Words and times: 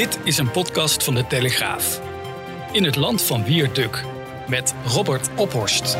Dit 0.00 0.18
is 0.24 0.38
een 0.38 0.50
podcast 0.50 1.04
van 1.04 1.14
de 1.14 1.26
Telegraaf. 1.26 2.00
In 2.72 2.84
het 2.84 2.96
land 2.96 3.22
van 3.22 3.44
Wierduk 3.44 4.04
met 4.48 4.74
Robert 4.86 5.28
Ophorst. 5.36 5.98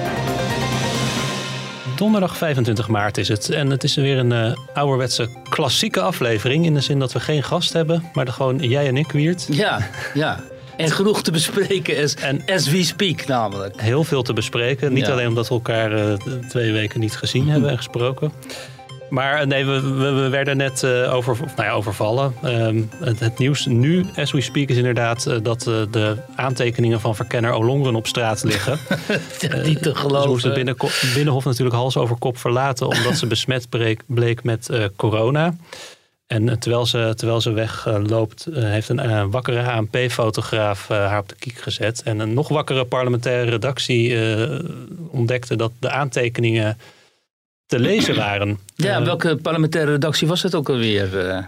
Donderdag 1.97 2.37
25 2.37 2.89
maart 2.89 3.19
is 3.19 3.29
het. 3.29 3.51
En 3.51 3.71
het 3.71 3.85
is 3.85 3.95
weer 3.95 4.19
een 4.19 4.31
uh, 4.31 4.57
ouderwetse 4.75 5.29
klassieke 5.49 6.01
aflevering. 6.01 6.65
In 6.65 6.75
de 6.75 6.81
zin 6.81 6.99
dat 6.99 7.13
we 7.13 7.21
geen 7.21 7.43
gast 7.43 7.73
hebben, 7.73 8.11
maar 8.13 8.27
er 8.27 8.33
gewoon 8.33 8.59
jij 8.59 8.87
en 8.87 8.97
ik, 8.97 9.11
Wiert. 9.11 9.47
Ja, 9.51 9.89
ja. 10.15 10.41
En 10.77 10.91
genoeg 10.91 11.23
te 11.23 11.31
bespreken 11.31 12.03
as, 12.03 12.15
en 12.15 12.43
as 12.47 12.69
we 12.69 12.85
speak 12.85 13.27
namelijk. 13.27 13.81
Heel 13.81 14.05
veel 14.05 14.23
te 14.23 14.33
bespreken. 14.33 14.93
Niet 14.93 15.07
alleen 15.07 15.29
omdat 15.29 15.49
we 15.49 15.55
elkaar 15.55 15.93
uh, 15.93 16.13
twee 16.49 16.73
weken 16.73 17.01
niet 17.01 17.17
gezien 17.17 17.49
hebben 17.49 17.71
en 17.71 17.77
gesproken. 17.77 18.33
Maar 19.11 19.41
eh, 19.41 19.47
nee, 19.47 19.65
we, 19.67 19.81
we, 20.13 20.29
werden 20.29 20.57
net 20.57 20.83
uh, 20.83 21.15
over, 21.15 21.37
nou 21.57 21.69
ja, 21.69 21.71
overvallen. 21.71 22.35
Um, 22.45 22.91
het, 23.01 23.21
het, 23.21 23.39
nieuws 23.39 23.67
nu, 23.67 24.05
as 24.17 24.33
we 24.33 24.41
speak, 24.41 24.69
is 24.69 24.77
inderdaad 24.77 25.27
uh, 25.27 25.37
dat 25.43 25.67
uh, 25.67 25.83
de 25.91 26.17
aantekeningen 26.35 27.01
van 27.01 27.17
verkenner 27.17 27.53
Olongren 27.53 27.95
op 27.95 28.07
straat 28.07 28.45
liggen. 28.45 28.79
niet 29.65 29.83
te 29.83 29.95
geloven. 29.95 30.23
Ze 30.23 30.29
moesten 30.29 30.55
binnen, 30.55 30.77
Binnenhof 31.15 31.45
natuurlijk 31.45 31.77
hals 31.77 31.97
over 31.97 32.17
kop 32.17 32.39
verlaten 32.39 32.87
omdat 32.97 33.17
ze 33.17 33.27
besmet 33.27 33.69
bleek, 33.69 34.03
bleek 34.07 34.43
met 34.43 34.71
corona. 34.97 35.55
En 36.27 36.59
terwijl 36.59 36.87
ze, 36.87 37.13
terwijl 37.17 37.41
ze 37.41 37.53
wegloopt, 37.53 38.47
heeft 38.53 38.89
een 38.89 39.31
wakkere 39.31 39.71
ANP-fotograaf 39.71 40.89
haar 40.89 41.19
op 41.19 41.29
de 41.29 41.35
kiek 41.35 41.59
gezet. 41.59 42.03
En 42.03 42.19
een 42.19 42.35
nog 42.35 42.49
wakkere 42.49 42.85
parlementaire 42.85 43.51
redactie 43.51 44.17
ontdekte 45.11 45.57
dat 45.57 45.73
de 45.79 45.91
aantekeningen 45.91 46.77
te 47.71 47.79
lezen 47.79 48.17
waren. 48.17 48.59
Ja, 48.75 48.99
uh, 48.99 49.05
welke 49.05 49.37
parlementaire 49.37 49.91
redactie 49.91 50.29
was 50.29 50.43
het 50.43 50.55
ook 50.55 50.69
alweer? 50.69 51.27
Uh, 51.27 51.39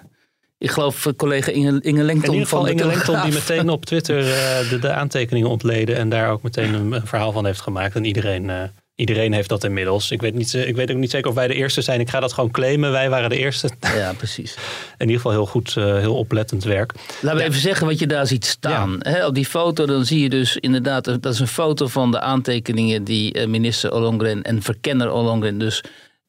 ik 0.59 0.71
geloof 0.71 1.07
collega 1.17 1.51
Inge, 1.51 1.81
Inge 1.81 2.03
Lengton. 2.03 2.35
In 2.35 2.47
van 2.47 2.69
Inge 2.69 2.87
Lengton 2.87 3.23
die 3.23 3.33
meteen 3.33 3.69
op 3.69 3.85
Twitter 3.85 4.19
uh, 4.19 4.71
de, 4.71 4.79
de, 4.81 4.93
aantekeningen 4.93 5.49
ontleden 5.49 5.97
en 5.97 6.09
daar 6.09 6.31
ook 6.31 6.43
meteen 6.43 6.75
een, 6.75 6.93
een, 6.93 7.07
verhaal 7.07 7.33
van 7.33 7.47
heeft 7.47 7.61
gemaakt. 7.61 7.95
En 7.95 8.05
iedereen, 8.05 8.71
iedereen 8.95 9.33
heeft 9.33 9.49
dat 9.49 9.65
inmiddels. 9.65 10.11
Ik 10.11 10.21
weet, 10.21 10.35
niet, 10.35 10.55
ik 10.55 10.77
weet 10.77 10.91
ook 10.91 10.97
niet 10.97 11.11
zeker 11.11 11.29
of 11.29 11.35
wij 11.35 11.47
de 11.47 11.55
eerste 11.55 11.83
zijn. 11.83 12.01
Ik 12.01 12.11
ga 12.11 12.21
dat 12.21 12.33
gewoon 12.33 12.51
claimen. 12.51 12.91
Wij 12.91 13.11
waren 13.11 13.31
de 13.31 13.39
eerste. 13.39 13.71
Ja, 13.97 14.13
precies. 14.13 14.55
In 14.99 15.07
ieder 15.07 15.17
geval 15.17 15.33
heel 15.33 15.47
goed, 15.47 15.75
heel 15.75 16.17
oplettend 16.17 16.65
werk. 16.65 16.93
Laten 17.21 17.39
we 17.39 17.45
ja. 17.45 17.49
even 17.49 17.61
zeggen 17.61 17.87
wat 17.87 17.99
je 17.99 18.07
daar 18.07 18.27
ziet 18.27 18.45
staan. 18.45 19.01
Ja. 19.03 19.11
He, 19.11 19.27
op 19.27 19.35
die 19.35 19.47
foto 19.47 19.87
dan 19.87 20.05
zie 20.05 20.21
je 20.21 20.29
dus 20.29 20.57
inderdaad, 20.57 21.05
dat 21.05 21.33
is 21.33 21.41
een 21.41 21.47
foto 21.47 21.87
van 21.87 22.11
de 22.11 22.21
aantekeningen 22.21 23.05
die 23.05 23.47
minister 23.47 23.93
Ollongren 23.93 24.43
en 24.43 24.63
verkenner 24.63 25.13
Ollongren 25.13 25.59
dus 25.59 25.83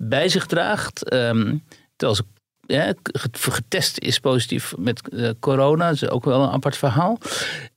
bij 0.10 0.30
zich 0.30 0.46
draagt. 0.46 1.14
Um, 1.14 1.64
terwijl 1.96 2.16
ze 2.16 2.24
ja, 2.68 2.94
getest 3.32 4.00
is 4.00 4.20
positief 4.20 4.74
met 4.78 5.02
uh, 5.10 5.30
corona. 5.40 5.86
Dat 5.86 6.02
is 6.02 6.10
ook 6.10 6.26
wel 6.26 6.44
een 6.44 6.50
apart 6.50 6.78
verhaal. 6.78 7.18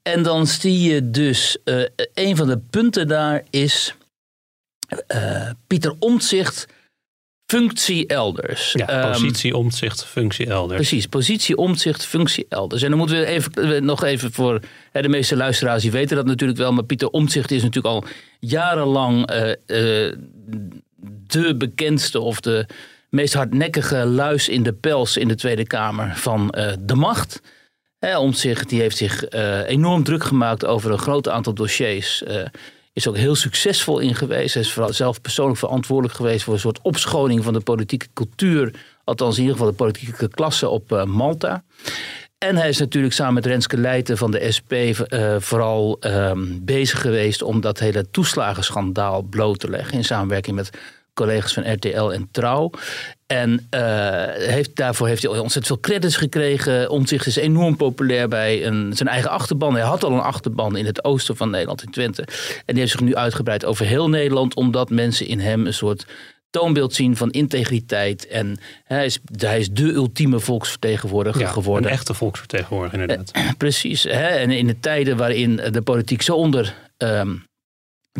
En 0.02 0.22
dan 0.22 0.47
zie 0.47 0.80
je 0.80 1.10
dus, 1.10 1.58
uh, 1.64 1.84
een 2.14 2.36
van 2.36 2.47
de 2.47 2.58
punten 2.70 3.08
daar 3.08 3.42
is 3.50 3.94
uh, 5.14 5.50
Pieter 5.66 5.94
Omtzigt, 5.98 6.66
functie 7.47 8.06
elders. 8.06 8.72
Ja, 8.72 9.10
positie, 9.10 9.52
um, 9.52 9.58
omzicht, 9.58 10.04
functie 10.04 10.47
elders. 10.47 10.80
Precies, 10.80 11.06
positie, 11.06 11.56
omzicht, 11.56 12.06
functie 12.06 12.47
elders. 12.48 12.82
En 12.82 12.88
dan 12.88 12.98
moeten 12.98 13.19
we 13.19 13.27
even, 13.27 13.84
nog 13.84 14.04
even 14.04 14.32
voor 14.32 14.60
hè, 14.92 15.02
de 15.02 15.08
meeste 15.08 15.36
luisteraars, 15.36 15.82
die 15.82 15.91
weten 15.91 16.16
dat 16.16 16.27
natuurlijk 16.27 16.58
wel. 16.58 16.72
Maar 16.72 16.84
Pieter 16.84 17.08
Omtzigt 17.08 17.50
is 17.50 17.62
natuurlijk 17.62 17.94
al 17.94 18.04
jarenlang 18.41 19.30
de 21.26 21.56
bekendste 21.56 22.20
of 22.20 22.40
de 22.40 22.66
meest 23.10 23.34
hardnekkige 23.34 24.04
luis 24.04 24.48
in 24.48 24.62
de 24.62 24.72
pels 24.72 25.16
in 25.16 25.28
de 25.28 25.34
Tweede 25.34 25.66
Kamer 25.66 26.16
van 26.16 26.54
uh, 26.58 26.72
de 26.80 26.94
macht. 26.94 27.41
He, 27.98 28.19
Omtzigt 28.19 28.69
die 28.69 28.81
heeft 28.81 28.97
zich 28.97 29.32
uh, 29.32 29.69
enorm 29.69 30.04
druk 30.04 30.25
gemaakt 30.25 30.64
over 30.64 30.91
een 30.91 30.98
groot 30.98 31.28
aantal 31.28 31.54
dossiers. 31.54 32.22
Uh, 32.28 32.42
is 32.92 33.08
ook 33.08 33.16
heel 33.16 33.34
succesvol 33.34 33.98
in 33.98 34.14
geweest. 34.14 34.54
Hij 34.54 34.62
is 34.62 34.72
vooral 34.72 34.92
zelf 34.92 35.20
persoonlijk 35.20 35.58
verantwoordelijk 35.58 36.14
geweest 36.14 36.44
voor 36.44 36.54
een 36.54 36.60
soort 36.60 36.81
opschoning 36.82 37.44
van 37.44 37.52
de 37.52 37.60
politieke 37.60 38.06
cultuur. 38.14 38.75
Althans 39.04 39.36
in 39.36 39.42
ieder 39.42 39.56
geval 39.56 39.70
de 39.70 39.76
politieke 39.76 40.28
klasse 40.28 40.69
op 40.69 41.04
Malta. 41.06 41.64
En 42.38 42.56
hij 42.56 42.69
is 42.69 42.78
natuurlijk 42.78 43.14
samen 43.14 43.34
met 43.34 43.47
Renske 43.47 43.76
Leijten 43.76 44.19
van 44.19 44.31
de 44.31 44.52
SP 44.56 44.72
vooral 45.38 45.97
um, 46.00 46.64
bezig 46.64 47.00
geweest 47.00 47.42
om 47.42 47.60
dat 47.60 47.78
hele 47.78 48.10
toeslagenschandaal 48.10 49.22
bloot 49.22 49.58
te 49.58 49.70
leggen. 49.70 49.94
In 49.94 50.04
samenwerking 50.04 50.56
met 50.56 50.70
collega's 51.16 51.53
van 51.53 51.72
RTL 51.72 52.10
en 52.10 52.28
Trouw. 52.31 52.71
En 53.27 53.50
uh, 53.50 53.81
heeft, 54.32 54.77
daarvoor 54.77 55.06
heeft 55.06 55.22
hij 55.22 55.31
ontzettend 55.31 55.66
veel 55.66 55.81
credits 55.81 56.16
gekregen. 56.16 56.91
Omtzigt 56.91 57.27
is 57.27 57.37
enorm 57.37 57.77
populair 57.77 58.28
bij 58.28 58.66
een, 58.66 58.93
zijn 58.94 59.09
eigen 59.09 59.31
achterban. 59.31 59.75
Hij 59.75 59.82
had 59.82 60.05
al 60.05 60.12
een 60.12 60.21
achterban 60.21 60.76
in 60.76 60.87
het 60.87 61.05
oosten 61.05 61.37
van 61.37 61.50
Nederland, 61.50 61.82
in 61.82 61.91
Twente. 61.91 62.22
En 62.22 62.75
die 62.75 62.78
heeft 62.78 62.91
zich 62.91 63.00
nu 63.00 63.15
uitgebreid 63.15 63.65
over 63.65 63.87
heel 63.87 64.09
Nederland, 64.09 64.55
omdat 64.55 64.91
mensen 64.91 65.26
in 65.26 65.41
hem 65.41 65.66
een 65.66 65.75
soort 65.75 66.06
toonbeeld 66.50 66.94
zien 66.94 67.16
van 67.16 67.31
integriteit. 67.31 68.26
En 68.26 68.59
hij 68.84 69.05
is, 69.05 69.19
hij 69.37 69.59
is 69.59 69.71
de 69.71 69.93
ultieme 69.93 70.41
volksvertegenwoordiger 70.41 71.41
ja, 71.41 71.50
geworden. 71.50 71.91
Een 71.91 71.97
echte 71.97 72.15
volksvertegenwoordiger, 72.15 73.00
inderdaad. 73.00 73.31
Eh, 73.31 73.49
precies. 73.59 74.03
Hè? 74.03 74.26
En 74.26 74.50
in 74.50 74.66
de 74.66 74.81
tijden 74.81 75.16
waarin 75.16 75.56
de 75.71 75.82
politiek 75.82 76.22
zo 76.22 76.34
onder 76.34 76.75
um, 76.99 77.47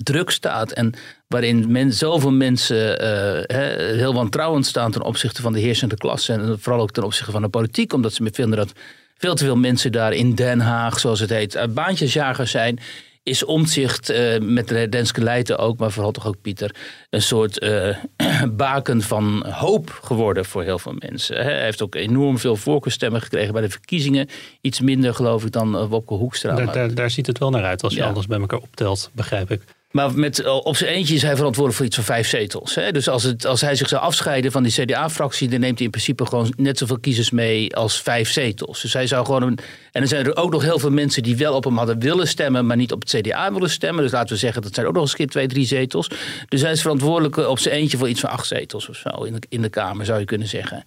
druk 0.03 0.31
staat 0.31 0.73
en 0.73 0.95
waarin 1.29 1.73
men, 1.73 1.93
zoveel 1.93 2.33
mensen 2.33 3.03
uh, 3.03 3.99
heel 3.99 4.15
wantrouwend 4.15 4.67
staan 4.67 4.91
ten 4.91 5.03
opzichte 5.03 5.43
van 5.43 5.53
de 5.53 5.61
heersende 5.61 5.97
klasse 5.97 6.33
en 6.33 6.61
vooral 6.61 6.83
ook 6.83 6.91
ten 6.91 7.03
opzichte 7.03 7.33
van 7.33 7.43
de 7.43 7.49
politiek, 7.49 7.93
omdat 7.93 8.13
ze 8.13 8.31
vinden 8.33 8.59
dat 8.59 8.73
veel 9.19 9.35
te 9.35 9.45
veel 9.45 9.57
mensen 9.57 9.93
daar 9.93 10.13
in 10.13 10.35
Den 10.35 10.61
Haag, 10.61 10.99
zoals 10.99 11.21
het 11.21 11.31
heet, 11.31 11.75
baantjesjagers 11.75 12.51
zijn, 12.51 12.79
is 13.27 13.45
omzicht 13.45 14.11
uh, 14.11 14.39
met 14.39 14.71
Renske 14.71 15.23
Leijten 15.23 15.59
ook, 15.59 15.79
maar 15.79 15.91
vooral 15.91 16.13
toch 16.13 16.27
ook 16.27 16.41
Pieter, 16.41 16.75
een 17.11 17.23
soort 17.23 17.63
uh, 17.63 17.97
baken 18.53 19.03
van 19.03 19.47
hoop 19.47 19.99
geworden 20.03 20.45
voor 20.45 20.63
heel 20.63 20.79
veel 20.79 20.95
mensen. 20.99 21.37
Hij 21.37 21.63
heeft 21.63 21.83
ook 21.83 21.95
enorm 21.95 22.39
veel 22.39 22.57
voorkeurstemmen 22.57 23.21
gekregen 23.21 23.53
bij 23.53 23.63
de 23.63 23.71
verkiezingen. 23.71 24.29
Iets 24.61 24.81
minder 24.81 25.15
geloof 25.15 25.45
ik 25.45 25.53
dan 25.53 25.87
Wopke 25.87 26.15
Hoekstra. 26.15 26.55
Daar, 26.55 26.73
daar, 26.73 26.95
daar 26.95 27.11
ziet 27.11 27.27
het 27.27 27.39
wel 27.39 27.51
naar 27.51 27.65
uit 27.65 27.83
als 27.83 27.95
je 27.95 28.01
ja. 28.01 28.09
alles 28.09 28.27
bij 28.27 28.41
elkaar 28.41 28.61
optelt, 28.61 29.11
begrijp 29.15 29.51
ik. 29.51 29.63
Maar 29.97 30.15
met, 30.15 30.45
op 30.45 30.77
zijn 30.77 30.91
eentje 30.91 31.15
is 31.15 31.23
hij 31.23 31.37
verantwoordelijk 31.37 31.77
voor 31.77 31.87
iets 31.87 31.97
van 31.97 32.05
vijf 32.05 32.29
zetels. 32.29 32.75
Hè? 32.75 32.93
Dus 32.93 33.09
als, 33.09 33.23
het, 33.23 33.47
als 33.47 33.61
hij 33.61 33.75
zich 33.75 33.89
zou 33.89 34.03
afscheiden 34.03 34.53
van 34.53 34.63
die 34.63 34.73
CDA-fractie, 34.73 35.49
dan 35.49 35.61
neemt 35.61 35.77
hij 35.77 35.85
in 35.85 35.91
principe 35.91 36.27
gewoon 36.27 36.53
net 36.57 36.79
zoveel 36.79 36.99
kiezers 36.99 37.31
mee 37.31 37.77
als 37.77 38.03
vijf 38.03 38.31
zetels. 38.31 38.83
Dus 38.83 38.93
hij 38.93 39.07
zou 39.07 39.25
gewoon. 39.25 39.43
Een, 39.43 39.59
en 39.97 40.03
er 40.03 40.09
zijn 40.09 40.27
er 40.27 40.37
ook 40.37 40.51
nog 40.51 40.63
heel 40.63 40.79
veel 40.79 40.91
mensen 40.91 41.23
die 41.23 41.37
wel 41.37 41.55
op 41.55 41.65
hem 41.65 41.77
hadden 41.77 41.99
willen 41.99 42.29
stemmen, 42.29 42.67
maar 42.67 42.77
niet 42.77 42.93
op 42.93 43.01
het 43.01 43.11
CDA 43.11 43.53
willen 43.53 43.71
stemmen. 43.71 44.03
Dus 44.03 44.13
laten 44.13 44.29
we 44.29 44.39
zeggen, 44.39 44.63
dat 44.63 44.75
zijn 44.75 44.87
ook 44.87 44.93
nog 44.93 45.03
eens 45.03 45.11
een 45.11 45.17
keer 45.17 45.27
twee, 45.27 45.47
drie 45.47 45.67
zetels. 45.67 46.11
Dus 46.49 46.61
hij 46.61 46.73
is 46.73 46.81
verantwoordelijk 46.81 47.37
op 47.37 47.59
zijn 47.59 47.75
eentje 47.75 47.97
voor 47.97 48.09
iets 48.09 48.21
van 48.21 48.31
acht 48.31 48.47
zetels 48.47 48.89
of 48.89 48.97
zo 48.97 49.09
in 49.09 49.33
de, 49.33 49.43
in 49.49 49.63
de 49.63 49.69
Kamer, 49.69 50.07
zou 50.07 50.19
je 50.19 50.25
kunnen 50.25 50.49
zeggen. 50.49 50.85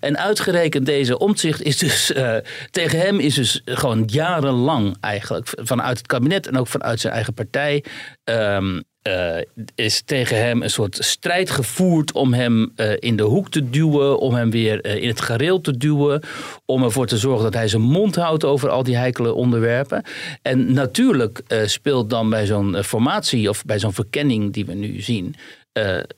En 0.00 0.18
uitgerekend 0.18 0.86
deze 0.86 1.18
omzicht 1.18 1.62
is 1.62 1.78
dus. 1.78 2.10
Uh, 2.10 2.36
tegen 2.70 2.98
hem 2.98 3.18
is 3.18 3.34
dus 3.34 3.60
gewoon 3.64 4.02
jarenlang 4.06 4.96
eigenlijk 5.00 5.48
vanuit 5.54 5.98
het 5.98 6.06
kabinet 6.06 6.46
en 6.46 6.58
ook 6.58 6.66
vanuit 6.66 7.00
zijn 7.00 7.12
eigen 7.12 7.34
partij. 7.34 7.84
Um, 8.24 8.82
uh, 9.02 9.36
is 9.74 10.02
tegen 10.04 10.36
hem 10.36 10.62
een 10.62 10.70
soort 10.70 10.96
strijd 11.00 11.50
gevoerd 11.50 12.12
om 12.12 12.32
hem 12.32 12.72
uh, 12.76 12.92
in 12.98 13.16
de 13.16 13.22
hoek 13.22 13.50
te 13.50 13.70
duwen, 13.70 14.18
om 14.18 14.34
hem 14.34 14.50
weer 14.50 14.86
uh, 14.86 15.02
in 15.02 15.08
het 15.08 15.20
gareel 15.20 15.60
te 15.60 15.76
duwen, 15.76 16.22
om 16.64 16.82
ervoor 16.82 17.06
te 17.06 17.18
zorgen 17.18 17.44
dat 17.44 17.54
hij 17.54 17.68
zijn 17.68 17.82
mond 17.82 18.16
houdt 18.16 18.44
over 18.44 18.68
al 18.68 18.82
die 18.82 18.96
heikele 18.96 19.32
onderwerpen. 19.32 20.04
En 20.42 20.72
natuurlijk 20.72 21.42
speelt 21.64 22.10
dan 22.10 22.30
bij 22.30 22.46
zo'n 22.46 22.84
formatie 22.84 23.48
of 23.48 23.64
bij 23.64 23.78
zo'n 23.78 23.92
verkenning 23.92 24.52
die 24.52 24.66
we 24.66 24.74
nu 24.74 25.00
zien, 25.00 25.34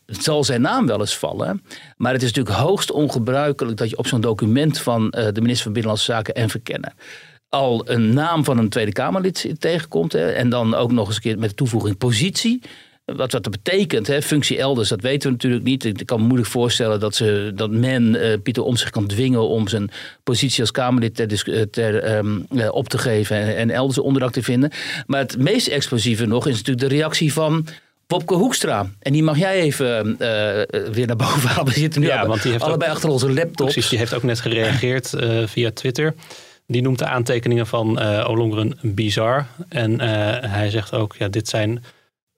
zal 0.07 0.45
zijn 0.45 0.61
naam 0.61 0.87
wel 0.87 1.01
eens 1.01 1.17
vallen. 1.17 1.63
Maar 1.97 2.13
het 2.13 2.23
is 2.23 2.33
natuurlijk 2.33 2.57
hoogst 2.57 2.91
ongebruikelijk 2.91 3.77
dat 3.77 3.91
je 3.91 3.99
op 3.99 4.07
zo'n 4.07 4.21
document 4.21 4.79
van 4.79 5.11
de 5.11 5.41
minister 5.41 5.63
van 5.63 5.73
Binnenlandse 5.73 6.13
Zaken 6.13 6.35
en 6.35 6.49
verkennen 6.49 6.95
al 7.53 7.83
een 7.89 8.15
naam 8.15 8.45
van 8.45 8.59
een 8.59 8.69
Tweede 8.69 8.93
Kamerlid 8.93 9.55
tegenkomt. 9.59 10.13
Hè, 10.13 10.31
en 10.31 10.49
dan 10.49 10.75
ook 10.75 10.93
nog 10.93 11.07
eens 11.07 11.17
een 11.17 11.23
keer 11.23 11.39
met 11.39 11.49
de 11.49 11.55
toevoeging 11.55 11.99
positie. 11.99 12.61
Wat, 13.05 13.33
wat 13.33 13.43
dat 13.43 13.51
betekent, 13.51 14.07
hè, 14.07 14.23
functie 14.23 14.59
elders, 14.59 14.89
dat 14.89 15.01
weten 15.01 15.29
we 15.29 15.35
natuurlijk 15.35 15.65
niet. 15.65 15.85
Ik 15.85 16.07
kan 16.07 16.21
me 16.21 16.27
moeilijk 16.27 16.51
voorstellen 16.51 17.01
dat, 17.01 17.15
ze, 17.15 17.53
dat 17.55 17.71
men 17.71 18.15
uh, 18.15 18.35
Pieter 18.43 18.63
om 18.63 18.77
zich 18.77 18.91
kan 18.91 19.07
dwingen 19.07 19.49
om 19.49 19.69
zijn 19.69 19.91
positie 20.23 20.61
als 20.61 20.71
Kamerlid 20.71 21.15
ter, 21.15 21.71
ter, 21.71 22.17
um, 22.17 22.47
uh, 22.51 22.75
op 22.75 22.89
te 22.89 22.99
geven 22.99 23.37
en, 23.37 23.57
en 23.57 23.71
elders 23.71 23.99
onderdak 23.99 24.33
te 24.33 24.43
vinden. 24.43 24.71
Maar 25.07 25.21
het 25.21 25.39
meest 25.39 25.67
explosieve 25.67 26.27
nog 26.27 26.47
is 26.47 26.57
natuurlijk 26.57 26.89
de 26.89 26.95
reactie 26.95 27.33
van 27.33 27.67
Popke 28.07 28.35
Hoekstra. 28.35 28.91
En 28.99 29.13
die 29.13 29.23
mag 29.23 29.39
jij 29.39 29.61
even 29.61 30.09
uh, 30.09 30.19
weer 30.93 31.07
naar 31.07 31.17
boven 31.17 31.49
halen. 31.53 31.73
We 31.73 31.79
zitten 31.79 32.01
nu 32.01 32.07
ja, 32.07 32.27
want 32.27 32.43
die 32.43 32.53
heeft 32.53 32.65
allebei 32.65 32.91
ook, 32.91 32.97
achter 32.97 33.11
onze 33.11 33.33
laptop. 33.33 33.67
Precies, 33.67 33.89
die 33.89 33.99
heeft 33.99 34.15
ook 34.15 34.23
net 34.23 34.41
gereageerd 34.41 35.13
uh, 35.13 35.47
via 35.47 35.71
Twitter. 35.71 36.15
Die 36.73 36.83
noemt 36.83 36.99
de 36.99 37.07
aantekeningen 37.07 37.67
van 37.67 38.03
uh, 38.03 38.29
Olongren 38.29 38.79
bizar. 38.83 39.47
En 39.69 39.93
uh, 39.93 39.99
hij 40.41 40.71
zegt 40.71 40.93
ook, 40.93 41.15
ja, 41.19 41.29
dit 41.29 41.49
zijn 41.49 41.71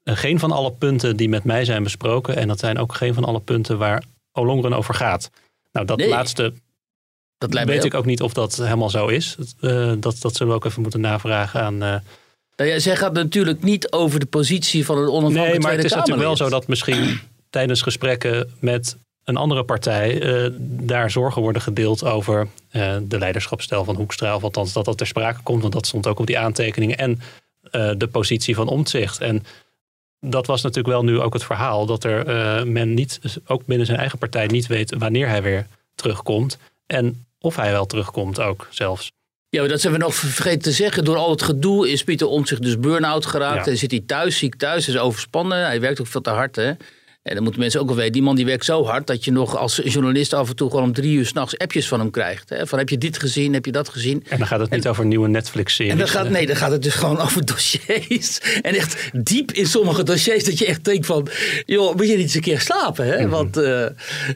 uh, 0.05 0.17
geen 0.17 0.39
van 0.39 0.53
alle 0.53 0.73
punten 0.73 1.17
die 1.17 1.29
met 1.29 1.45
mij 1.45 1.65
zijn 1.65 1.83
besproken. 1.83 2.37
En 2.37 2.49
dat 2.49 2.59
zijn 2.59 2.79
ook 2.79 2.95
geen 2.95 3.15
van 3.15 3.25
alle 3.25 3.41
punten 3.41 3.79
waar 3.79 4.03
Olongren 4.33 4.73
over 4.73 4.95
gaat. 4.95 5.31
Nou, 5.73 5.87
dat 5.87 5.99
nee. 5.99 6.09
laatste 6.09 6.53
Dat 7.39 7.65
weet 7.65 7.85
ik 7.85 7.95
ook 7.95 8.05
niet 8.05 8.23
of 8.23 8.33
dat 8.33 8.57
helemaal 8.57 8.91
zo 8.91 9.07
is. 9.07 9.37
Eh, 9.61 9.93
dat, 9.99 10.17
dat 10.21 10.37
zullen 10.37 10.53
we 10.53 10.59
ook 10.59 10.65
even 10.65 10.83
moeten 10.83 11.01
navragen 11.01 11.61
aan... 11.61 11.83
eh, 11.83 11.97
Nou 12.57 12.71
ja, 12.71 12.79
zij 12.79 12.97
gaat 12.97 13.13
natuurlijk 13.13 13.63
niet 13.63 13.93
over 13.93 14.21
de 14.21 14.27
positie 14.27 14.85
van 14.85 14.97
een 14.97 15.09
onafhankelijke 15.09 15.51
Nee, 15.51 15.61
maar 15.61 15.73
het 15.73 15.85
is 15.85 15.95
natuurlijk 15.95 16.27
wel 16.27 16.37
zo 16.37 16.49
dat 16.49 16.69
misschien 16.69 17.21
tijdens 17.51 17.83
gesprekken 17.83 18.53
met 18.59 18.97
een 19.25 19.37
andere 19.37 19.65
partij 19.65 20.21
eh, 20.21 20.51
daar 20.61 21.11
zorgen 21.11 21.43
worden 21.43 21.63
gedeeld 21.63 22.05
over 22.05 22.49
eh, 22.71 22.97
de 23.03 23.19
leiderschapsstijl 23.19 23.85
van 23.85 23.97
Hoekstra. 23.97 24.35
Of 24.35 24.43
althans 24.43 24.73
dat 24.73 24.85
dat 24.85 24.99
ter 24.99 25.07
sprake 25.07 25.43
komt, 25.43 25.61
want 25.61 25.73
dat 25.73 25.87
stond 25.87 26.07
ook 26.07 26.19
op 26.19 26.27
die 26.27 26.39
aantekeningen. 26.39 26.99
En 26.99 27.21
eh, 27.71 27.91
de 27.97 28.07
positie 28.07 28.55
van 28.55 28.69
Omtzigt. 28.69 29.21
En 29.21 29.45
dat 30.21 30.47
was 30.47 30.63
natuurlijk 30.63 30.95
wel 30.95 31.05
nu 31.05 31.21
ook 31.21 31.33
het 31.33 31.45
verhaal 31.45 31.87
dat 31.87 32.05
er 32.05 32.67
men 32.67 32.95
niet, 32.95 33.21
ook 33.47 33.67
binnen 33.67 33.87
zijn 33.87 33.99
eigen 33.99 34.19
partij, 34.19 34.47
niet 34.47 34.67
weet 34.67 34.95
wanneer 34.99 35.29
hij 35.29 35.43
weer 35.43 35.67
terugkomt. 35.95 36.59
En 36.87 37.27
of 37.39 37.57
hij 37.57 37.71
wel 37.71 37.87
terugkomt 37.87 38.41
ook 38.41 38.69
zelfs. 38.71 39.13
Ja, 39.49 39.61
maar 39.61 39.69
dat 39.69 39.81
zijn 39.81 39.93
we 39.93 39.99
nog 39.99 40.15
vergeten 40.15 40.63
te 40.63 40.73
zeggen. 40.73 41.05
Door 41.05 41.17
al 41.17 41.31
het 41.31 41.43
gedoe 41.43 41.91
is 41.91 42.05
Pieter 42.05 42.27
Omtzigt 42.27 42.63
dus 42.63 42.79
burn-out 42.79 43.27
geraakt. 43.27 43.65
Ja. 43.65 43.71
En 43.71 43.79
zit 43.79 43.91
hij 43.91 44.03
thuis, 44.07 44.39
ziek 44.39 44.55
thuis, 44.55 44.89
is 44.89 44.99
overspannen. 44.99 45.65
Hij 45.65 45.81
werkt 45.81 46.01
ook 46.01 46.07
veel 46.07 46.21
te 46.21 46.31
hard, 46.31 46.57
hè. 46.57 46.73
En 47.25 47.35
dan 47.35 47.43
moeten 47.43 47.61
mensen 47.61 47.81
ook 47.81 47.87
wel 47.87 47.97
weten, 47.97 48.13
die 48.13 48.23
man 48.23 48.37
die 48.37 48.45
werkt 48.45 48.65
zo 48.65 48.85
hard... 48.85 49.07
dat 49.07 49.25
je 49.25 49.33
nog 49.33 49.57
als 49.57 49.81
journalist 49.85 50.33
af 50.33 50.49
en 50.49 50.57
toe 50.57 50.71
gewoon 50.71 50.85
om 50.85 50.93
drie 50.93 51.17
uur 51.17 51.27
s'nachts 51.27 51.59
appjes 51.59 51.89
van 51.89 52.01
hem 52.01 52.11
krijgt. 52.11 52.49
Hè? 52.49 52.67
Van 52.67 52.79
heb 52.79 52.89
je 52.89 52.99
dit 52.99 53.19
gezien, 53.19 53.53
heb 53.53 53.65
je 53.65 53.73
dat 53.73 53.89
gezien? 53.89 54.25
En 54.29 54.39
dan 54.39 54.47
gaat 54.47 54.61
het 54.61 54.71
niet 54.71 54.89
over 54.89 55.07
nieuwe 55.07 55.29
Netflix-series. 55.29 55.93
En 55.93 55.99
dan 55.99 56.09
gaat, 56.09 56.29
nee, 56.29 56.47
dan 56.47 56.57
gaat 56.57 56.71
het 56.71 56.83
dus 56.83 56.95
gewoon 56.95 57.21
over 57.21 57.45
dossiers. 57.45 58.39
En 58.63 58.75
echt 58.75 59.11
diep 59.13 59.53
in 59.53 59.67
sommige 59.67 60.03
dossiers 60.03 60.45
dat 60.45 60.59
je 60.59 60.67
echt 60.67 60.85
denkt 60.85 61.07
van... 61.07 61.29
joh, 61.67 61.95
moet 61.97 62.07
je 62.07 62.13
niet 62.13 62.23
eens 62.23 62.35
een 62.35 62.41
keer 62.41 62.61
slapen, 62.61 63.07
hè? 63.07 63.29
Want, 63.29 63.57
eh, 63.57 63.83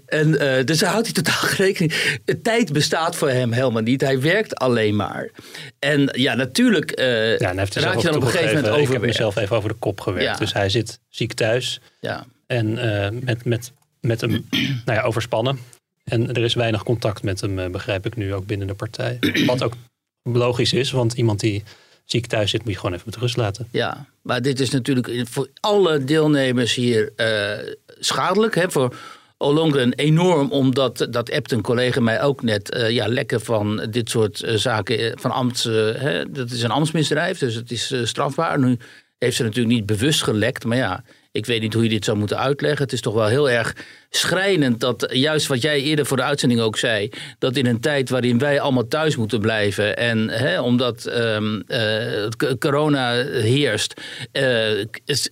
en, 0.07 0.39
eh, 0.39 0.65
dus 0.65 0.79
daar 0.79 0.91
houdt 0.91 1.07
hij 1.07 1.15
totaal 1.15 1.35
geen 1.35 1.67
rekening. 1.67 2.21
De 2.25 2.41
tijd 2.41 2.73
bestaat 2.73 3.17
voor 3.17 3.31
hem 3.31 3.53
helemaal 3.53 3.83
niet. 3.83 4.01
Hij 4.01 4.21
werkt 4.21 4.55
alleen 4.55 4.97
maar. 4.97 5.31
En 5.79 6.09
ja, 6.13 6.35
natuurlijk 6.35 6.91
eh 6.91 7.07
Ja, 7.07 7.49
en 7.49 7.57
hij 7.57 7.57
heeft 7.57 7.77
raak 7.77 7.97
je 7.97 8.03
dan 8.03 8.17
op 8.17 8.23
een 8.23 8.29
gegeven 8.29 8.47
moment 8.47 8.65
toegegeven, 8.65 8.95
Ik 8.95 9.01
heb 9.01 9.11
mezelf 9.11 9.37
even 9.37 9.57
over 9.57 9.69
de 9.69 9.75
kop 9.75 10.01
gewerkt. 10.01 10.29
Ja. 10.29 10.37
Dus 10.37 10.53
hij 10.53 10.69
zit 10.69 11.01
ziek 11.09 11.33
thuis 11.33 11.81
Ja. 12.01 12.27
En 12.49 12.79
eh, 12.79 13.11
met, 13.21 13.45
met, 13.45 13.73
met 14.01 14.21
hem 14.21 14.47
nou 14.85 14.99
ja, 14.99 15.03
overspannen. 15.03 15.59
En 16.05 16.29
er 16.29 16.45
is 16.45 16.55
weinig 16.55 16.83
contact 16.83 17.23
met 17.23 17.41
hem, 17.41 17.59
eh, 17.59 17.71
begrijp 17.71 18.07
ik 18.07 18.17
nu, 18.17 18.35
ook 18.35 18.47
binnen 18.47 18.67
de 18.67 18.75
partij. 18.75 19.19
Wat 19.47 19.63
ook 19.63 19.75
logisch 20.23 20.73
is, 20.73 20.91
want 20.91 21.13
iemand 21.13 21.41
die 21.41 21.63
ziek 22.05 22.27
thuis 22.27 22.51
zit, 22.51 22.65
moet 22.65 22.73
je 22.73 22.79
gewoon 22.79 22.95
even 22.95 23.11
met 23.11 23.17
rust 23.17 23.37
laten. 23.37 23.69
Ja, 23.71 24.07
maar 24.23 24.43
dit 24.43 24.61
is 24.61 24.71
natuurlijk 24.71 25.29
voor 25.29 25.49
alle 25.61 26.05
deelnemers 26.05 26.75
hier 26.75 27.13
eh, 27.17 27.73
schadelijk. 27.99 28.55
Hè? 28.55 28.71
Voor 28.71 28.95
Ollongren 29.37 29.93
enorm, 29.93 30.51
omdat 30.51 31.07
dat 31.11 31.33
appt 31.33 31.53
een 31.53 31.63
collega 31.63 32.01
mij 32.01 32.23
ook 32.23 32.43
net. 32.43 32.71
eh, 32.71 32.91
ja, 32.91 33.09
lekker 33.09 33.41
van 33.41 33.87
dit 33.91 34.11
soort 34.11 34.43
zaken 34.55 35.19
van 35.19 35.31
ambt. 35.31 35.63
hè? 35.63 36.31
Dat 36.31 36.51
is 36.51 36.63
een 36.63 36.71
ambtsmisdrijf, 36.71 37.39
dus 37.39 37.55
het 37.55 37.71
is 37.71 37.91
eh, 37.91 38.05
strafbaar. 38.05 38.59
Nu 38.59 38.79
heeft 39.19 39.37
ze 39.37 39.43
natuurlijk 39.43 39.75
niet 39.75 39.87
bewust 39.87 40.23
gelekt, 40.23 40.65
maar 40.65 40.77
ja. 40.77 41.05
Ik 41.33 41.47
weet 41.47 41.61
niet 41.61 41.75
hoe 41.75 41.83
je 41.83 41.89
dit 41.89 42.05
zou 42.05 42.17
moeten 42.19 42.39
uitleggen. 42.39 42.83
Het 42.83 42.93
is 42.93 43.01
toch 43.01 43.15
wel 43.15 43.27
heel 43.27 43.51
erg 43.51 43.75
schrijnend 44.11 44.81
dat 44.81 45.07
juist 45.11 45.47
wat 45.47 45.63
jij 45.63 45.81
eerder 45.83 46.07
voor 46.07 46.17
de 46.17 46.23
uitzending 46.23 46.61
ook 46.61 46.77
zei, 46.79 47.11
dat 47.39 47.57
in 47.57 47.67
een 47.67 47.81
tijd 47.81 48.11
waarin 48.11 48.39
wij 48.39 48.61
allemaal 48.61 48.89
thuis 48.89 49.17
moeten 49.17 49.41
blijven 49.41 49.97
en 49.97 50.29
hè, 50.29 50.61
omdat 50.61 51.05
ehm, 51.05 51.61
eh, 51.67 52.53
corona 52.59 53.13
heerst, 53.25 54.01
eh, 54.33 54.85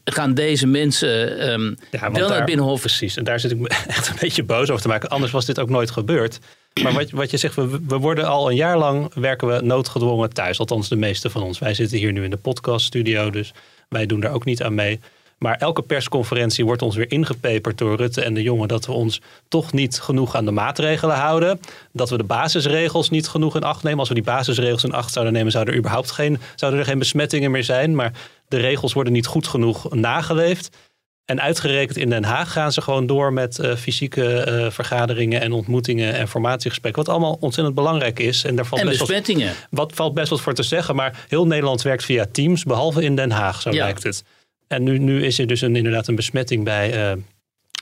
gaan 0.04 0.34
deze 0.34 0.66
mensen 0.66 1.38
ehm 1.38 1.62
Ja, 1.90 2.00
wel 2.00 2.10
naar 2.10 2.20
daar- 2.28 2.36
het 2.36 2.44
Binnenhof. 2.44 2.80
Precies, 2.80 3.16
en 3.16 3.24
daar 3.24 3.40
zit 3.40 3.50
ik 3.50 3.58
me 3.58 3.68
echt 3.86 4.08
een 4.08 4.16
beetje 4.20 4.42
boos 4.42 4.70
over 4.70 4.82
te 4.82 4.88
maken. 4.88 5.08
Anders 5.08 5.32
was 5.32 5.44
dit 5.46 5.58
ook 5.60 5.68
nooit 5.68 5.90
gebeurd. 5.90 6.38
Maar 6.82 6.92
wat, 6.92 7.10
wat 7.10 7.30
je 7.30 7.36
zegt, 7.36 7.54
we, 7.54 7.80
we 7.88 7.96
worden 7.98 8.26
al 8.26 8.50
een 8.50 8.56
jaar 8.56 8.78
lang 8.78 9.14
werken 9.14 9.48
we 9.48 9.60
noodgedwongen 9.62 10.32
thuis. 10.32 10.58
Althans 10.58 10.88
de 10.88 10.96
meeste 10.96 11.30
van 11.30 11.42
ons. 11.42 11.58
Wij 11.58 11.74
zitten 11.74 11.98
hier 11.98 12.12
nu 12.12 12.24
in 12.24 12.30
de 12.30 12.36
podcaststudio, 12.36 13.30
dus 13.30 13.52
wij 13.88 14.06
doen 14.06 14.20
daar 14.20 14.32
ook 14.32 14.44
niet 14.44 14.62
aan 14.62 14.74
mee. 14.74 15.00
Maar 15.38 15.56
elke 15.56 15.82
persconferentie 15.82 16.64
wordt 16.64 16.82
ons 16.82 16.96
weer 16.96 17.10
ingepeperd 17.10 17.78
door 17.78 17.96
Rutte 17.96 18.22
en 18.22 18.34
de 18.34 18.42
jongen 18.42 18.68
dat 18.68 18.86
we 18.86 18.92
ons 18.92 19.20
toch 19.48 19.72
niet 19.72 20.00
genoeg 20.00 20.36
aan 20.36 20.44
de 20.44 20.50
maatregelen 20.50 21.16
houden. 21.16 21.60
Dat 21.92 22.10
we 22.10 22.16
de 22.16 22.24
basisregels 22.24 23.10
niet 23.10 23.28
genoeg 23.28 23.56
in 23.56 23.62
acht 23.62 23.82
nemen. 23.82 23.98
Als 23.98 24.08
we 24.08 24.14
die 24.14 24.22
basisregels 24.22 24.84
in 24.84 24.92
acht 24.92 25.12
zouden 25.12 25.32
nemen, 25.34 25.52
zouden 25.52 25.72
er 25.74 25.80
überhaupt 25.80 26.10
geen, 26.10 26.38
zouden 26.54 26.80
er 26.80 26.86
geen 26.86 26.98
besmettingen 26.98 27.50
meer 27.50 27.64
zijn. 27.64 27.94
Maar 27.94 28.12
de 28.48 28.56
regels 28.56 28.92
worden 28.92 29.12
niet 29.12 29.26
goed 29.26 29.46
genoeg 29.46 29.94
nageleefd. 29.94 30.76
En 31.24 31.40
uitgerekend 31.40 31.96
in 31.96 32.10
Den 32.10 32.24
Haag 32.24 32.52
gaan 32.52 32.72
ze 32.72 32.80
gewoon 32.82 33.06
door 33.06 33.32
met 33.32 33.58
eh, 33.58 33.74
fysieke 33.76 34.40
eh, 34.40 34.70
vergaderingen 34.70 35.40
en 35.40 35.52
ontmoetingen 35.52 36.14
en 36.14 36.28
formatiegesprekken. 36.28 37.04
Wat 37.04 37.12
allemaal 37.14 37.36
ontzettend 37.40 37.76
belangrijk 37.76 38.18
is. 38.18 38.44
En 38.44 38.56
daar 38.56 38.66
valt 38.66 38.80
En 38.80 38.86
best 38.86 38.98
wat, 38.98 39.08
besmettingen. 39.08 39.54
wat 39.70 39.92
valt 39.94 40.14
best 40.14 40.28
wat 40.30 40.40
voor 40.40 40.54
te 40.54 40.62
zeggen. 40.62 40.96
Maar 40.96 41.24
heel 41.28 41.46
Nederland 41.46 41.82
werkt 41.82 42.04
via 42.04 42.26
Teams, 42.32 42.64
behalve 42.64 43.02
in 43.02 43.16
Den 43.16 43.30
Haag, 43.30 43.60
zo 43.62 43.70
Ja. 43.70 43.84
lijkt 43.84 44.02
het. 44.02 44.24
En 44.66 44.82
nu, 44.82 44.98
nu 44.98 45.24
is 45.24 45.38
er 45.38 45.46
dus 45.46 45.60
een, 45.60 45.76
inderdaad 45.76 46.08
een 46.08 46.14
besmetting 46.14 46.64
bij 46.64 47.16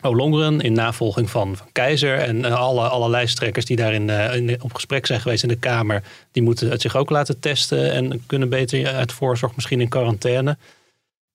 Olongeren 0.05 0.61
in 0.61 0.73
navolging 0.73 1.31
van, 1.31 1.57
van 1.57 1.67
Keizer. 1.73 2.19
En 2.19 2.45
eh, 2.45 2.55
alle, 2.55 2.89
alle 2.89 3.11
lijsttrekkers 3.11 3.65
die 3.65 3.77
daarin 3.77 4.11
eh, 4.11 4.37
in- 4.37 4.63
op 4.63 4.75
gesprek 4.75 5.07
zijn 5.07 5.21
geweest 5.21 5.43
in 5.43 5.49
de 5.49 5.59
Kamer, 5.59 6.03
die 6.33 6.43
moeten 6.43 6.71
het 6.71 6.81
zich 6.81 6.97
ook 6.97 7.11
laten 7.11 7.41
testen 7.41 7.93
en 7.93 8.27
kunnen 8.27 8.49
beter 8.49 8.87
uit 8.87 9.13
voorzorg 9.13 9.55
misschien 9.55 9.81
in 9.81 9.89
quarantaine. 9.89 10.57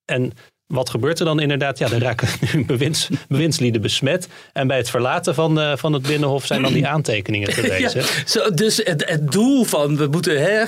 En 0.05 0.31
wat 0.73 0.89
gebeurt 0.89 1.19
er 1.19 1.25
dan 1.25 1.39
inderdaad? 1.39 1.77
Ja, 1.77 1.87
dan 1.87 1.99
raken 1.99 2.27
bewinds, 2.65 3.07
bewindslieden 3.27 3.81
besmet. 3.81 4.27
En 4.53 4.67
bij 4.67 4.77
het 4.77 4.89
verlaten 4.89 5.35
van, 5.35 5.59
eh, 5.59 5.77
van 5.77 5.93
het 5.93 6.01
Binnenhof 6.01 6.45
zijn 6.45 6.61
dan 6.61 6.73
die 6.73 6.87
aantekeningen 6.95 7.49
te 7.49 7.61
lezen. 7.61 8.01
Ja, 8.01 8.07
zo, 8.25 8.49
dus 8.53 8.81
het, 8.83 9.09
het 9.09 9.31
doel 9.31 9.63
van 9.63 9.97
we 9.97 10.07
moeten 10.07 10.41
hè, 10.41 10.63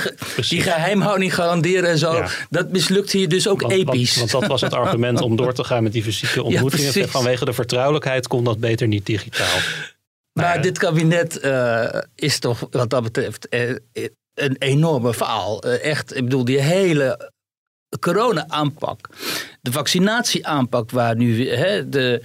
die 0.50 0.62
geheimhouding 0.62 1.36
garanderen 1.36 1.90
en 1.90 1.98
zo, 1.98 2.14
Ja. 2.14 2.28
dat 2.50 2.72
mislukt 2.72 3.12
hier 3.12 3.30
dus 3.30 3.48
ook 3.48 3.62
Want, 3.62 3.74
episch. 3.74 4.16
want 4.18 4.32
dat 4.32 4.46
was 4.48 4.62
het 4.62 4.74
argument 4.74 5.22
om 5.22 5.36
door 5.36 5.54
te 5.54 5.64
gaan 5.64 5.84
met 5.84 5.92
die 5.94 6.04
fysieke 6.04 6.44
ontmoetingen. 6.52 7.10
Vanwege 7.10 7.46
de 7.46 7.54
vertrouwelijkheid 7.54 8.28
kon 8.28 8.44
dat 8.44 8.60
beter 8.60 8.88
niet 8.88 9.06
digitaal. 9.06 9.58
Maar 10.34 10.62
dit 10.62 10.78
kabinet 10.78 11.40
eh, 11.40 11.86
is 12.16 12.40
toch 12.40 12.68
wat 12.72 12.90
dat 12.90 13.04
betreft 13.04 13.50
eh, 13.50 13.76
een 14.34 14.56
enorme 14.60 15.14
faal. 15.14 15.64
Echt, 15.64 16.16
ik 16.16 16.24
bedoel, 16.24 16.46
die 16.46 16.62
hele 16.62 17.32
corona-aanpak, 18.00 19.10
de 19.62 19.72
vaccinatie-aanpak, 19.72 20.92
waar 20.92 21.16
nu 21.16 21.50
hè, 21.50 21.90
de, 21.90 22.22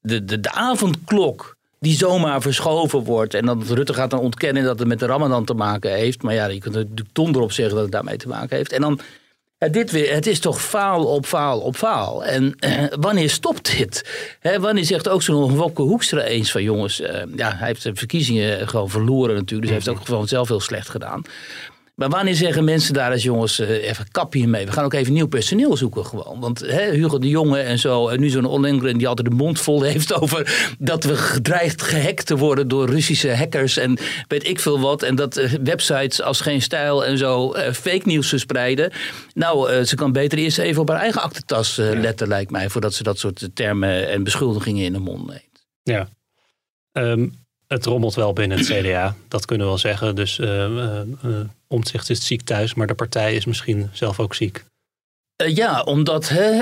de, 0.00 0.24
de, 0.24 0.40
de 0.40 0.52
avondklok 0.52 1.56
die 1.78 1.96
zomaar 1.96 2.40
verschoven 2.40 3.04
wordt. 3.04 3.34
En 3.34 3.46
dan 3.46 3.64
Rutte 3.66 3.94
gaat 3.94 4.10
dan 4.10 4.20
ontkennen 4.20 4.62
dat 4.62 4.78
het 4.78 4.88
met 4.88 4.98
de 4.98 5.06
Ramadan 5.06 5.44
te 5.44 5.54
maken 5.54 5.92
heeft. 5.92 6.22
Maar 6.22 6.34
ja, 6.34 6.46
je 6.46 6.58
kunt 6.58 6.74
er 6.74 6.80
natuurlijk 6.80 7.14
donder 7.14 7.42
op 7.42 7.52
zeggen 7.52 7.74
dat 7.74 7.82
het 7.82 7.92
daarmee 7.92 8.16
te 8.16 8.28
maken 8.28 8.56
heeft. 8.56 8.72
En 8.72 8.80
dan 8.80 9.00
dit 9.68 9.90
weer, 9.90 10.14
het 10.14 10.26
is 10.26 10.40
toch 10.40 10.62
faal 10.62 11.04
op 11.04 11.26
faal 11.26 11.60
op 11.60 11.76
faal. 11.76 12.24
En 12.24 12.54
eh, 12.58 12.84
wanneer 13.00 13.30
stopt 13.30 13.76
dit? 13.76 14.08
Wanneer 14.58 14.84
zegt 14.84 15.08
ook 15.08 15.22
zo'n 15.22 15.56
Wopke 15.56 15.82
Hoekstra 15.82 16.22
eens 16.22 16.50
van 16.52 16.62
jongens, 16.62 17.00
eh, 17.00 17.22
ja, 17.36 17.54
hij 17.56 17.66
heeft 17.66 17.82
de 17.82 17.94
verkiezingen 17.94 18.68
gewoon 18.68 18.90
verloren 18.90 19.34
natuurlijk. 19.34 19.72
Dus 19.72 19.84
hij 19.84 19.92
heeft 19.92 20.00
ook 20.00 20.06
gewoon 20.06 20.28
zelf 20.28 20.48
heel 20.48 20.60
slecht 20.60 20.88
gedaan. 20.88 21.22
Maar 22.00 22.08
wanneer 22.08 22.34
zeggen 22.34 22.64
mensen 22.64 22.94
daar 22.94 23.12
eens 23.12 23.22
jongens, 23.22 23.58
eh, 23.58 23.88
even 23.88 24.10
kap 24.10 24.32
hiermee. 24.32 24.66
We 24.66 24.72
gaan 24.72 24.84
ook 24.84 24.94
even 24.94 25.12
nieuw 25.12 25.28
personeel 25.28 25.76
zoeken 25.76 26.06
gewoon. 26.06 26.40
Want 26.40 26.60
hè, 26.60 26.90
Hugo 26.90 27.18
de 27.18 27.28
Jonge 27.28 27.58
en 27.58 27.78
zo, 27.78 28.08
en 28.08 28.20
nu 28.20 28.28
zo'n 28.28 28.44
Ollengren 28.44 28.98
die 28.98 29.08
altijd 29.08 29.28
de 29.28 29.34
mond 29.34 29.60
vol 29.60 29.82
heeft 29.82 30.14
over 30.20 30.74
dat 30.78 31.04
we 31.04 31.16
gedreigd 31.16 31.82
gehackt 31.82 32.26
te 32.26 32.36
worden 32.36 32.68
door 32.68 32.88
Russische 32.88 33.34
hackers 33.34 33.76
en 33.76 33.98
weet 34.28 34.48
ik 34.48 34.60
veel 34.60 34.80
wat. 34.80 35.02
En 35.02 35.14
dat 35.14 35.36
eh, 35.36 35.52
websites 35.62 36.22
als 36.22 36.40
Geen 36.40 36.62
Stijl 36.62 37.04
en 37.04 37.18
zo 37.18 37.52
eh, 37.52 37.72
fake 37.72 38.02
nieuws 38.04 38.28
verspreiden. 38.28 38.92
Nou, 39.34 39.70
eh, 39.70 39.82
ze 39.82 39.94
kan 39.94 40.12
beter 40.12 40.38
eerst 40.38 40.58
even 40.58 40.82
op 40.82 40.88
haar 40.88 41.00
eigen 41.00 41.22
aktentas 41.22 41.78
eh, 41.78 41.90
letten 42.00 42.28
lijkt 42.28 42.50
mij. 42.50 42.68
Voordat 42.68 42.94
ze 42.94 43.02
dat 43.02 43.18
soort 43.18 43.48
termen 43.54 44.08
en 44.08 44.22
beschuldigingen 44.22 44.84
in 44.84 44.92
de 44.92 44.98
mond 44.98 45.26
neemt. 45.26 45.66
Ja. 45.82 46.08
Ehm, 46.92 47.28
het 47.74 47.84
rommelt 47.84 48.14
wel 48.14 48.32
binnen 48.32 48.58
het 48.58 48.66
CDA, 48.66 49.14
dat 49.28 49.44
kunnen 49.44 49.66
we 49.66 49.72
wel 49.72 49.80
zeggen. 49.80 50.14
Dus 50.14 50.38
eh, 50.38 51.00
Omtzigt 51.66 52.10
is 52.10 52.26
ziek 52.26 52.42
thuis, 52.42 52.74
maar 52.74 52.86
de 52.86 52.94
partij 52.94 53.34
is 53.34 53.44
misschien 53.44 53.90
zelf 53.92 54.20
ook 54.20 54.34
ziek. 54.34 54.64
Ja, 55.46 55.82
omdat 55.82 56.28
hè, 56.28 56.60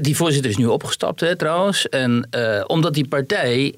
die 0.00 0.16
voorzitter 0.16 0.50
is 0.50 0.56
nu 0.56 0.66
opgestapt 0.66 1.20
hè, 1.20 1.36
trouwens. 1.36 1.88
En 1.88 2.28
omdat 2.66 2.94
die 2.94 3.08
partij, 3.08 3.74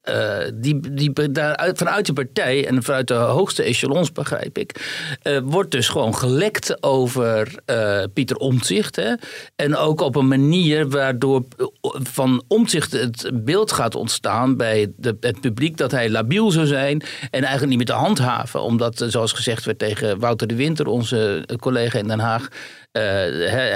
eh, 0.00 0.38
die, 0.54 0.80
die, 0.94 1.30
daaruit, 1.30 1.78
vanuit 1.78 2.04
die 2.04 2.14
partij 2.14 2.66
en 2.66 2.82
vanuit 2.82 3.08
de 3.08 3.14
hoogste 3.14 3.62
echelons 3.62 4.12
begrijp 4.12 4.58
ik, 4.58 4.90
eh, 5.22 5.38
wordt 5.44 5.70
dus 5.70 5.88
gewoon 5.88 6.14
gelekt 6.14 6.82
over 6.82 7.52
eh, 7.64 8.02
Pieter 8.14 8.36
Omtzigt. 8.36 8.96
Hè, 8.96 9.14
en 9.56 9.76
ook 9.76 10.00
op 10.00 10.16
een 10.16 10.28
manier 10.28 10.88
waardoor, 10.88 11.44
van 11.92 12.42
omzicht 12.48 12.92
het 12.92 13.30
beeld 13.44 13.72
gaat 13.72 13.94
ontstaan 13.94 14.56
bij 14.56 14.92
de, 14.96 15.16
het 15.20 15.40
publiek 15.40 15.76
dat 15.76 15.90
hij 15.90 16.10
labiel 16.10 16.50
zou 16.50 16.66
zijn 16.66 17.02
en 17.30 17.40
eigenlijk 17.42 17.68
niet 17.68 17.76
meer 17.76 17.96
te 17.96 18.02
handhaven. 18.02 18.62
Omdat, 18.62 19.04
zoals 19.08 19.32
gezegd 19.32 19.64
werd 19.64 19.78
tegen 19.78 20.18
Wouter 20.18 20.46
de 20.46 20.54
Winter, 20.56 20.86
onze 20.86 21.48
collega 21.58 21.98
in 21.98 22.08
Den 22.08 22.20
Haag, 22.20 22.48
uh, 22.92 23.02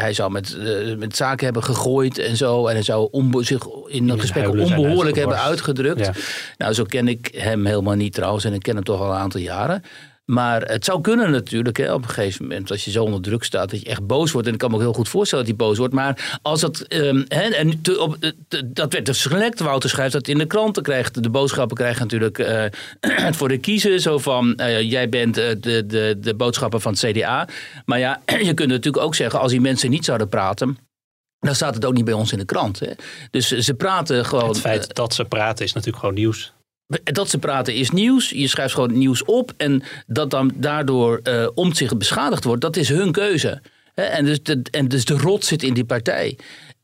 hij 0.00 0.12
zou 0.12 0.30
met, 0.30 0.56
uh, 0.58 0.96
met 0.96 1.16
zaken 1.16 1.44
hebben 1.44 1.62
gegooid 1.62 2.18
en 2.18 2.36
zo. 2.36 2.66
En 2.66 2.74
hij 2.74 2.82
zou 2.82 3.08
zich 3.40 3.66
in 3.86 4.08
een 4.08 4.20
gesprek 4.20 4.48
onbehoorlijk 4.48 5.16
hebben 5.16 5.40
uitgedrukt. 5.40 6.10
Nou, 6.58 6.72
zo 6.72 6.84
ken 6.84 7.08
ik 7.08 7.28
hem 7.36 7.66
helemaal 7.66 7.94
niet 7.94 8.14
trouwens. 8.14 8.44
En 8.44 8.54
ik 8.54 8.62
ken 8.62 8.74
hem 8.74 8.84
toch 8.84 9.00
al 9.00 9.10
een 9.10 9.18
aantal 9.18 9.40
jaren. 9.40 9.82
Maar 10.24 10.62
het 10.62 10.84
zou 10.84 11.00
kunnen 11.00 11.30
natuurlijk 11.30 11.76
hè, 11.76 11.92
op 11.92 12.02
een 12.02 12.08
gegeven 12.08 12.42
moment, 12.42 12.70
als 12.70 12.84
je 12.84 12.90
zo 12.90 13.04
onder 13.04 13.20
druk 13.20 13.44
staat, 13.44 13.70
dat 13.70 13.80
je 13.80 13.86
echt 13.86 14.06
boos 14.06 14.32
wordt. 14.32 14.46
En 14.46 14.52
ik 14.52 14.58
kan 14.58 14.70
me 14.70 14.76
ook 14.76 14.82
heel 14.82 14.92
goed 14.92 15.08
voorstellen 15.08 15.46
dat 15.46 15.56
hij 15.56 15.66
boos 15.66 15.78
wordt. 15.78 15.94
Maar 15.94 16.38
als 16.42 16.60
dat. 16.60 16.84
Um, 16.88 17.24
hè, 17.28 17.42
en 17.42 17.82
te, 17.82 18.00
op, 18.00 18.32
dat 18.66 18.92
werd 18.92 19.06
dus 19.06 19.24
gelekt. 19.24 19.60
Wouter 19.60 19.90
schrijft 19.90 20.12
dat 20.12 20.28
in 20.28 20.38
de 20.38 20.46
kranten. 20.46 20.82
Krijgt, 20.82 21.22
de 21.22 21.30
boodschappen 21.30 21.76
krijgen 21.76 22.02
natuurlijk 22.02 22.38
uh, 22.38 22.64
voor 23.38 23.48
de 23.48 23.58
kiezer. 23.58 24.00
Zo 24.00 24.18
van: 24.18 24.54
uh, 24.56 24.80
jij 24.80 25.08
bent 25.08 25.38
uh, 25.38 25.44
de, 25.60 25.86
de, 25.86 26.16
de 26.20 26.34
boodschapper 26.34 26.80
van 26.80 26.92
het 26.92 27.00
CDA. 27.00 27.48
Maar 27.84 27.98
ja, 27.98 28.20
je 28.48 28.54
kunt 28.54 28.68
natuurlijk 28.68 29.04
ook 29.04 29.14
zeggen: 29.14 29.40
als 29.40 29.50
die 29.50 29.60
mensen 29.60 29.90
niet 29.90 30.04
zouden 30.04 30.28
praten. 30.28 30.78
Dan 31.38 31.54
staat 31.54 31.74
het 31.74 31.84
ook 31.84 31.94
niet 31.94 32.04
bij 32.04 32.14
ons 32.14 32.32
in 32.32 32.38
de 32.38 32.44
krant. 32.44 32.80
Hè. 32.80 32.90
Dus 33.30 33.48
ze 33.48 33.74
praten 33.74 34.24
gewoon. 34.24 34.48
Het 34.48 34.60
feit 34.60 34.94
dat 34.94 35.14
ze 35.14 35.24
praten 35.24 35.64
is 35.64 35.72
natuurlijk 35.72 36.00
gewoon 36.00 36.14
nieuws. 36.14 36.52
Dat 37.02 37.30
ze 37.30 37.38
praten 37.38 37.74
is 37.74 37.90
nieuws. 37.90 38.30
Je 38.30 38.48
schrijft 38.48 38.74
gewoon 38.74 38.98
nieuws 38.98 39.24
op. 39.24 39.52
En 39.56 39.82
dat 40.06 40.30
dan 40.30 40.52
daardoor 40.54 41.20
uh, 41.22 41.48
omzicht 41.54 41.98
beschadigd 41.98 42.44
wordt, 42.44 42.60
dat 42.60 42.76
is 42.76 42.88
hun 42.88 43.12
keuze. 43.12 43.60
En 43.94 44.24
dus, 44.24 44.38
en 44.70 44.88
dus 44.88 45.04
de 45.04 45.14
rot 45.14 45.44
zit 45.44 45.62
in 45.62 45.74
die 45.74 45.84
partij. 45.84 46.36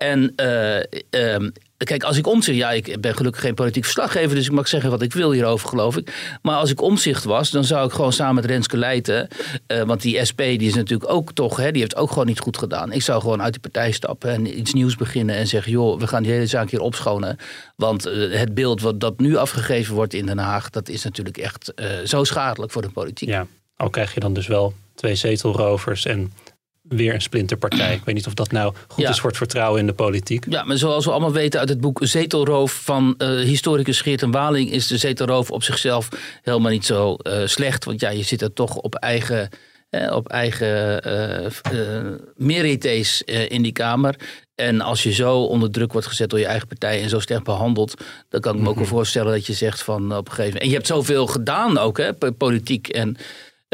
En 0.03 0.33
uh, 0.37 1.33
um, 1.35 1.53
Kijk, 1.85 2.03
als 2.03 2.17
ik 2.17 2.27
omzicht, 2.27 2.59
ja, 2.59 2.71
ik 2.71 3.01
ben 3.01 3.15
gelukkig 3.15 3.41
geen 3.41 3.55
politiek 3.55 3.83
verslaggever, 3.83 4.35
dus 4.35 4.47
ik 4.47 4.53
mag 4.53 4.69
zeggen 4.69 4.91
wat 4.91 5.03
ik 5.03 5.13
wil 5.13 5.33
hierover, 5.33 5.69
geloof 5.69 5.97
ik. 5.97 6.39
Maar 6.43 6.57
als 6.57 6.71
ik 6.71 6.81
omzicht 6.81 7.25
was, 7.25 7.51
dan 7.51 7.65
zou 7.65 7.87
ik 7.87 7.93
gewoon 7.93 8.13
samen 8.13 8.35
met 8.35 8.45
Renske 8.45 8.77
Leijten, 8.77 9.29
uh, 9.67 9.83
want 9.83 10.03
die 10.03 10.25
SP 10.29 10.39
die 10.39 10.61
is 10.61 10.75
natuurlijk 10.75 11.13
ook 11.13 11.33
toch, 11.33 11.57
hè, 11.57 11.71
die 11.71 11.81
heeft 11.81 11.97
ook 11.97 12.09
gewoon 12.09 12.27
niet 12.27 12.39
goed 12.39 12.59
gedaan. 12.59 12.93
Ik 12.93 13.03
zou 13.03 13.21
gewoon 13.21 13.43
uit 13.43 13.53
die 13.53 13.61
partij 13.61 13.91
stappen 13.91 14.31
en 14.31 14.59
iets 14.59 14.73
nieuws 14.73 14.97
beginnen 14.97 15.37
en 15.37 15.47
zeggen, 15.47 15.73
joh, 15.73 15.99
we 15.99 16.07
gaan 16.07 16.23
die 16.23 16.33
hele 16.33 16.47
zaak 16.47 16.71
hier 16.71 16.81
opschonen. 16.81 17.37
Want 17.77 18.07
uh, 18.07 18.39
het 18.39 18.55
beeld 18.55 18.81
wat 18.81 19.01
dat 19.01 19.19
nu 19.19 19.37
afgegeven 19.37 19.95
wordt 19.95 20.15
in 20.15 20.27
Den 20.27 20.39
Haag, 20.39 20.71
dat 20.71 20.89
is 20.89 21.05
natuurlijk 21.05 21.39
echt 21.39 21.73
zo 22.05 22.25
schadelijk 22.25 22.73
voor 22.73 22.83
de 22.83 22.91
politiek. 22.91 23.29
Ja, 23.29 23.47
al 23.77 23.91
krijg 23.91 24.15
je 24.15 24.21
dan 24.21 24.33
dus 24.33 24.47
wel 24.47 24.75
twee 24.95 25.15
zetelrovers 25.15 26.07
en 26.07 26.33
weer 26.91 27.15
een 27.15 27.23
splinterpartij. 27.23 27.95
Ik 27.95 28.05
weet 28.05 28.15
niet 28.15 28.27
of 28.27 28.35
dat 28.35 28.53
nou 28.53 28.75
goed 28.89 29.09
is 29.09 29.21
voor 29.21 29.29
het 29.29 29.39
vertrouwen 29.39 29.81
in 29.81 29.87
de 29.87 29.93
politiek. 29.93 30.47
Ja, 30.49 30.65
maar 30.65 30.77
zoals 30.77 31.05
we 31.05 31.11
allemaal 31.11 31.33
weten 31.33 31.61
uit 31.61 31.69
het 31.69 31.81
boek 31.81 31.99
Zetelroof 32.03 32.73
van 32.85 33.15
uh, 33.19 33.29
historicus 33.29 34.01
Geert 34.01 34.23
en 34.23 34.31
Waling... 34.31 34.71
is 34.71 34.87
de 34.87 34.99
zetelroof 34.99 35.51
op 35.51 35.63
zichzelf 35.63 36.09
helemaal 36.43 36.71
niet 36.71 36.87
zo 36.87 37.17
uh, 37.23 37.47
slecht. 37.47 37.85
Want 37.85 38.01
ja, 38.01 38.11
je 38.11 38.23
zit 38.23 38.43
er 38.43 38.53
toch 38.53 38.77
op 38.77 38.95
eigen, 38.95 39.49
uh, 39.91 40.13
op 40.13 40.29
eigen 40.29 41.01
merites 42.37 43.23
in 43.23 43.63
die 43.63 43.73
Kamer. 43.73 44.17
En 44.55 44.81
als 44.81 45.03
je 45.03 45.13
zo 45.13 45.39
onder 45.39 45.71
druk 45.71 45.93
wordt 45.93 46.07
gezet 46.07 46.31
door 46.31 46.39
je 46.39 46.47
eigen 46.47 46.69
partij 46.69 47.03
en 47.03 47.09
zo 47.09 47.19
sterk 47.19 47.45
behandeld, 47.45 47.95
dan 48.29 48.41
kan 48.41 48.55
ik 48.55 48.61
me 48.61 48.69
ook 48.69 48.75
wel 48.75 48.85
mhm. 48.85 48.93
voorstellen 48.93 49.33
dat 49.33 49.47
je 49.47 49.53
zegt 49.53 49.83
van 49.83 50.17
op 50.17 50.29
een 50.29 50.35
gegeven 50.35 50.45
moment. 50.45 50.63
En 50.63 50.69
je 50.69 50.75
hebt 50.75 50.87
zoveel 50.87 51.27
gedaan 51.27 51.79
ook, 51.79 51.99
hè, 51.99 52.33
politiek. 52.33 52.89
En 52.89 53.17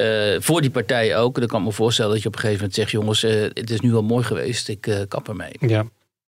uh, 0.01 0.41
voor 0.41 0.61
die 0.61 0.71
partij 0.71 1.17
ook. 1.17 1.39
Dan 1.39 1.49
kan 1.49 1.61
ik 1.61 1.67
me 1.67 1.73
voorstellen 1.73 2.13
dat 2.13 2.23
je 2.23 2.29
op 2.29 2.35
een 2.35 2.41
gegeven 2.41 2.61
moment 2.61 2.79
zegt: 2.79 2.91
jongens, 2.91 3.25
uh, 3.25 3.43
het 3.43 3.71
is 3.71 3.81
nu 3.81 3.93
wel 3.93 4.03
mooi 4.03 4.25
geweest, 4.25 4.69
ik 4.69 4.87
uh, 4.87 5.01
kap 5.09 5.29
ermee. 5.29 5.53
Ja, 5.61 5.87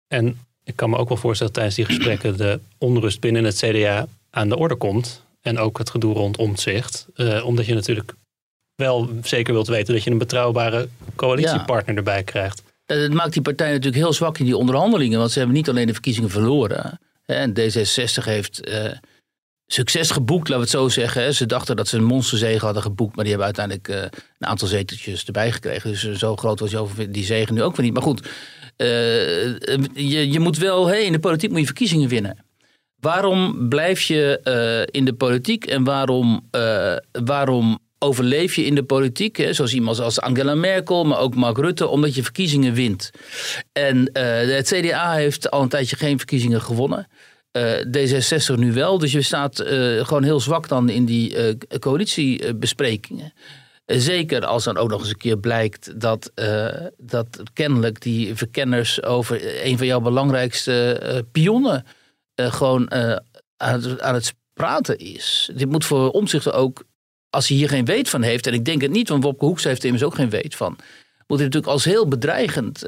en 0.08 0.38
ik 0.64 0.76
kan 0.76 0.90
me 0.90 0.96
ook 0.96 1.08
wel 1.08 1.16
voorstellen 1.16 1.52
tijdens 1.52 1.74
die 1.74 1.84
gesprekken 1.84 2.36
de 2.36 2.60
onrust 2.78 3.20
binnen 3.20 3.44
het 3.44 3.56
CDA 3.56 4.06
aan 4.30 4.48
de 4.48 4.56
orde 4.56 4.74
komt. 4.74 5.26
En 5.40 5.58
ook 5.58 5.78
het 5.78 5.90
gedoe 5.90 6.14
rond 6.14 6.36
omzicht. 6.36 7.06
omdat 7.44 7.66
je 7.66 7.74
natuurlijk 7.74 8.14
wel 8.74 9.10
zeker 9.22 9.52
wilt 9.52 9.66
weten 9.66 9.94
dat 9.94 10.02
je 10.02 10.10
een 10.10 10.18
betrouwbare 10.18 10.88
coalitiepartner 11.14 11.94
ja. 11.94 11.98
erbij 11.98 12.22
krijgt. 12.22 12.62
Dat 12.86 13.12
maakt 13.12 13.32
die 13.32 13.42
partij 13.42 13.68
natuurlijk 13.68 13.96
heel 13.96 14.12
zwak 14.12 14.38
in 14.38 14.44
die 14.44 14.56
onderhandelingen. 14.56 15.18
Want 15.18 15.30
ze 15.30 15.38
hebben 15.38 15.56
niet 15.56 15.68
alleen 15.68 15.86
de 15.86 15.92
verkiezingen 15.92 16.30
verloren. 16.30 17.00
En 17.24 17.50
D66 17.58 18.24
heeft 18.24 18.70
succes 19.72 20.10
geboekt, 20.10 20.48
laten 20.48 20.54
we 20.54 20.70
het 20.70 20.70
zo 20.70 21.00
zeggen. 21.00 21.34
Ze 21.34 21.46
dachten 21.46 21.76
dat 21.76 21.88
ze 21.88 21.96
een 21.96 22.04
monsterzege 22.04 22.64
hadden 22.64 22.82
geboekt, 22.82 23.14
maar 23.16 23.24
die 23.24 23.34
hebben 23.34 23.56
uiteindelijk 23.56 23.88
uh, 23.88 24.20
een 24.38 24.48
aantal 24.48 24.68
zeteltjes 24.68 25.24
erbij 25.24 25.52
gekregen. 25.52 25.90
Dus 25.90 26.12
zo 26.12 26.36
groot 26.36 26.60
was 26.60 26.74
die 27.08 27.24
zegen 27.24 27.54
nu 27.54 27.62
ook 27.62 27.76
weer 27.76 27.84
niet. 27.84 27.94
Maar 27.94 28.02
goed, 28.02 28.20
uh, 28.76 28.88
je, 29.94 30.30
je 30.30 30.40
moet 30.40 30.58
wel, 30.58 30.86
hey, 30.86 31.04
in 31.04 31.12
de 31.12 31.18
politiek 31.18 31.50
moet 31.50 31.58
je 31.58 31.66
verkiezingen 31.66 32.08
winnen. 32.08 32.44
Waarom 33.00 33.68
blijf 33.68 34.02
je 34.02 34.40
in 34.90 35.04
de 35.04 35.12
politiek 35.12 35.66
en 35.66 35.84
waarom, 35.84 36.48
waarom 37.24 37.78
overleef 37.98 38.54
je 38.54 38.64
in 38.64 38.74
de 38.74 38.82
politiek? 38.82 39.36
Hè? 39.36 39.52
Zoals 39.52 39.74
iemand 39.74 40.00
als 40.00 40.20
Angela 40.20 40.54
Merkel, 40.54 41.04
maar 41.04 41.18
ook 41.18 41.34
Mark 41.34 41.58
Rutte, 41.58 41.88
omdat 41.88 42.14
je 42.14 42.22
verkiezingen 42.22 42.74
wint. 42.74 43.10
En 43.72 44.10
het 44.18 44.68
CDA 44.68 45.12
heeft 45.12 45.50
al 45.50 45.62
een 45.62 45.68
tijdje 45.68 45.96
geen 45.96 46.16
verkiezingen 46.16 46.62
gewonnen. 46.62 47.06
Uh, 47.58 47.74
D66 47.84 48.58
nu 48.58 48.72
wel. 48.72 48.98
Dus 48.98 49.12
je 49.12 49.22
staat 49.22 49.60
uh, 49.60 50.04
gewoon 50.06 50.22
heel 50.22 50.40
zwak 50.40 50.68
dan 50.68 50.88
in 50.88 51.04
die 51.04 51.36
uh, 51.36 51.54
coalitiebesprekingen. 51.78 53.32
Zeker 53.86 54.44
als 54.46 54.64
dan 54.64 54.76
ook 54.76 54.90
nog 54.90 55.00
eens 55.00 55.08
een 55.08 55.16
keer 55.16 55.38
blijkt 55.38 56.00
dat, 56.00 56.32
dat 56.98 57.42
kennelijk 57.52 58.00
die 58.00 58.34
verkenners 58.34 59.02
over 59.02 59.64
een 59.66 59.78
van 59.78 59.86
jouw 59.86 60.00
belangrijkste 60.00 61.24
pionnen 61.32 61.84
gewoon 62.34 62.92
aan 62.92 63.22
het, 63.56 64.00
aan, 64.00 64.14
het, 64.14 64.34
praten 64.52 64.98
is. 64.98 65.50
Dit 65.54 65.70
moet 65.70 65.84
voor 65.84 66.10
omzicht 66.10 66.52
ook, 66.52 66.84
als 67.30 67.48
hij 67.48 67.56
hier 67.56 67.68
geen 67.68 67.84
weet 67.84 68.08
van 68.08 68.22
heeft, 68.22 68.46
en 68.46 68.52
ik 68.52 68.64
denk 68.64 68.82
het 68.82 68.90
niet, 68.90 69.08
want 69.08 69.22
Wopke 69.22 69.44
Hoekstra 69.44 69.68
heeft 69.68 69.82
er 69.82 69.88
immers 69.88 70.04
ook 70.04 70.14
geen 70.14 70.30
weet 70.30 70.54
van, 70.54 70.76
moet 71.26 71.38
hij 71.38 71.46
natuurlijk 71.46 71.72
als 71.72 71.84
heel 71.84 72.08
bedreigend 72.08 72.82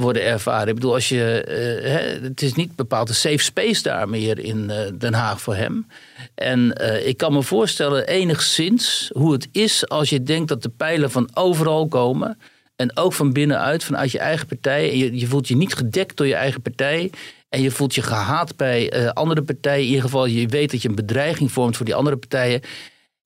worden 0.00 0.24
ervaren. 0.24 0.68
Ik 0.68 0.74
bedoel, 0.74 0.94
als 0.94 1.08
je, 1.08 1.44
hè, 1.82 2.26
het 2.26 2.42
is 2.42 2.54
niet 2.54 2.76
bepaald 2.76 3.08
een 3.08 3.14
safe 3.14 3.38
space 3.38 3.82
daar 3.82 4.08
meer 4.08 4.38
in 4.38 4.66
uh, 4.70 4.76
Den 4.98 5.14
Haag 5.14 5.40
voor 5.40 5.54
hem. 5.54 5.86
En 6.34 6.74
uh, 6.80 7.06
ik 7.06 7.16
kan 7.16 7.32
me 7.32 7.42
voorstellen 7.42 8.06
enigszins 8.06 9.10
hoe 9.12 9.32
het 9.32 9.48
is 9.52 9.88
als 9.88 10.10
je 10.10 10.22
denkt 10.22 10.48
dat 10.48 10.62
de 10.62 10.68
pijlen 10.68 11.10
van 11.10 11.30
overal 11.34 11.88
komen. 11.88 12.38
En 12.76 12.96
ook 12.96 13.12
van 13.12 13.32
binnenuit, 13.32 13.84
vanuit 13.84 14.10
je 14.10 14.18
eigen 14.18 14.46
partij. 14.46 14.90
En 14.90 14.98
je, 14.98 15.18
je 15.18 15.26
voelt 15.26 15.48
je 15.48 15.56
niet 15.56 15.74
gedekt 15.74 16.16
door 16.16 16.26
je 16.26 16.34
eigen 16.34 16.62
partij. 16.62 17.10
En 17.48 17.62
je 17.62 17.70
voelt 17.70 17.94
je 17.94 18.02
gehaat 18.02 18.56
bij 18.56 19.12
andere 19.12 19.42
partijen. 19.42 19.82
In 19.82 19.88
ieder 19.88 20.02
geval, 20.02 20.26
je 20.26 20.46
weet 20.46 20.70
dat 20.70 20.82
je 20.82 20.88
een 20.88 20.94
bedreiging 20.94 21.52
vormt 21.52 21.76
voor 21.76 21.86
die 21.86 21.94
andere 21.94 22.16
partijen. 22.16 22.60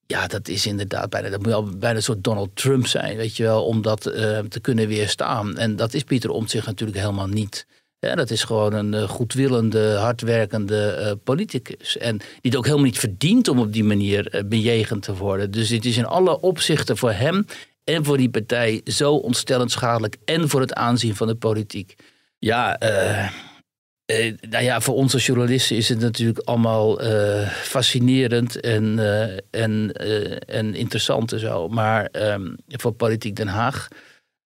Ja, 0.07 0.27
dat 0.27 0.49
is 0.49 0.67
inderdaad 0.67 1.11
bijna, 1.11 1.29
dat 1.29 1.39
moet 1.39 1.49
wel 1.49 1.63
bijna 1.63 1.97
een 1.97 2.03
soort 2.03 2.25
Donald 2.25 2.57
Trump 2.57 2.87
zijn, 2.87 3.17
weet 3.17 3.37
je 3.37 3.43
wel, 3.43 3.65
om 3.65 3.83
dat 3.83 4.07
uh, 4.07 4.39
te 4.39 4.61
kunnen 4.61 4.89
weerstaan. 4.89 5.57
En 5.57 5.77
dat 5.77 5.95
is 5.95 6.03
Pieter 6.03 6.31
Omtzigt 6.31 6.67
natuurlijk 6.67 6.99
helemaal 6.99 7.27
niet. 7.27 7.67
Ja, 7.99 8.15
dat 8.15 8.31
is 8.31 8.45
gewoon 8.45 8.73
een 8.73 8.93
uh, 8.93 9.03
goedwillende, 9.03 9.95
hardwerkende 9.95 10.99
uh, 11.01 11.13
politicus. 11.25 11.99
En 11.99 12.17
die 12.19 12.27
het 12.43 12.57
ook 12.57 12.65
helemaal 12.65 12.85
niet 12.85 12.99
verdient 12.99 13.49
om 13.49 13.59
op 13.59 13.73
die 13.73 13.85
manier 13.85 14.45
bejegend 14.47 15.03
te 15.03 15.15
worden. 15.15 15.51
Dus 15.51 15.69
het 15.69 15.85
is 15.85 15.97
in 15.97 16.07
alle 16.07 16.41
opzichten 16.41 16.97
voor 16.97 17.13
hem 17.13 17.47
en 17.85 18.05
voor 18.05 18.17
die 18.17 18.31
partij 18.31 18.81
zo 18.85 19.15
ontstellend 19.15 19.71
schadelijk. 19.71 20.17
En 20.25 20.49
voor 20.49 20.61
het 20.61 20.75
aanzien 20.75 21.17
van 21.17 21.27
de 21.27 21.35
politiek. 21.35 21.95
Ja, 22.39 22.79
uh, 24.07 24.35
nou 24.51 24.65
ja, 24.65 24.81
voor 24.81 24.95
ons 24.95 25.13
als 25.15 25.27
journalisten 25.27 25.77
is 25.77 25.89
het 25.89 25.99
natuurlijk 25.99 26.39
allemaal 26.39 27.05
uh, 27.05 27.49
fascinerend 27.49 28.61
en, 28.61 28.99
uh, 28.99 29.23
en, 29.51 29.93
en 30.47 30.75
interessant 30.75 31.33
en 31.33 31.39
zo. 31.39 31.69
Maar 31.69 32.09
um, 32.13 32.57
voor 32.67 32.93
Politiek 32.93 33.37
Den 33.37 33.49
Haag 33.49 33.89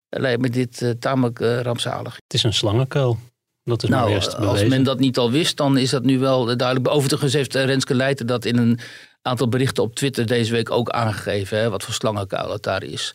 lijkt 0.08 0.40
me 0.40 0.50
dit 0.50 0.94
tamelijk 0.98 1.38
rampzalig. 1.38 2.14
Het 2.14 2.34
is 2.34 2.42
een 2.42 2.52
slangenkuil. 2.52 3.18
Dat 3.64 3.82
is 3.82 3.88
nou, 3.88 4.10
eerst 4.10 4.36
als 4.36 4.64
men 4.64 4.82
dat 4.82 4.98
niet 4.98 5.18
al 5.18 5.30
wist, 5.30 5.56
dan 5.56 5.78
is 5.78 5.90
dat 5.90 6.04
nu 6.04 6.18
wel 6.18 6.56
duidelijk. 6.56 6.88
Overigens 6.88 7.32
heeft 7.32 7.54
Renske 7.54 7.94
Leijten 7.94 8.26
dat 8.26 8.44
in 8.44 8.56
een 8.56 8.78
aantal 9.22 9.48
berichten 9.48 9.82
op 9.82 9.94
Twitter 9.94 10.26
deze 10.26 10.52
week 10.52 10.70
ook 10.70 10.90
aangegeven. 10.90 11.58
Hè, 11.58 11.70
wat 11.70 11.82
voor 11.82 11.94
slangenkuil 11.94 12.52
het 12.52 12.62
daar 12.62 12.82
is. 12.82 13.10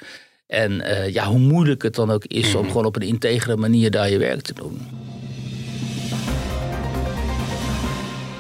En 0.48 0.84
ja, 1.12 1.26
hoe 1.26 1.40
moeilijk 1.40 1.84
het 1.84 1.96
dan 1.96 2.12
ook 2.12 2.26
is 2.26 2.56
om 2.56 2.62
mhm. 2.62 2.70
gewoon 2.70 2.86
op 2.86 2.96
een 2.96 3.02
integere 3.02 3.56
manier 3.56 3.92
daar 3.92 4.10
je 4.10 4.18
werk 4.18 4.42
te 4.42 4.54
doen. 4.54 4.82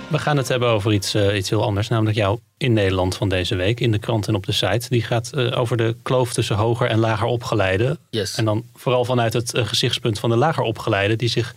We 0.07 0.19
gaan 0.19 0.37
het 0.37 0.47
hebben 0.47 0.69
over 0.69 0.93
iets, 0.93 1.15
uh, 1.15 1.37
iets 1.37 1.49
heel 1.49 1.63
anders, 1.63 1.87
namelijk 1.87 2.17
jou 2.17 2.39
in 2.57 2.73
Nederland 2.73 3.15
van 3.15 3.29
deze 3.29 3.55
week 3.55 3.79
in 3.79 3.91
de 3.91 3.99
krant 3.99 4.27
en 4.27 4.35
op 4.35 4.45
de 4.45 4.51
site. 4.51 4.89
Die 4.89 5.01
gaat 5.01 5.31
uh, 5.35 5.59
over 5.59 5.77
de 5.77 5.95
kloof 6.03 6.33
tussen 6.33 6.55
hoger 6.55 6.87
en 6.87 6.99
lager 6.99 7.27
opgeleiden. 7.27 7.97
Yes. 8.09 8.35
En 8.35 8.45
dan 8.45 8.65
vooral 8.73 9.05
vanuit 9.05 9.33
het 9.33 9.55
uh, 9.55 9.65
gezichtspunt 9.65 10.19
van 10.19 10.29
de 10.29 10.35
lager 10.35 10.63
opgeleiden, 10.63 11.17
die 11.17 11.29
zich 11.29 11.55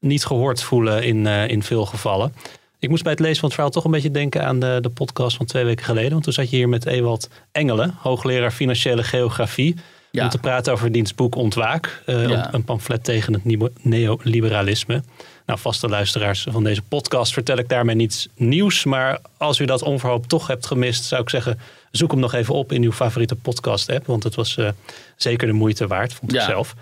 niet 0.00 0.24
gehoord 0.24 0.62
voelen 0.62 1.02
in, 1.02 1.26
in 1.26 1.62
veel 1.62 1.86
gevallen. 1.86 2.32
Ik 2.78 2.88
moest 2.88 3.02
bij 3.02 3.12
het 3.12 3.20
lezen 3.20 3.36
van 3.36 3.44
het 3.44 3.54
verhaal 3.54 3.72
toch 3.72 3.84
een 3.84 3.90
beetje 3.90 4.10
denken 4.10 4.44
aan 4.44 4.60
de, 4.60 4.78
de 4.80 4.90
podcast 4.90 5.36
van 5.36 5.46
twee 5.46 5.64
weken 5.64 5.84
geleden. 5.84 6.10
Want 6.10 6.24
toen 6.24 6.32
zat 6.32 6.50
je 6.50 6.56
hier 6.56 6.68
met 6.68 6.86
Ewald 6.86 7.28
Engelen, 7.52 7.94
hoogleraar 7.98 8.50
financiële 8.50 9.02
geografie. 9.02 9.76
Ja. 10.10 10.24
Om 10.24 10.30
te 10.30 10.38
praten 10.38 10.72
over 10.72 10.92
dienstboek 10.92 11.34
Ontwaak. 11.34 12.02
Ja. 12.06 12.54
Een 12.54 12.64
pamflet 12.64 13.04
tegen 13.04 13.32
het 13.32 13.44
neoliberalisme. 13.82 15.02
Nou, 15.46 15.58
vaste 15.58 15.88
luisteraars 15.88 16.46
van 16.50 16.64
deze 16.64 16.82
podcast 16.82 17.32
vertel 17.32 17.56
ik 17.56 17.68
daarmee 17.68 17.94
niets 17.94 18.28
nieuws. 18.34 18.84
Maar 18.84 19.18
als 19.36 19.58
u 19.58 19.64
dat 19.64 19.82
onverhoopt 19.82 20.28
toch 20.28 20.46
hebt 20.46 20.66
gemist, 20.66 21.04
zou 21.04 21.22
ik 21.22 21.30
zeggen, 21.30 21.58
zoek 21.90 22.10
hem 22.10 22.20
nog 22.20 22.34
even 22.34 22.54
op 22.54 22.72
in 22.72 22.82
uw 22.82 22.92
favoriete 22.92 23.34
podcast-app. 23.34 24.06
Want 24.06 24.22
het 24.22 24.34
was 24.34 24.56
uh, 24.56 24.68
zeker 25.16 25.46
de 25.46 25.52
moeite 25.52 25.86
waard, 25.86 26.12
vond 26.14 26.34
ik 26.34 26.40
zelf. 26.40 26.74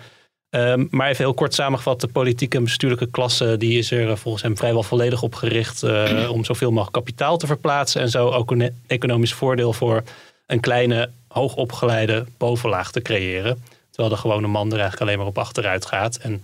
Um, 0.49 0.87
maar 0.91 1.09
even 1.09 1.23
heel 1.23 1.33
kort 1.33 1.53
samengevat, 1.53 2.01
de 2.01 2.07
politieke 2.07 2.57
en 2.57 2.63
bestuurlijke 2.63 3.09
klasse 3.09 3.57
die 3.57 3.77
is 3.77 3.91
er 3.91 4.17
volgens 4.17 4.43
hem 4.43 4.57
vrijwel 4.57 4.83
volledig 4.83 5.21
op 5.21 5.35
gericht 5.35 5.83
uh, 5.83 6.31
om 6.31 6.45
zoveel 6.45 6.69
mogelijk 6.69 6.95
kapitaal 6.95 7.37
te 7.37 7.47
verplaatsen. 7.47 8.01
En 8.01 8.09
zo 8.09 8.29
ook 8.29 8.51
een 8.51 8.81
economisch 8.87 9.33
voordeel 9.33 9.73
voor 9.73 10.03
een 10.45 10.59
kleine, 10.59 11.09
hoogopgeleide 11.27 12.25
bovenlaag 12.37 12.91
te 12.91 13.01
creëren. 13.01 13.63
Terwijl 13.91 14.15
de 14.15 14.21
gewone 14.21 14.47
man 14.47 14.67
er 14.67 14.79
eigenlijk 14.79 15.01
alleen 15.01 15.17
maar 15.17 15.27
op 15.27 15.37
achteruit 15.37 15.85
gaat. 15.85 16.15
En 16.17 16.43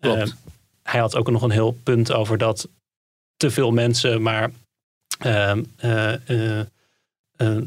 uh, 0.00 0.22
hij 0.86 1.00
had 1.00 1.16
ook 1.16 1.30
nog 1.30 1.42
een 1.42 1.50
heel 1.50 1.78
punt 1.82 2.12
over 2.12 2.38
dat 2.38 2.68
te 3.36 3.50
veel 3.50 3.70
mensen 3.70 4.22
maar 4.22 4.50
uh, 5.24 5.52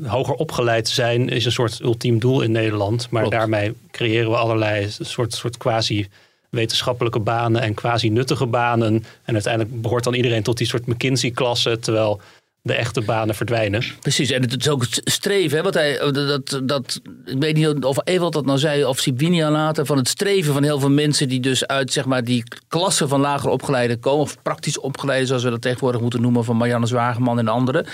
hoger 0.05 0.33
opgeleid 0.33 0.88
zijn, 0.88 1.29
is 1.29 1.45
een 1.45 1.51
soort 1.51 1.79
ultiem 1.79 2.19
doel 2.19 2.41
in 2.41 2.51
Nederland. 2.51 3.09
Maar 3.09 3.29
daarmee 3.29 3.73
creëren 3.91 4.29
we 4.29 4.38
allerlei 4.38 4.88
soort, 4.89 5.33
soort 5.33 5.57
quasi 5.57 6.07
wetenschappelijke 6.49 7.19
banen 7.19 7.61
en 7.61 7.73
quasi 7.73 8.09
nuttige 8.09 8.45
banen. 8.45 9.05
En 9.23 9.33
uiteindelijk 9.33 9.81
behoort 9.81 10.03
dan 10.03 10.13
iedereen 10.13 10.43
tot 10.43 10.57
die 10.57 10.67
soort 10.67 10.85
McKinsey-klasse. 10.85 11.79
Terwijl 11.79 12.21
de 12.61 12.73
echte 12.73 13.01
banen 13.01 13.35
verdwijnen. 13.35 13.83
Precies, 13.99 14.31
en 14.31 14.41
het 14.41 14.59
is 14.59 14.69
ook 14.69 14.81
het 14.81 15.01
streven. 15.03 15.57
Hè, 15.57 15.63
wat 15.63 15.73
hij, 15.73 16.11
dat, 16.11 16.61
dat, 16.63 17.01
ik 17.25 17.39
weet 17.39 17.55
niet 17.55 17.83
of 17.83 17.97
Ewald 18.03 18.33
dat 18.33 18.45
nou 18.45 18.57
zei, 18.57 18.85
of 18.85 18.99
Sibinia 18.99 19.51
later, 19.51 19.85
van 19.85 19.97
het 19.97 20.07
streven 20.07 20.53
van 20.53 20.63
heel 20.63 20.79
veel 20.79 20.89
mensen 20.89 21.29
die 21.29 21.39
dus 21.39 21.67
uit 21.67 21.93
zeg 21.93 22.05
maar, 22.05 22.23
die 22.23 22.43
klasse 22.67 23.07
van 23.07 23.19
lager 23.19 23.49
opgeleide 23.49 23.97
komen, 23.97 24.21
of 24.21 24.41
praktisch 24.41 24.79
opgeleide, 24.79 25.25
zoals 25.25 25.43
we 25.43 25.49
dat 25.49 25.61
tegenwoordig 25.61 26.01
moeten 26.01 26.21
noemen, 26.21 26.43
van 26.43 26.57
Marianne 26.57 26.87
Zwageman 26.87 27.39
en 27.39 27.47
anderen. 27.47 27.85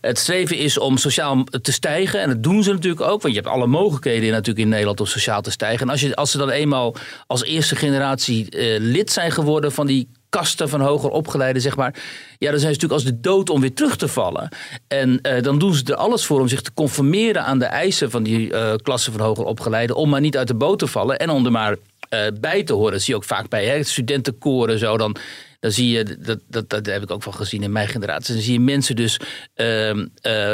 Het 0.00 0.18
streven 0.18 0.56
is 0.56 0.78
om 0.78 0.96
sociaal 0.96 1.44
te 1.44 1.72
stijgen, 1.72 2.20
en 2.20 2.28
dat 2.28 2.42
doen 2.42 2.62
ze 2.62 2.72
natuurlijk 2.72 3.02
ook, 3.02 3.22
want 3.22 3.34
je 3.34 3.40
hebt 3.40 3.52
alle 3.52 3.66
mogelijkheden 3.66 4.30
natuurlijk 4.30 4.58
in 4.58 4.68
Nederland 4.68 5.00
om 5.00 5.06
sociaal 5.06 5.42
te 5.42 5.50
stijgen. 5.50 5.86
En 5.86 5.92
als, 5.92 6.00
je, 6.00 6.16
als 6.16 6.30
ze 6.30 6.38
dan 6.38 6.50
eenmaal 6.50 6.94
als 7.26 7.44
eerste 7.44 7.76
generatie 7.76 8.50
eh, 8.50 8.80
lid 8.80 9.12
zijn 9.12 9.30
geworden 9.32 9.72
van 9.72 9.86
die 9.86 10.08
kasten 10.30 10.68
van 10.68 10.80
hoger 10.80 11.10
opgeleiden, 11.10 11.62
zeg 11.62 11.76
maar. 11.76 11.94
Ja, 12.38 12.50
dan 12.50 12.60
zijn 12.60 12.74
ze 12.74 12.80
natuurlijk 12.80 12.92
als 12.92 13.04
de 13.04 13.20
dood 13.20 13.50
om 13.50 13.60
weer 13.60 13.74
terug 13.74 13.96
te 13.96 14.08
vallen. 14.08 14.48
En 14.88 15.18
uh, 15.22 15.42
dan 15.42 15.58
doen 15.58 15.74
ze 15.74 15.84
er 15.84 15.94
alles 15.94 16.24
voor 16.24 16.40
om 16.40 16.48
zich 16.48 16.60
te 16.60 16.74
conformeren 16.74 17.44
aan 17.44 17.58
de 17.58 17.64
eisen 17.64 18.10
van 18.10 18.22
die 18.22 18.52
uh, 18.52 18.72
klassen 18.82 19.12
van 19.12 19.20
hoger 19.20 19.44
opgeleiden. 19.44 19.96
Om 19.96 20.08
maar 20.08 20.20
niet 20.20 20.36
uit 20.36 20.48
de 20.48 20.54
boot 20.54 20.78
te 20.78 20.86
vallen 20.86 21.18
en 21.18 21.30
om 21.30 21.44
er 21.44 21.52
maar 21.52 21.76
uh, 22.10 22.20
bij 22.40 22.62
te 22.62 22.72
horen. 22.72 22.92
Dat 22.92 23.00
zie 23.00 23.14
je 23.14 23.20
ook 23.20 23.26
vaak 23.26 23.48
bij 23.48 23.64
hè, 23.64 23.82
studentenkoren 23.82 24.78
zo. 24.78 24.96
Dan 24.96 25.16
dan 25.60 25.70
zie 25.70 25.88
je, 25.88 26.16
dat, 26.18 26.38
dat, 26.48 26.70
dat 26.70 26.86
heb 26.86 27.02
ik 27.02 27.10
ook 27.10 27.24
wel 27.24 27.34
gezien 27.34 27.62
in 27.62 27.72
mijn 27.72 27.88
generatie. 27.88 28.34
Dan 28.34 28.42
zie 28.42 28.52
je 28.52 28.60
mensen 28.60 28.96
dus 28.96 29.20
uh, 29.56 29.88
uh, 29.88 30.04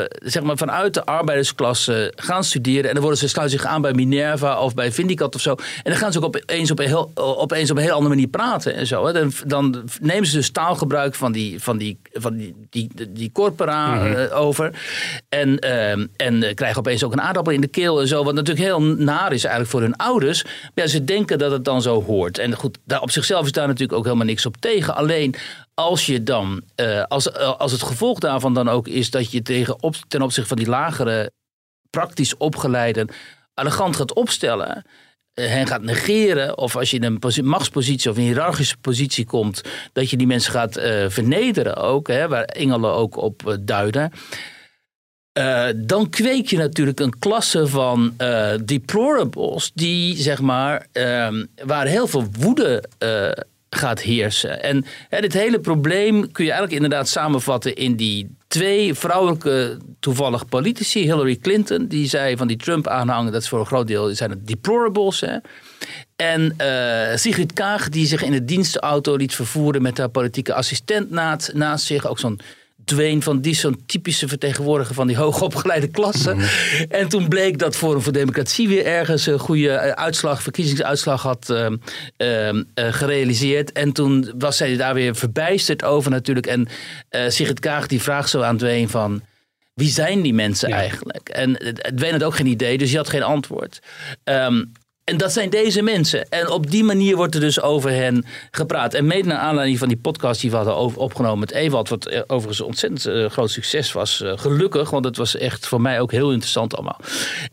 zeg 0.09 0.43
maar 0.43 0.57
vanuit 0.57 0.95
de 0.95 1.05
arbeidersklasse 1.05 2.13
gaan 2.17 2.45
studeren. 2.45 2.85
En 2.85 2.93
dan 2.93 3.03
worden 3.03 3.19
ze, 3.19 3.29
sluiten 3.29 3.59
zich 3.59 3.69
aan 3.69 3.83
bij 3.83 3.93
Minerva 3.93 4.61
of 4.61 4.75
bij 4.75 4.93
Vindicat 4.93 5.35
of 5.35 5.41
zo. 5.41 5.51
En 5.51 5.91
dan 5.91 5.97
gaan 5.97 6.13
ze 6.13 6.19
ook 6.19 6.25
opeens 6.25 6.71
op 6.71 6.79
een 6.79 6.87
heel, 6.87 7.11
opeens 7.15 7.71
op 7.71 7.77
een 7.77 7.83
heel 7.83 7.93
andere 7.93 8.15
manier 8.15 8.29
praten 8.29 8.75
en 8.75 8.87
zo. 8.87 9.07
Hè. 9.07 9.13
Dan, 9.13 9.33
dan 9.47 9.85
nemen 10.01 10.27
ze 10.27 10.37
dus 10.37 10.51
taalgebruik 10.51 11.15
van 11.15 11.33
die, 11.33 11.63
van 11.63 11.77
die, 11.79 11.99
van 12.13 12.37
die, 12.37 12.55
die, 12.71 12.91
die 13.09 13.33
corpora 13.33 13.95
mm 13.95 14.01
-hmm. 14.01 14.13
uh, 14.13 14.41
over. 14.41 14.71
En, 15.29 15.59
ehm, 15.59 16.07
en 16.17 16.55
krijgen 16.55 16.79
opeens 16.79 17.05
ook 17.05 17.13
een 17.13 17.21
aardappel 17.21 17.53
in 17.53 17.61
de 17.61 17.67
keel 17.67 18.01
en 18.01 18.09
zo. 18.09 18.25
Wat 18.25 18.35
natuurlijk 18.35 18.67
heel 18.67 18.83
naar 18.83 19.33
is 19.33 19.45
eigenlijk 19.45 19.71
voor 19.71 19.81
hun 19.81 19.97
ouders. 19.97 20.45
Maar 20.45 20.85
ja, 20.85 20.87
ze 20.87 21.05
denken 21.05 21.39
dat 21.39 21.51
het 21.51 21.65
dan 21.65 21.83
zo 21.83 22.03
hoort. 22.03 22.39
En 22.39 22.55
goed, 22.55 22.79
daar 22.85 23.01
op 23.01 23.11
zichzelf 23.11 23.45
is 23.45 23.53
daar 23.53 23.67
natuurlijk 23.67 23.99
ook 23.99 24.05
helemaal 24.05 24.27
niks 24.27 24.47
op 24.47 24.57
tegen. 24.57 24.96
Alleen 24.97 25.35
als 25.75 26.07
je 26.07 26.23
dan, 26.23 26.63
uh, 26.81 27.03
als, 27.03 27.27
uh, 27.27 27.57
als 27.57 27.73
het 27.73 27.83
gevolg 27.83 28.19
daarvan 28.19 28.55
dan 28.55 28.69
ook 28.69 28.89
is 28.89 29.11
dat 29.11 29.31
je 29.31 29.43
tegen 29.43 29.77
ten 30.09 30.23
opzichte 30.23 30.49
van 30.49 30.57
die 30.57 30.69
lagere, 30.69 31.31
praktisch 31.91 32.37
opgeleiden, 32.37 33.09
arrogant 33.55 33.97
gaat 33.97 34.15
opstellen. 34.15 34.85
Uh, 35.35 35.47
hen 35.47 35.67
gaat 35.67 35.83
negeren, 35.83 36.59
of 36.59 36.77
als 36.77 36.91
je 36.91 36.97
in 36.97 37.05
een 37.05 37.45
machtspositie 37.45 38.11
of 38.11 38.17
een 38.17 38.23
hiërarchische 38.23 38.77
positie 38.77 39.25
komt, 39.25 39.63
dat 39.93 40.11
je 40.11 40.17
die 40.17 40.27
mensen 40.27 40.53
gaat 40.53 40.73
vernederen 41.09 41.77
ook, 41.77 42.09
hè, 42.09 42.29
waar 42.29 42.45
Engelen 42.45 42.93
ook 42.93 43.17
op 43.17 43.57
duiden. 43.61 44.13
Dan 45.77 46.11
kweek 46.11 46.49
je 46.49 46.57
natuurlijk 46.57 47.01
een 47.01 47.19
klasse 47.19 47.67
van 47.67 48.15
uh, 48.19 48.53
deplorables, 48.65 49.71
die 49.75 50.17
zeg 50.17 50.41
maar, 50.41 50.87
uh, 50.93 51.29
waar 51.65 51.87
heel 51.87 52.07
veel 52.07 52.27
woede 52.39 52.85
gaat 53.71 54.01
heersen. 54.01 54.63
En 54.63 54.85
hè, 55.09 55.21
dit 55.21 55.33
hele 55.33 55.61
probleem 55.61 56.33
kun 56.33 56.45
je 56.45 56.51
eigenlijk 56.51 56.83
inderdaad 56.83 57.09
samenvatten 57.09 57.75
in 57.75 57.97
die 57.97 58.37
twee 58.49 58.95
vrouwelijke 58.95 59.79
toevallig 60.01 60.49
politici. 60.49 61.03
Hillary 61.03 61.37
Clinton, 61.37 61.87
die 61.87 62.09
zei 62.09 62.37
van 62.37 62.47
die 62.47 62.57
Trump-aanhangers, 62.57 63.33
dat 63.33 63.43
is 63.43 63.49
voor 63.49 63.59
een 63.59 63.67
groot 63.67 63.87
deel 63.87 64.15
zijn 64.15 64.31
het 64.31 64.47
deplorables. 64.47 65.21
Hè. 65.21 65.37
En 66.17 66.55
uh, 66.61 67.17
Sigrid 67.17 67.53
Kaag, 67.53 67.89
die 67.89 68.07
zich 68.07 68.23
in 68.23 68.33
de 68.33 68.45
dienstauto 68.45 69.17
liet 69.17 69.35
vervoeren 69.35 69.83
met 69.83 69.99
haar 69.99 70.09
politieke 70.09 70.55
assistent 70.55 71.11
naast, 71.11 71.53
naast 71.55 71.85
zich. 71.85 72.07
Ook 72.07 72.19
zo'n 72.19 72.41
Dwayne 72.87 73.23
van 73.23 73.41
die 73.41 73.55
zo'n 73.55 73.83
typische 73.87 74.29
vertegenwoordiger 74.29 74.95
van 74.95 75.07
die 75.07 75.17
hoogopgeleide 75.17 75.89
klasse. 75.89 76.35
Mhm. 76.35 76.47
En 76.89 77.09
toen 77.09 77.29
bleek 77.29 77.59
dat 77.59 77.77
Forum 77.77 78.01
voor 78.01 78.13
Democratie 78.13 78.69
weer 78.69 78.85
ergens 78.85 79.27
een 79.27 79.39
goede 79.39 79.71
eh, 79.71 79.91
uitslag, 79.91 80.43
verkiezingsuitslag 80.43 81.23
had 81.23 81.49
uh, 81.51 81.69
uh, 82.19 82.63
gerealiseerd. 82.75 83.73
En 83.73 83.93
toen 83.93 84.33
was 84.39 84.57
zij 84.57 84.77
daar 84.77 84.95
weer 84.95 85.17
verbijsterd 85.17 85.85
over 85.85 86.11
natuurlijk. 86.11 86.47
En 86.47 86.69
uh, 87.11 87.29
Sigrid 87.29 87.61
Kaag 87.61 87.87
die 87.87 88.03
vraagt 88.03 88.31
zo 88.31 88.41
aan 88.41 88.57
Dwayne 88.57 88.89
van... 88.89 89.23
Wie 89.75 89.91
zijn 89.91 90.23
die 90.23 90.35
mensen 90.35 90.71
eigenlijk? 90.71 91.29
En 91.29 91.53
Dwayne 91.95 92.13
had 92.13 92.23
ook 92.23 92.37
geen 92.37 92.47
idee, 92.47 92.79
dus 92.79 92.89
hij 92.89 92.99
had 92.99 93.09
geen 93.09 93.23
antwoord. 93.23 93.79
Um, 94.25 94.73
en 95.11 95.17
dat 95.17 95.33
zijn 95.33 95.51
deze 95.51 95.83
mensen. 95.83 96.29
En 96.29 96.51
op 96.51 96.71
die 96.71 96.85
manier 96.85 97.17
wordt 97.17 97.35
er 97.35 97.41
dus 97.41 97.61
over 97.61 97.91
hen 97.91 98.25
gepraat. 98.51 98.95
En 98.95 99.07
mede 99.07 99.29
naar 99.29 99.39
aanleiding 99.39 99.79
van 99.79 99.89
die 99.89 99.97
podcast 99.97 100.41
die 100.41 100.51
we 100.51 100.57
hadden 100.57 100.97
opgenomen 100.97 101.39
met 101.39 101.51
Ewald, 101.51 101.89
wat 101.89 102.07
eh, 102.07 102.21
overigens 102.27 102.59
een 102.59 102.67
ontzettend 102.67 103.07
uh, 103.07 103.31
groot 103.31 103.51
succes 103.51 103.93
was. 103.93 104.21
Uh, 104.21 104.33
gelukkig, 104.37 104.91
want 104.91 105.05
het 105.05 105.17
was 105.17 105.37
echt 105.37 105.67
voor 105.67 105.81
mij 105.81 106.01
ook 106.01 106.13
heel 106.13 106.31
interessant 106.31 106.75
allemaal. 106.77 107.01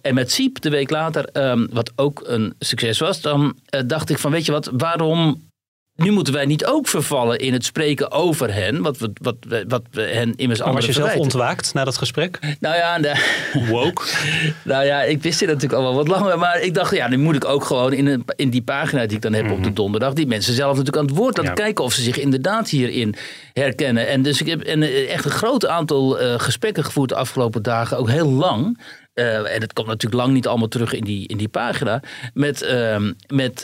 En 0.02 0.14
met 0.14 0.32
Siep, 0.32 0.62
de 0.62 0.70
week 0.70 0.90
later, 0.90 1.50
um, 1.50 1.68
wat 1.72 1.92
ook 1.96 2.24
een 2.26 2.54
succes 2.60 3.00
was, 3.00 3.22
dan 3.22 3.58
dacht 3.86 4.10
ik 4.10 4.18
van 4.18 4.32
weet 4.32 4.46
je 4.46 4.52
wat, 4.52 4.70
waarom 4.74 5.52
nu 5.96 6.12
moeten 6.12 6.34
wij 6.34 6.46
niet 6.46 6.66
ook 6.66 6.88
vervallen 6.88 7.38
in 7.38 7.54
het 7.54 7.66
spreken 7.66 8.12
over 8.12 8.54
hen, 8.54 8.82
wat 8.82 8.98
we, 8.98 9.12
wat, 9.22 9.36
wat 9.68 9.82
we 9.92 10.02
hen 10.02 10.36
immers 10.36 10.60
maar 10.60 10.74
was 10.74 10.86
je 10.86 10.92
zelf 10.92 11.16
ontwaakt 11.16 11.74
na 11.74 11.84
dat 11.84 11.98
gesprek? 11.98 12.40
Nou 12.60 12.76
ja, 12.76 13.00
de, 13.00 13.42
woke. 13.70 14.04
nou 14.64 14.86
ja, 14.86 15.02
ik 15.02 15.22
wist 15.22 15.40
dit 15.40 15.48
natuurlijk 15.48 15.74
al 15.74 15.84
wel 15.84 15.96
wat 15.96 16.08
langer, 16.08 16.40
maar 16.40 16.62
ik 16.62 16.74
dacht, 16.74 16.96
ja, 16.96 17.08
nu 17.08 17.18
moet 17.18 17.36
ik 17.36 17.46
ook 17.46 17.66
gewoon 17.66 17.94
in, 17.94 18.06
een, 18.06 18.26
in 18.36 18.50
die 18.50 18.62
pagina 18.62 19.06
die 19.06 19.16
ik 19.16 19.22
dan 19.22 19.34
heb 19.34 19.44
mm 19.44 19.48
-hmm. 19.48 19.58
op 19.58 19.64
de 19.64 19.70
mhm. 19.70 19.78
donderdag, 19.78 20.14
die 20.14 20.28
mensen 20.28 20.54
zelf 20.54 20.70
natuurlijk 20.70 20.98
aan 20.98 21.06
het 21.06 21.16
woord 21.16 21.38
laten 21.38 21.56
ja. 21.56 21.64
kijken 21.64 21.84
of 21.84 21.94
ze 21.94 22.02
zich 22.02 22.20
inderdaad 22.20 22.70
hierin 22.70 23.16
herkennen. 23.54 24.08
En 24.08 24.22
dus 24.22 24.42
ik 24.42 24.48
heb 24.48 24.68
een, 24.68 24.84
echt 25.08 25.26
een 25.26 25.32
groot 25.32 25.68
aantal 25.68 26.22
uh, 26.22 26.40
gesprekken 26.40 26.84
gevoerd 26.84 27.10
de 27.10 27.16
afgelopen 27.16 27.64
dagen, 27.64 27.98
ook 27.98 28.10
heel 28.10 28.30
lang. 28.30 28.82
Uh, 29.14 29.56
en 29.56 29.62
het 29.62 29.74
komt 29.74 29.88
natuurlijk 29.88 30.22
lang 30.22 30.34
niet 30.34 30.48
allemaal 30.48 30.68
terug 30.68 30.94
in 30.94 31.04
die, 31.04 31.28
in 31.28 31.38
die 31.38 31.48
pagina. 31.48 32.02
Met, 32.34 32.64
uh, 32.64 32.98
met 33.28 33.64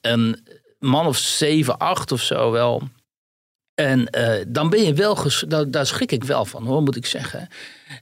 een 0.00 0.36
man 0.82 1.06
of 1.06 1.16
zeven, 1.16 1.78
acht 1.78 2.12
of 2.12 2.22
zo 2.22 2.50
wel. 2.50 2.82
En 3.74 4.08
uh, 4.18 4.34
dan 4.48 4.70
ben 4.70 4.82
je 4.82 4.94
wel, 4.94 5.16
daar, 5.48 5.70
daar, 5.70 5.86
schrik 5.86 6.12
ik 6.12 6.24
wel 6.24 6.44
van 6.44 6.66
hoor, 6.66 6.82
moet 6.82 6.96
ik 6.96 7.06
zeggen. 7.06 7.48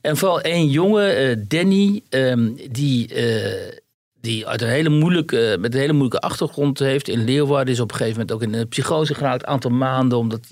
En 0.01 0.17
vooral 0.17 0.41
één 0.41 0.69
jongen, 0.69 1.39
uh, 1.39 1.45
Danny, 1.49 2.03
um, 2.11 2.57
die, 2.71 3.15
uh, 3.15 3.73
die 4.21 4.47
uit 4.47 4.63
een 4.63 4.69
hele 4.69 4.89
moeilijke, 4.89 5.57
met 5.61 5.75
een 5.75 5.81
hele 5.81 5.93
moeilijke 5.93 6.21
achtergrond 6.21 6.79
heeft. 6.79 7.09
In 7.09 7.25
Leeuwarden 7.25 7.75
is 7.75 7.81
op 7.81 7.91
een 7.91 7.97
gegeven 7.97 8.21
moment 8.21 8.37
ook 8.37 8.43
in 8.43 8.55
een 8.55 8.69
psychose 8.69 9.15
geraakt, 9.15 9.43
een 9.43 9.49
aantal 9.49 9.71
maanden, 9.71 10.19
omdat, 10.19 10.47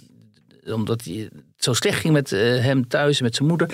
omdat 0.67 1.05
hij 1.05 1.29
zo 1.59 1.73
slecht 1.73 2.01
ging 2.01 2.15
met 2.15 2.31
hem 2.31 2.89
thuis, 2.89 3.21
met 3.21 3.35
zijn 3.35 3.49
moeder. 3.49 3.69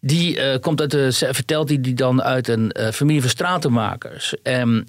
Die 0.00 0.36
uh, 0.36 0.58
komt 0.60 0.80
uit 0.80 0.90
de, 0.90 1.12
vertelt 1.12 1.68
hij 1.68 1.80
die 1.80 1.94
dan 1.94 2.22
uit 2.22 2.48
een 2.48 2.74
uh, 2.78 2.88
familie 2.88 3.20
van 3.20 3.30
stratenmakers. 3.30 4.34
En 4.42 4.86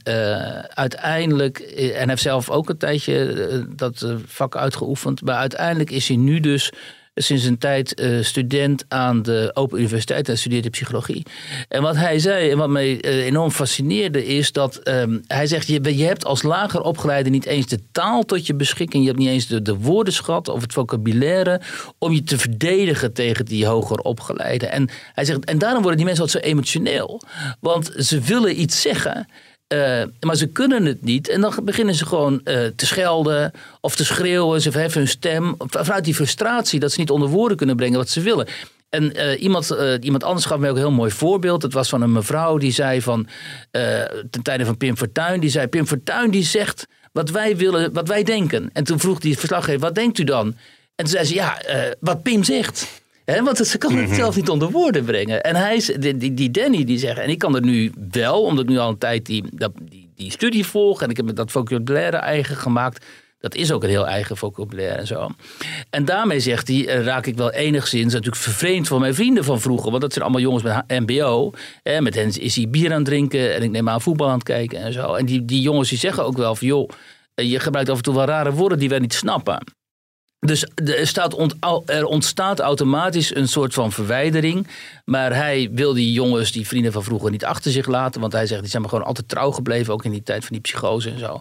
uiteindelijk, 0.73 1.59
en 1.59 2.09
heeft 2.09 2.21
zelf 2.21 2.49
ook 2.49 2.69
een 2.69 2.77
tijdje 2.77 3.65
dat 3.75 4.07
vak 4.25 4.55
uitgeoefend. 4.55 5.21
Maar 5.21 5.35
uiteindelijk 5.35 5.91
is 5.91 6.07
hij 6.07 6.17
nu 6.17 6.39
dus 6.39 6.71
sinds 7.15 7.43
een 7.43 7.57
tijd 7.57 7.99
uh, 7.99 8.23
student 8.23 8.85
aan 8.87 9.21
de 9.21 9.51
Open 9.53 9.79
Universiteit 9.79 10.29
en 10.29 10.37
studeert 10.37 10.71
psychologie. 10.71 11.25
En 11.67 11.81
wat 11.81 11.95
hij 11.95 12.19
zei 12.19 12.49
en 12.49 12.57
wat 12.57 12.69
mij 12.69 13.05
uh, 13.05 13.25
enorm 13.25 13.51
fascineerde 13.51 14.25
is 14.25 14.51
dat 14.51 14.87
um, 14.87 15.21
hij 15.27 15.47
zegt: 15.47 15.67
je, 15.67 15.97
je 15.97 16.03
hebt 16.03 16.25
als 16.25 16.41
lager 16.41 16.81
opgeleide 16.81 17.29
niet 17.29 17.45
eens 17.45 17.67
de 17.67 17.79
taal 17.91 18.23
tot 18.23 18.47
je 18.47 18.55
beschikking, 18.55 19.03
je 19.03 19.09
hebt 19.09 19.21
niet 19.21 19.29
eens 19.29 19.47
de, 19.47 19.61
de 19.61 19.75
woordenschat 19.75 20.47
of 20.47 20.61
het 20.61 20.73
vocabulaire 20.73 21.61
om 21.97 22.13
je 22.13 22.23
te 22.23 22.37
verdedigen 22.37 23.13
tegen 23.13 23.45
die 23.45 23.65
hoger 23.65 23.97
opgeleide. 23.97 24.67
En 24.67 24.89
hij 25.13 25.25
zegt: 25.25 25.45
en 25.45 25.57
daarom 25.57 25.81
worden 25.81 25.97
die 25.97 26.05
mensen 26.05 26.23
wat 26.23 26.33
zo 26.33 26.39
emotioneel, 26.39 27.21
want 27.59 27.91
ze 27.97 28.19
willen 28.19 28.61
iets 28.61 28.81
zeggen. 28.81 29.27
Eh, 29.73 30.03
maar 30.19 30.35
ze 30.35 30.47
kunnen 30.47 30.85
het 30.85 31.01
niet. 31.01 31.29
En 31.29 31.41
dan 31.41 31.53
beginnen 31.63 31.95
ze 31.95 32.05
gewoon 32.05 32.41
eh, 32.43 32.65
te 32.75 32.85
schelden 32.85 33.51
of 33.81 33.95
te 33.95 34.05
schreeuwen. 34.05 34.61
Ze 34.61 34.71
verheffen 34.71 34.99
hun 34.99 35.09
stem. 35.09 35.55
Vanuit 35.57 36.03
die 36.03 36.15
frustratie 36.15 36.79
dat 36.79 36.91
ze 36.91 36.99
niet 36.99 37.09
onder 37.09 37.29
woorden 37.29 37.57
kunnen 37.57 37.75
brengen 37.75 37.97
wat 37.97 38.09
ze 38.09 38.21
willen. 38.21 38.47
En 38.89 39.11
uh, 39.15 39.41
iemand, 39.41 39.75
iemand 39.99 40.23
anders 40.23 40.45
gaf 40.45 40.57
mij 40.57 40.69
ook 40.69 40.75
een 40.75 40.81
heel 40.81 40.91
mooi 40.91 41.11
voorbeeld. 41.11 41.61
Dat 41.61 41.73
was 41.73 41.89
van 41.89 42.01
een 42.01 42.11
mevrouw 42.11 42.57
die 42.57 42.71
zei 42.71 43.01
van... 43.01 43.27
ten 44.29 44.41
tijde 44.43 44.65
van 44.65 44.77
Pim 44.77 44.97
Fortuyn. 44.97 45.39
Die 45.39 45.49
zei, 45.49 45.67
Pim 45.67 45.87
Fortuyn 45.87 46.31
die 46.31 46.43
zegt 46.43 46.87
wat 47.11 47.29
wij 47.29 47.57
willen, 47.57 47.93
wat 47.93 48.07
wij 48.07 48.23
denken. 48.23 48.69
En 48.73 48.83
toen 48.83 48.99
vroeg 48.99 49.19
die 49.19 49.37
verslaggever, 49.37 49.79
wat 49.79 49.95
denkt 49.95 50.17
u 50.17 50.23
dan? 50.23 50.47
En 50.95 51.05
toen 51.05 51.07
zei 51.07 51.25
ze, 51.25 51.33
ja, 51.33 51.61
wat 51.99 52.23
Pim 52.23 52.43
zegt. 52.43 53.02
He, 53.25 53.43
want 53.43 53.57
ze 53.57 53.77
kan 53.77 53.95
het 53.95 54.07
mhm. 54.07 54.15
zelf 54.15 54.35
niet 54.35 54.49
onder 54.49 54.71
woorden 54.71 55.03
brengen. 55.03 55.43
En 55.43 55.55
hij, 55.55 55.97
die, 55.99 56.33
die 56.33 56.51
Danny 56.51 56.83
die 56.83 56.97
zegt, 56.97 57.19
en 57.19 57.29
ik 57.29 57.39
kan 57.39 57.53
het 57.53 57.63
nu 57.63 57.91
wel, 58.11 58.41
omdat 58.41 58.63
ik 58.63 58.69
nu 58.69 58.77
al 58.77 58.89
een 58.89 58.97
tijd 58.97 59.25
die, 59.25 59.43
die, 59.81 60.11
die 60.15 60.31
studie 60.31 60.65
volg 60.65 61.01
en 61.01 61.09
ik 61.09 61.17
heb 61.17 61.35
dat 61.35 61.51
vocabulaire 61.51 62.17
eigen 62.17 62.55
gemaakt. 62.55 63.05
Dat 63.39 63.55
is 63.55 63.71
ook 63.71 63.83
een 63.83 63.89
heel 63.89 64.07
eigen 64.07 64.37
vocabulaire 64.37 64.95
en 64.95 65.07
zo. 65.07 65.29
En 65.89 66.05
daarmee 66.05 66.39
zegt 66.39 66.67
hij, 66.67 66.87
eh, 66.87 67.03
raak 67.03 67.25
ik 67.25 67.35
wel 67.35 67.51
enigszins 67.51 68.13
natuurlijk 68.13 68.41
vervreemd 68.41 68.87
van 68.87 68.99
mijn 68.99 69.15
vrienden 69.15 69.43
van 69.43 69.61
vroeger. 69.61 69.89
Want 69.89 70.01
dat 70.01 70.13
zijn 70.13 70.23
allemaal 70.23 70.43
jongens 70.43 70.63
met 70.63 70.83
MBO. 70.87 71.51
Hè, 71.81 72.01
met 72.01 72.15
hen 72.15 72.39
is 72.39 72.55
hij 72.55 72.69
bier 72.69 72.91
aan 72.91 72.97
het 72.97 73.05
drinken 73.05 73.55
en 73.55 73.63
ik 73.63 73.71
neem 73.71 73.89
aan 73.89 74.01
voetbal 74.01 74.27
aan 74.27 74.33
het 74.33 74.43
kijken 74.43 74.79
en 74.79 74.93
zo. 74.93 75.13
En 75.13 75.25
die, 75.25 75.45
die 75.45 75.61
jongens 75.61 75.89
die 75.89 75.97
zeggen 75.97 76.25
ook 76.25 76.37
wel 76.37 76.55
van, 76.55 76.67
joh, 76.67 76.89
eh, 77.35 77.51
je 77.51 77.59
gebruikt 77.59 77.89
af 77.89 77.97
en 77.97 78.03
toe 78.03 78.15
wel 78.15 78.25
rare 78.25 78.51
woorden 78.51 78.79
die 78.79 78.89
wij 78.89 78.99
niet 78.99 79.13
snappen. 79.13 79.63
Dus 80.45 80.65
er, 80.75 81.07
staat 81.07 81.37
er, 81.85 82.05
ontstaat 82.05 82.59
automatisch 82.59 83.35
een 83.35 83.47
soort 83.47 83.73
van 83.73 83.91
verwijdering. 83.91 84.67
Maar 85.05 85.35
hij 85.35 85.69
wil 85.71 85.93
die 85.93 86.11
jongens, 86.11 86.51
die 86.51 86.67
vrienden 86.67 86.91
van 86.91 87.03
vroeger, 87.03 87.31
niet 87.31 87.45
achter 87.45 87.71
zich 87.71 87.87
laten. 87.87 88.21
Want 88.21 88.33
hij 88.33 88.47
zegt, 88.47 88.61
die 88.61 88.69
zijn 88.69 88.81
me 88.81 88.89
gewoon 88.89 89.05
altijd 89.05 89.29
trouw 89.29 89.51
gebleven. 89.51 89.93
Ook 89.93 90.05
in 90.05 90.11
die 90.11 90.23
tijd 90.23 90.41
van 90.41 90.51
die 90.51 90.61
psychose 90.61 91.09
en 91.09 91.19
zo. 91.19 91.39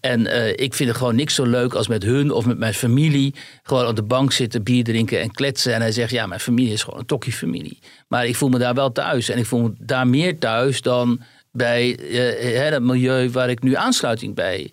En 0.00 0.20
uh, 0.20 0.48
ik 0.48 0.74
vind 0.74 0.88
het 0.88 0.98
gewoon 0.98 1.14
niks 1.14 1.34
zo 1.34 1.44
leuk 1.44 1.74
als 1.74 1.88
met 1.88 2.02
hun 2.02 2.30
of 2.30 2.46
met 2.46 2.58
mijn 2.58 2.74
familie. 2.74 3.34
Gewoon 3.62 3.86
op 3.86 3.96
de 3.96 4.02
bank 4.02 4.32
zitten, 4.32 4.62
bier 4.62 4.84
drinken 4.84 5.20
en 5.20 5.30
kletsen. 5.30 5.74
En 5.74 5.80
hij 5.80 5.92
zegt, 5.92 6.10
ja, 6.10 6.26
mijn 6.26 6.40
familie 6.40 6.72
is 6.72 6.82
gewoon 6.82 7.00
een 7.00 7.06
tokkie 7.06 7.32
familie. 7.32 7.78
Maar 8.08 8.26
ik 8.26 8.36
voel 8.36 8.48
me 8.48 8.58
daar 8.58 8.74
wel 8.74 8.92
thuis. 8.92 9.28
En 9.28 9.38
ik 9.38 9.46
voel 9.46 9.62
me 9.62 9.72
daar 9.78 10.06
meer 10.06 10.38
thuis 10.38 10.82
dan 10.82 11.20
bij 11.52 11.98
het 12.70 12.82
milieu 12.82 13.30
waar 13.30 13.50
ik 13.50 13.62
nu 13.62 13.74
aansluiting 13.74 14.34
bij 14.34 14.70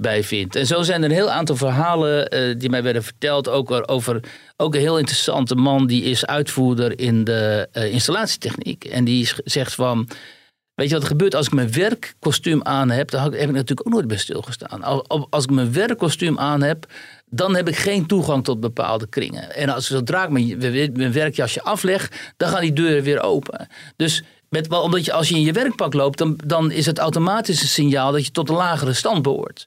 bij. 0.00 0.46
En 0.50 0.66
zo 0.66 0.82
zijn 0.82 1.02
er 1.02 1.08
een 1.08 1.14
heel 1.14 1.30
aantal 1.30 1.56
verhalen 1.56 2.34
uh, 2.34 2.54
die 2.58 2.70
mij 2.70 2.82
werden 2.82 3.02
verteld. 3.02 3.48
Ook 3.48 3.90
over 3.90 4.20
ook 4.56 4.74
een 4.74 4.80
heel 4.80 4.98
interessante 4.98 5.54
man 5.54 5.86
die 5.86 6.02
is 6.02 6.26
uitvoerder 6.26 6.98
in 6.98 7.24
de 7.24 7.68
uh, 7.72 7.92
installatietechniek. 7.92 8.84
En 8.84 9.04
die 9.04 9.30
zegt 9.44 9.74
van. 9.74 10.08
Weet 10.74 10.88
je 10.88 10.94
wat 10.94 11.04
er 11.04 11.10
gebeurt 11.10 11.34
als 11.34 11.46
ik 11.46 11.52
mijn 11.52 11.72
werkkostuum 11.72 12.62
aan 12.62 12.90
heb? 12.90 13.10
Dan 13.10 13.22
heb 13.22 13.32
ik 13.32 13.50
natuurlijk 13.50 13.86
ook 13.86 13.92
nooit 13.92 14.06
bij 14.06 14.16
stilgestaan. 14.16 14.82
Als 15.30 15.44
ik 15.44 15.50
mijn 15.50 15.72
werkkostuum 15.72 16.38
aan 16.38 16.62
heb, 16.62 16.86
dan 17.26 17.56
heb 17.56 17.68
ik 17.68 17.76
geen 17.76 18.06
toegang 18.06 18.44
tot 18.44 18.60
bepaalde 18.60 19.06
kringen. 19.06 19.54
En 19.54 19.68
als 19.68 19.86
zodra 19.86 20.24
ik 20.24 20.30
mijn, 20.30 20.58
mijn 20.92 21.12
werkjasje 21.12 21.62
afleg, 21.62 22.32
dan 22.36 22.48
gaan 22.48 22.60
die 22.60 22.72
deuren 22.72 23.02
weer 23.02 23.22
open. 23.22 23.68
Dus 23.96 24.22
met, 24.48 24.68
omdat 24.68 25.04
je, 25.04 25.12
als 25.12 25.28
je 25.28 25.34
in 25.34 25.40
je 25.40 25.52
werkpak 25.52 25.94
loopt, 25.94 26.18
dan, 26.18 26.38
dan 26.44 26.70
is 26.70 26.86
het 26.86 26.98
automatisch 26.98 27.62
een 27.62 27.68
signaal 27.68 28.12
dat 28.12 28.24
je 28.24 28.30
tot 28.30 28.48
een 28.48 28.54
lagere 28.54 28.92
stand 28.92 29.22
behoort. 29.22 29.64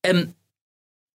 En 0.00 0.36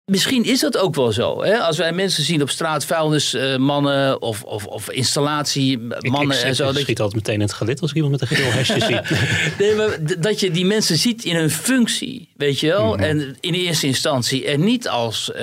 misschien 0.04 0.44
is 0.44 0.60
dat 0.60 0.76
ook 0.76 0.94
wel 0.94 1.12
zo. 1.12 1.42
Hè? 1.42 1.58
Als 1.58 1.76
wij 1.76 1.92
mensen 1.92 2.24
zien 2.24 2.42
op 2.42 2.50
straat, 2.50 2.84
vuilnismannen 2.84 4.22
of, 4.22 4.42
of, 4.42 4.66
of 4.66 4.90
installatiemannen 4.90 6.42
en 6.42 6.54
zo. 6.54 6.70
Ik 6.70 6.78
schiet 6.78 7.00
altijd 7.00 7.22
meteen 7.22 7.34
in 7.34 7.40
het 7.40 7.52
gelid 7.52 7.80
als 7.80 7.90
ik 7.90 7.96
iemand 7.96 8.20
met 8.20 8.30
een 8.30 8.36
geel 8.36 8.52
hesje 8.52 8.80
zie. 8.88 9.18
nee, 9.58 9.74
maar 9.74 9.98
dat 10.18 10.40
je 10.40 10.50
die 10.50 10.66
mensen 10.66 10.96
ziet 10.96 11.24
in 11.24 11.36
hun 11.36 11.50
functie, 11.50 12.28
weet 12.36 12.60
je 12.60 12.66
wel. 12.66 12.94
Mhm. 12.94 13.02
En 13.02 13.36
in 13.40 13.54
eerste 13.54 13.86
instantie 13.86 14.46
en 14.46 14.64
niet 14.64 14.88
als 14.88 15.30
uh, 15.36 15.40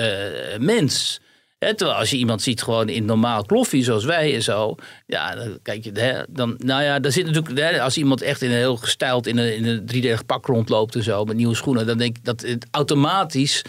mens. 0.58 1.20
Terwijl 1.58 1.92
als 1.92 2.10
je 2.10 2.16
iemand 2.16 2.42
ziet 2.42 2.62
gewoon 2.62 2.88
in 2.88 3.04
normaal 3.04 3.44
kloffie 3.44 3.84
zoals 3.84 4.04
wij 4.04 4.34
en 4.34 4.42
zo. 4.42 4.74
Ja, 5.06 5.34
dan 5.34 5.58
kijk 5.62 5.84
je, 5.84 6.26
dan, 6.28 6.54
nou 6.58 6.82
ja, 6.82 6.98
daar 6.98 7.12
zit 7.12 7.26
natuurlijk, 7.26 7.78
als 7.78 7.96
iemand 7.96 8.22
echt 8.22 8.42
in 8.42 8.50
een 8.50 8.56
heel 8.56 8.76
gestyled 8.76 9.26
in 9.26 9.38
een, 9.38 9.56
in 9.56 9.66
een 9.66 9.86
driedelig 9.86 10.26
pak 10.26 10.46
rondloopt 10.46 10.94
en 10.94 11.02
zo 11.02 11.24
met 11.24 11.36
nieuwe 11.36 11.54
schoenen. 11.54 11.86
Dan 11.86 11.98
denk 11.98 12.16
ik 12.16 12.24
dat 12.24 12.40
het 12.40 12.66
automatisch 12.70 13.62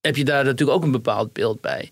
heb 0.00 0.16
je 0.16 0.24
daar 0.24 0.44
natuurlijk 0.44 0.78
ook 0.78 0.84
een 0.84 0.90
bepaald 0.90 1.32
beeld 1.32 1.60
bij. 1.60 1.90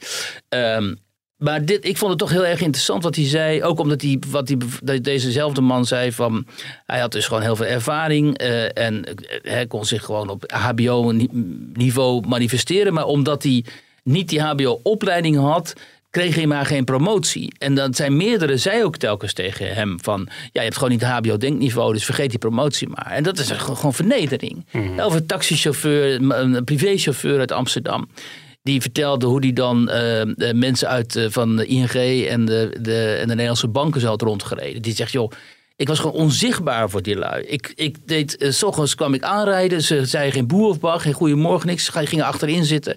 Um, 0.48 0.98
maar 1.40 1.64
dit, 1.64 1.84
ik 1.84 1.96
vond 1.96 2.10
het 2.10 2.18
toch 2.20 2.30
heel 2.30 2.46
erg 2.46 2.60
interessant 2.60 3.02
wat 3.02 3.16
hij 3.16 3.26
zei. 3.26 3.62
Ook 3.62 3.78
omdat 3.78 4.02
hij, 4.02 4.18
wat 4.28 4.52
hij, 4.84 5.00
dezezelfde 5.00 5.60
man 5.60 5.84
zei 5.86 6.12
van... 6.12 6.46
Hij 6.86 7.00
had 7.00 7.12
dus 7.12 7.26
gewoon 7.26 7.42
heel 7.42 7.56
veel 7.56 7.66
ervaring. 7.66 8.42
Uh, 8.42 8.78
en 8.78 9.04
hij 9.42 9.66
kon 9.66 9.84
zich 9.84 10.04
gewoon 10.04 10.28
op 10.28 10.52
hbo-niveau 10.52 12.26
manifesteren. 12.26 12.92
Maar 12.92 13.04
omdat 13.04 13.42
hij 13.42 13.64
niet 14.10 14.28
die 14.28 14.40
HBO-opleiding 14.40 15.36
had, 15.36 15.72
kreeg 16.10 16.34
hij 16.34 16.46
maar 16.46 16.66
geen 16.66 16.84
promotie. 16.84 17.52
En 17.58 17.74
dan 17.74 17.94
zijn 17.94 18.16
meerdere, 18.16 18.56
zei 18.56 18.84
ook 18.84 18.96
telkens 18.96 19.32
tegen 19.32 19.74
hem 19.74 19.98
van... 20.02 20.28
ja, 20.28 20.48
je 20.52 20.60
hebt 20.60 20.74
gewoon 20.74 20.90
niet 20.90 21.00
het 21.00 21.10
HBO-denkniveau, 21.10 21.92
dus 21.92 22.04
vergeet 22.04 22.30
die 22.30 22.38
promotie 22.38 22.88
maar. 22.88 23.10
En 23.10 23.22
dat 23.22 23.38
is 23.38 23.50
gewoon 23.50 23.94
vernedering. 23.94 24.66
Mm 24.72 25.00
Of 25.00 25.14
een 25.14 25.26
taxichauffeur, 25.26 26.30
een 26.30 26.64
privéchauffeur 26.64 27.38
uit 27.38 27.52
Amsterdam... 27.52 28.08
Die 28.62 28.80
vertelde 28.80 29.26
hoe 29.26 29.40
hij 29.40 29.52
dan 29.52 29.90
uh, 29.90 30.52
mensen 30.52 30.88
uit 30.88 31.16
uh, 31.16 31.26
van 31.28 31.62
ING 31.62 32.26
en 32.26 32.44
de, 32.44 32.76
de, 32.80 33.16
en 33.20 33.26
de 33.28 33.34
Nederlandse 33.34 33.68
banken 33.68 34.00
zo 34.00 34.06
had 34.06 34.22
rondgereden. 34.22 34.82
Die 34.82 34.94
zegt, 34.94 35.12
joh, 35.12 35.30
ik 35.80 35.88
was 35.88 35.98
gewoon 35.98 36.20
onzichtbaar 36.20 36.90
voor 36.90 37.02
die 37.02 37.16
lui. 37.16 37.42
Ik, 37.42 37.72
ik 37.74 37.96
deed, 38.06 38.42
uh, 38.42 38.50
s 38.50 38.62
ochtends 38.62 38.94
kwam 38.94 39.14
ik 39.14 39.22
aanrijden. 39.22 39.82
Ze 39.82 40.04
zeiden 40.04 40.32
geen 40.32 40.46
boer 40.46 40.68
of 40.68 40.80
bar, 40.80 41.00
geen 41.00 41.12
goedemorgen, 41.12 41.66
niks. 41.66 41.84
Ze 41.84 42.06
gingen 42.06 42.24
achterin 42.24 42.64
zitten. 42.64 42.96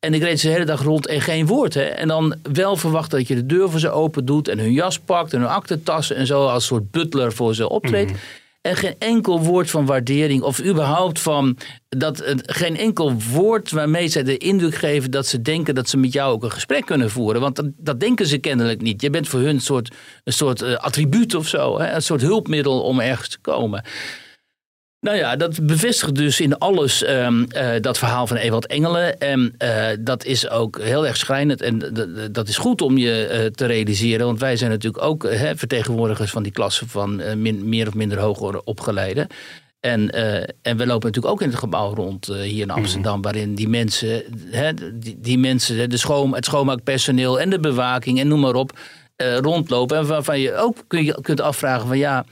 En 0.00 0.14
ik 0.14 0.22
reed 0.22 0.40
ze 0.40 0.46
de 0.46 0.52
hele 0.52 0.64
dag 0.64 0.82
rond 0.82 1.06
en 1.06 1.20
geen 1.20 1.46
woord. 1.46 1.74
Hè. 1.74 1.82
En 1.82 2.08
dan 2.08 2.34
wel 2.52 2.76
verwachten 2.76 3.18
dat 3.18 3.28
je 3.28 3.34
de 3.34 3.46
deur 3.46 3.70
voor 3.70 3.80
ze 3.80 3.90
open 3.90 4.24
doet. 4.24 4.48
En 4.48 4.58
hun 4.58 4.72
jas 4.72 4.98
pakt 4.98 5.32
en 5.32 5.40
hun 5.40 5.48
aktentassen 5.48 6.16
en 6.16 6.26
zo. 6.26 6.46
Als 6.46 6.66
soort 6.66 6.90
butler 6.90 7.32
voor 7.32 7.54
ze 7.54 7.68
optreedt. 7.68 8.10
Mhm. 8.10 8.20
En 8.60 8.76
geen 8.76 8.94
enkel 8.98 9.40
woord 9.40 9.70
van 9.70 9.86
waardering 9.86 10.42
of 10.42 10.62
überhaupt 10.64 11.20
van 11.20 11.56
dat 11.88 12.22
geen 12.42 12.76
enkel 12.76 13.14
woord 13.32 13.70
waarmee 13.70 14.06
ze 14.06 14.22
de 14.22 14.38
indruk 14.38 14.74
geven 14.74 15.10
dat 15.10 15.26
ze 15.26 15.42
denken 15.42 15.74
dat 15.74 15.88
ze 15.88 15.96
met 15.96 16.12
jou 16.12 16.32
ook 16.32 16.42
een 16.42 16.50
gesprek 16.50 16.86
kunnen 16.86 17.10
voeren. 17.10 17.40
Want 17.40 17.56
dat, 17.56 17.66
dat 17.76 18.00
denken 18.00 18.26
ze 18.26 18.38
kennelijk 18.38 18.80
niet. 18.80 19.00
Je 19.02 19.10
bent 19.10 19.28
voor 19.28 19.40
hun 19.40 19.48
een 19.48 19.60
soort, 19.60 19.94
een 20.24 20.32
soort 20.32 20.62
uh, 20.62 20.76
attribuut 20.76 21.34
of 21.34 21.48
zo, 21.48 21.78
hè? 21.78 21.94
een 21.94 22.02
soort 22.02 22.20
hulpmiddel 22.20 22.82
om 22.82 23.00
ergens 23.00 23.28
te 23.28 23.38
komen. 23.38 23.84
Nou 25.00 25.16
ja, 25.16 25.36
dat 25.36 25.66
bevestigt 25.66 26.14
dus 26.14 26.40
in 26.40 26.58
alles 26.58 27.08
um, 27.08 27.46
uh, 27.56 27.70
dat 27.80 27.98
verhaal 27.98 28.26
van 28.26 28.36
Ewald 28.36 28.66
Engelen. 28.66 29.18
En 29.18 29.54
uh, 29.58 29.86
dat 30.00 30.24
is 30.24 30.50
ook 30.50 30.80
heel 30.80 31.06
erg 31.06 31.16
schrijnend. 31.16 31.62
En 31.62 31.78
dat 32.32 32.48
is 32.48 32.56
goed 32.56 32.82
om 32.82 32.98
je 32.98 33.28
uh, 33.32 33.46
te 33.46 33.66
realiseren. 33.66 34.26
Want 34.26 34.40
wij 34.40 34.56
zijn 34.56 34.70
natuurlijk 34.70 35.04
ook 35.04 35.28
vertegenwoordigers 35.54 36.30
van 36.30 36.42
die 36.42 36.52
klasse 36.52 36.88
van 36.88 37.22
min, 37.42 37.68
meer 37.68 37.86
of 37.86 37.94
minder 37.94 38.18
hoger 38.18 38.60
opgeleide. 38.64 39.26
En, 39.80 40.10
en 40.62 40.76
we 40.76 40.86
lopen 40.86 41.06
natuurlijk 41.06 41.34
ook 41.34 41.42
in 41.42 41.48
het 41.48 41.58
gebouw 41.58 41.94
rond 41.94 42.26
hier 42.26 42.60
in 42.60 42.66
mhm. 42.66 42.76
Amsterdam, 42.76 43.22
waarin 43.22 43.54
die 43.54 43.68
mensen, 43.68 44.22
hè, 44.50 44.74
die, 44.94 45.20
die, 45.20 45.38
mensen, 45.38 45.90
de 45.90 45.96
schoon, 45.96 46.34
het 46.34 46.44
schoonmaakpersoneel 46.44 47.40
en 47.40 47.50
de 47.50 47.60
bewaking 47.60 48.20
en 48.20 48.28
noem 48.28 48.40
maar 48.40 48.54
op, 48.54 48.78
rondlopen. 49.16 49.96
En 49.96 50.06
waarvan 50.06 50.40
je 50.40 50.54
ook 50.54 50.76
kun 50.86 51.04
je, 51.04 51.18
kunt 51.22 51.40
afvragen 51.40 51.86
van 51.86 51.98
ja, 51.98 52.24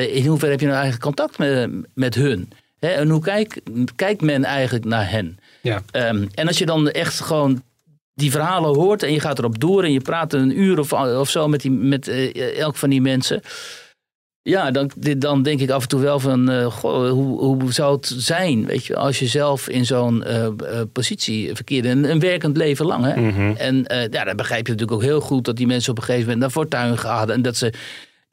in 0.00 0.26
hoeverre 0.26 0.52
heb 0.52 0.60
je 0.60 0.66
nou 0.66 0.78
eigenlijk 0.78 1.04
contact 1.04 1.38
met, 1.38 1.70
met 1.94 2.14
hun? 2.14 2.48
Hè? 2.78 2.88
En 2.88 3.08
hoe 3.08 3.22
kijkt 3.22 3.60
kijkt 3.96 4.20
men 4.20 4.44
eigenlijk 4.44 4.84
naar 4.84 5.10
hen? 5.10 5.38
Ja. 5.60 5.82
Um, 5.92 6.28
en 6.34 6.46
als 6.46 6.58
je 6.58 6.66
dan 6.66 6.90
echt 6.90 7.20
gewoon 7.20 7.62
die 8.14 8.30
verhalen 8.30 8.74
hoort 8.74 9.02
en 9.02 9.12
je 9.12 9.20
gaat 9.20 9.38
erop 9.38 9.60
door 9.60 9.84
en 9.84 9.92
je 9.92 10.00
praat 10.00 10.32
een 10.32 10.60
uur 10.60 10.78
of, 10.78 10.92
of 10.92 11.30
zo 11.30 11.48
met, 11.48 11.60
die, 11.60 11.70
met 11.70 12.08
uh, 12.08 12.58
elk 12.58 12.76
van 12.76 12.90
die 12.90 13.00
mensen. 13.00 13.40
Ja, 14.42 14.70
dan, 14.70 14.90
dan 15.18 15.42
denk 15.42 15.60
ik 15.60 15.70
af 15.70 15.82
en 15.82 15.88
toe 15.88 16.00
wel 16.00 16.20
van, 16.20 16.50
uh, 16.50 16.66
goh, 16.66 17.10
hoe, 17.10 17.38
hoe 17.38 17.72
zou 17.72 17.96
het 17.96 18.14
zijn, 18.16 18.66
weet 18.66 18.86
je, 18.86 18.96
als 18.96 19.18
je 19.18 19.26
zelf 19.26 19.68
in 19.68 19.86
zo'n 19.86 20.24
uh, 20.26 20.48
positie 20.92 21.54
verkeerde, 21.54 21.88
een, 21.88 22.10
een, 22.10 22.20
werkend 22.20 22.56
leven 22.56 22.86
lang. 22.86 23.04
Hè? 23.04 23.20
Mm 23.20 23.30
-hmm. 23.30 23.56
En 23.56 23.84
ja, 24.10 24.24
dan 24.24 24.36
begrijp 24.36 24.66
je 24.66 24.72
natuurlijk 24.72 24.92
ook 24.92 25.08
heel 25.08 25.20
goed 25.20 25.44
dat 25.44 25.56
die 25.56 25.66
mensen 25.66 25.90
op 25.90 25.98
een 25.98 26.04
gegeven 26.04 26.24
moment 26.24 26.40
naar 26.40 26.50
fortuin 26.50 26.98
gaan 26.98 27.30
en 27.30 27.42
dat 27.42 27.56
ze 27.56 27.72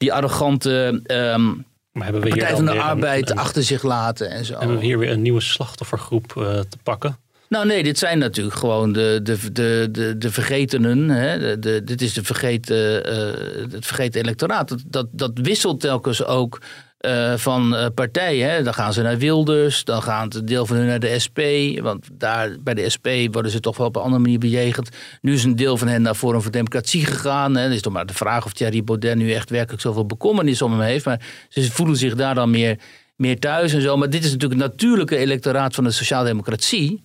die 0.00 0.12
arrogante 0.12 1.02
um, 1.06 1.64
maar 1.92 2.04
hebben 2.04 2.22
we 2.22 2.28
Partij 2.28 2.54
van 2.54 2.64
de 2.64 2.80
Arbeid 2.80 3.34
achter 3.34 3.62
zich 3.62 3.82
laten 3.82 4.30
en 4.30 4.44
zo. 4.44 4.58
Hebben 4.58 4.78
we 4.78 4.84
hier 4.84 4.98
weer 4.98 5.10
een 5.10 5.22
nieuwe 5.22 5.40
slachtoffergroep 5.40 6.34
uh, 6.38 6.44
te 6.44 6.78
pakken? 6.82 7.18
Nou 7.48 7.66
nee, 7.66 7.82
dit 7.82 7.98
zijn 7.98 8.18
natuurlijk 8.18 8.56
gewoon 8.56 8.92
de, 8.92 9.20
de, 9.22 9.52
de, 9.52 9.88
de, 9.92 10.18
de 10.18 10.30
vergetenen. 10.30 11.08
Hè? 11.08 11.38
De, 11.38 11.58
de, 11.58 11.84
dit 11.84 12.02
is 12.02 12.12
de 12.12 12.24
vergeten, 12.24 13.12
uh, 13.12 13.72
het 13.72 13.86
vergeten 13.86 14.20
electoraat. 14.20 14.68
Dat, 14.68 14.82
dat, 14.84 15.06
dat 15.10 15.30
wisselt 15.34 15.80
telkens 15.80 16.24
ook 16.24 16.60
uh, 17.06 17.36
van 17.36 17.74
uh, 17.74 17.86
partijen. 17.94 18.50
Hè. 18.50 18.62
Dan 18.62 18.74
gaan 18.74 18.92
ze 18.92 19.02
naar 19.02 19.18
Wilders, 19.18 19.84
dan 19.84 20.02
gaan 20.02 20.28
een 20.34 20.44
deel 20.44 20.66
van 20.66 20.76
hun 20.76 20.86
naar 20.86 21.00
de 21.00 21.18
SP. 21.24 21.40
Want 21.80 22.08
daar 22.12 22.56
bij 22.60 22.74
de 22.74 22.88
SP 22.94 23.08
worden 23.30 23.50
ze 23.50 23.60
toch 23.60 23.76
wel 23.76 23.86
op 23.86 23.96
een 23.96 24.02
andere 24.02 24.22
manier 24.22 24.38
bejegend. 24.38 24.88
Nu 25.20 25.32
is 25.32 25.44
een 25.44 25.56
deel 25.56 25.76
van 25.76 25.88
hen 25.88 26.02
naar 26.02 26.14
Forum 26.14 26.42
voor 26.42 26.50
Democratie 26.50 27.06
gegaan. 27.06 27.56
Hè. 27.56 27.62
Het 27.62 27.72
is 27.72 27.80
toch 27.80 27.92
maar 27.92 28.06
de 28.06 28.14
vraag 28.14 28.44
of 28.44 28.52
Thierry 28.52 28.84
Baudet 28.84 29.16
nu 29.16 29.32
echt 29.32 29.50
werkelijk 29.50 29.82
zoveel 29.82 30.06
bekommernis 30.06 30.62
om 30.62 30.72
hem 30.72 30.80
heeft. 30.80 31.04
Maar 31.04 31.20
ze 31.48 31.72
voelen 31.72 31.96
zich 31.96 32.14
daar 32.14 32.34
dan 32.34 32.50
meer 32.50 32.78
meer 33.20 33.38
thuis 33.38 33.72
en 33.72 33.80
zo. 33.80 33.96
Maar 33.96 34.10
dit 34.10 34.24
is 34.24 34.32
natuurlijk 34.32 34.60
het 34.60 34.70
natuurlijke 34.70 35.16
electoraat 35.16 35.74
van 35.74 35.84
de 35.84 35.90
sociaaldemocratie. 35.90 37.04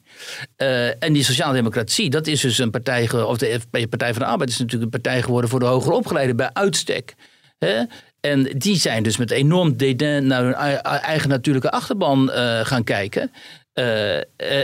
Uh, 0.57 1.03
en 1.03 1.13
die 1.13 1.23
sociaaldemocratie, 1.23 2.09
dat 2.09 2.27
is 2.27 2.41
dus 2.41 2.57
een 2.57 2.71
partij, 2.71 3.11
of 3.11 3.37
de 3.37 3.59
Partij 3.89 4.13
van 4.13 4.21
de 4.21 4.27
Arbeid 4.27 4.49
is 4.49 4.57
natuurlijk 4.57 4.83
een 4.83 5.01
partij 5.01 5.21
geworden 5.21 5.49
voor 5.49 5.59
de 5.59 5.65
hoger 5.65 5.91
opgeleiden 5.91 6.35
bij 6.35 6.49
uitstek. 6.53 7.15
En 8.25 8.43
die 8.43 8.75
zijn 8.75 9.03
dus 9.03 9.17
met 9.17 9.31
enorm 9.31 9.77
dédain 9.77 10.27
naar 10.27 10.43
hun 10.43 10.53
eigen 10.83 11.29
natuurlijke 11.29 11.71
achterban 11.71 12.29
uh, 12.29 12.59
gaan 12.65 12.83
kijken. 12.83 13.31
Uh, 13.79 14.15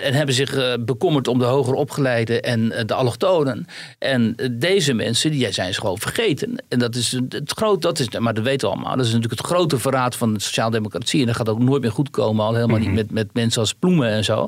en 0.04 0.14
hebben 0.14 0.36
zich 0.36 0.56
uh, 0.56 0.74
bekommerd 0.80 1.28
om 1.28 1.40
de 1.40 1.46
hoger 1.46 1.74
opgeleide 1.74 2.42
en 2.42 2.70
de 2.86 2.94
allochtonen. 2.94 3.66
En 4.00 4.36
deze 4.52 4.94
mensen, 4.94 5.32
die 5.32 5.52
zijn 5.52 5.74
ze 5.74 5.80
gewoon 5.80 5.98
vergeten. 5.98 6.64
En 6.68 6.80
dat 6.80 6.96
is 6.96 7.12
het 7.30 7.52
groot, 7.56 7.82
dat 7.82 8.00
is, 8.00 8.10
maar 8.20 8.34
dat 8.34 8.44
weten 8.44 8.68
we 8.68 8.74
allemaal. 8.74 8.96
Dat 8.96 9.06
is 9.06 9.12
natuurlijk 9.14 9.42
het 9.42 9.50
grote 9.50 9.80
verraad 9.80 10.16
van 10.16 10.34
de 10.34 10.40
sociaaldemocratie. 10.40 11.20
En 11.20 11.26
dat 11.26 11.36
gaat 11.36 11.50
ook 11.50 11.60
nooit 11.60 11.82
meer 11.82 11.92
goed 11.92 12.10
komen, 12.10 12.46
al 12.46 12.54
helemaal 12.54 12.78
niet 12.78 12.88
mhm. 12.88 12.96
met, 12.96 13.12
met 13.12 13.34
mensen 13.34 13.62
als 13.62 13.74
Ploemen 13.74 14.10
en 14.10 14.24
zo. 14.24 14.48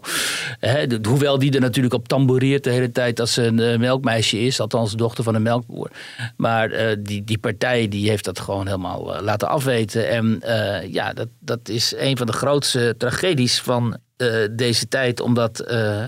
de, 0.59 0.99
hoewel 1.07 1.39
die 1.39 1.51
er 1.51 1.61
natuurlijk 1.61 1.93
op 1.93 2.07
tamboureert 2.07 2.63
de 2.63 2.69
hele 2.69 2.91
tijd 2.91 3.19
als 3.19 3.33
ze 3.33 3.43
een 3.43 3.79
melkmeisje 3.79 4.39
is, 4.39 4.59
althans 4.59 4.91
de 4.91 4.97
dochter 4.97 5.23
van 5.23 5.35
een 5.35 5.41
melkboer. 5.41 5.91
Maar 6.37 6.95
die, 6.99 7.23
die 7.23 7.37
partij 7.37 7.87
die 7.87 8.09
heeft 8.09 8.25
dat 8.25 8.39
gewoon 8.39 8.65
helemaal 8.65 9.21
laten 9.21 9.47
afweten. 9.47 10.09
En 10.09 10.41
ja, 10.91 11.13
dat, 11.13 11.27
dat 11.39 11.69
is 11.69 11.93
een 11.97 12.17
van 12.17 12.27
de 12.27 12.33
grootste 12.33 12.95
tragedies 12.97 13.61
van 13.61 13.97
uh, 14.17 14.47
deze 14.51 14.87
tijd, 14.87 15.19
omdat 15.19 15.71
uh, 15.71 16.07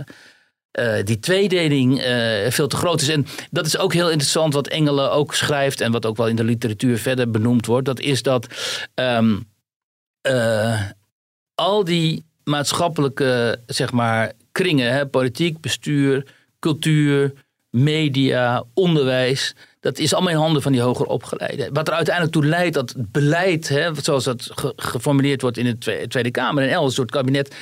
uh, 0.80 1.04
die 1.04 1.20
tweedeling 1.20 2.02
veel 2.50 2.68
te 2.68 2.76
groot 2.76 3.02
is. 3.02 3.10
En 3.10 3.26
dat 3.52 3.66
is 3.66 3.78
ook 3.78 3.94
heel 3.94 4.10
interessant 4.10 4.54
wat 4.54 4.68
Engelen 4.68 5.12
ook 5.12 5.36
schrijft 5.36 5.82
en 5.82 5.92
wat 5.92 6.06
ook 6.06 6.18
wel 6.18 6.28
in 6.28 6.36
de 6.36 6.44
literatuur 6.44 6.98
verder 6.98 7.32
benoemd 7.32 7.66
wordt. 7.66 7.86
Dat 7.86 8.00
is 8.00 8.22
dat 8.22 8.48
um, 8.96 9.48
al 11.56 11.84
die 11.84 12.26
maatschappelijke 12.44 13.60
zeg 13.66 13.92
maar, 13.92 14.32
kringen, 14.52 14.92
hè, 14.92 15.08
politiek, 15.08 15.62
bestuur, 15.62 16.26
cultuur, 16.60 17.34
media, 17.70 18.64
onderwijs 18.74 19.54
dat 19.86 19.98
is 19.98 20.14
allemaal 20.14 20.32
in 20.32 20.40
handen 20.40 20.62
van 20.62 20.72
die 20.72 20.82
hoger 20.82 21.06
opgeleiden. 21.06 21.74
Wat 21.74 21.88
er 21.88 21.94
uiteindelijk 21.94 22.36
toe 22.36 22.46
leidt 22.46 22.74
dat 22.74 22.96
beleid, 22.98 23.68
hè, 23.68 23.90
zoals 24.02 24.24
dat 24.24 24.52
geformuleerd 24.76 25.42
wordt 25.42 25.58
in 25.58 25.78
de 25.80 26.08
Tweede 26.08 26.32
Kamer 26.32 26.64
en 26.64 26.70
elders 26.70 26.96
door 26.96 27.06
het 27.06 27.14
kabinet, 27.14 27.56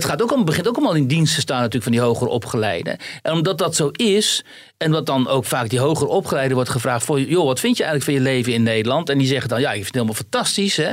dat 0.00 0.10
gaat 0.10 0.22
ook, 0.22 0.44
begint 0.44 0.68
ook 0.68 0.76
allemaal 0.76 0.94
in 0.94 1.06
dienst 1.06 1.34
te 1.34 1.40
staan 1.40 1.56
natuurlijk 1.56 1.84
van 1.84 1.92
die 1.92 2.00
hoger 2.00 2.26
opgeleiden. 2.26 2.96
En 3.22 3.32
omdat 3.32 3.58
dat 3.58 3.76
zo 3.76 3.88
is, 3.88 4.44
en 4.76 4.90
wat 4.90 5.06
dan 5.06 5.28
ook 5.28 5.44
vaak 5.44 5.68
die 5.68 5.78
hoger 5.78 6.06
opgeleiden 6.06 6.54
wordt 6.56 6.70
gevraagd... 6.70 7.04
voor 7.04 7.20
joh, 7.20 7.44
wat 7.44 7.60
vind 7.60 7.76
je 7.76 7.84
eigenlijk 7.84 8.18
van 8.18 8.24
je 8.24 8.30
leven 8.32 8.52
in 8.52 8.62
Nederland? 8.62 9.08
En 9.08 9.18
die 9.18 9.26
zeggen 9.26 9.48
dan, 9.48 9.60
ja, 9.60 9.68
ik 9.68 9.74
vind 9.74 9.86
het 9.86 9.94
helemaal 9.94 10.14
fantastisch, 10.14 10.76
hè. 10.76 10.92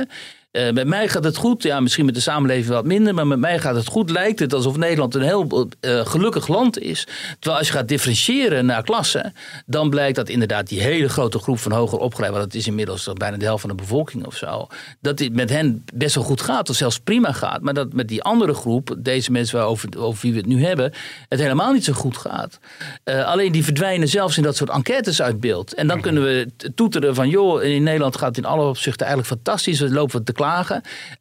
Uh, 0.56 0.70
met 0.70 0.86
mij 0.86 1.08
gaat 1.08 1.24
het 1.24 1.36
goed. 1.36 1.62
Ja, 1.62 1.80
misschien 1.80 2.04
met 2.04 2.14
de 2.14 2.20
samenleving 2.20 2.74
wat 2.74 2.84
minder. 2.84 3.14
Maar 3.14 3.26
met 3.26 3.38
mij 3.38 3.58
gaat 3.58 3.74
het 3.74 3.86
goed. 3.86 4.10
Lijkt 4.10 4.38
het 4.38 4.54
alsof 4.54 4.76
Nederland 4.76 5.14
een 5.14 5.22
heel 5.22 5.68
uh, 5.80 6.06
gelukkig 6.06 6.48
land 6.48 6.78
is. 6.78 7.06
Terwijl 7.38 7.58
als 7.58 7.66
je 7.66 7.72
gaat 7.72 7.88
differentiëren 7.88 8.66
naar 8.66 8.82
klassen. 8.82 9.34
Dan 9.66 9.90
blijkt 9.90 10.16
dat 10.16 10.28
inderdaad 10.28 10.68
die 10.68 10.80
hele 10.80 11.08
grote 11.08 11.38
groep 11.38 11.58
van 11.58 11.72
hoger 11.72 11.98
opgeleid. 11.98 12.32
Want 12.32 12.44
dat 12.44 12.54
is 12.54 12.66
inmiddels 12.66 13.08
bijna 13.12 13.36
de 13.36 13.44
helft 13.44 13.60
van 13.60 13.70
de 13.70 13.76
bevolking 13.76 14.26
of 14.26 14.36
zo. 14.36 14.66
Dat 15.00 15.18
het 15.18 15.34
met 15.34 15.50
hen 15.50 15.84
best 15.94 16.14
wel 16.14 16.24
goed 16.24 16.40
gaat. 16.40 16.70
Of 16.70 16.76
zelfs 16.76 16.98
prima 16.98 17.32
gaat. 17.32 17.60
Maar 17.60 17.74
dat 17.74 17.92
met 17.92 18.08
die 18.08 18.22
andere 18.22 18.54
groep. 18.54 18.94
Deze 18.98 19.32
mensen 19.32 19.62
over, 19.64 19.88
over 19.98 20.22
wie 20.22 20.32
we 20.32 20.38
het 20.38 20.46
nu 20.46 20.64
hebben. 20.64 20.92
Het 21.28 21.40
helemaal 21.40 21.72
niet 21.72 21.84
zo 21.84 21.92
goed 21.92 22.16
gaat. 22.16 22.58
Uh, 23.04 23.24
alleen 23.24 23.52
die 23.52 23.64
verdwijnen 23.64 24.08
zelfs 24.08 24.36
in 24.36 24.42
dat 24.42 24.56
soort 24.56 24.70
enquêtes 24.70 25.22
uit 25.22 25.40
beeld. 25.40 25.74
En 25.74 25.86
dan 25.86 25.96
mhm. 25.96 26.06
kunnen 26.06 26.22
we 26.22 26.48
toeteren 26.74 27.14
van. 27.14 27.28
joh, 27.28 27.62
in 27.62 27.82
Nederland 27.82 28.16
gaat 28.16 28.28
het 28.28 28.38
in 28.38 28.44
alle 28.44 28.68
opzichten 28.68 29.06
eigenlijk 29.06 29.34
fantastisch. 29.34 29.80
We 29.80 29.90
lopen 29.90 30.24
te 30.24 30.32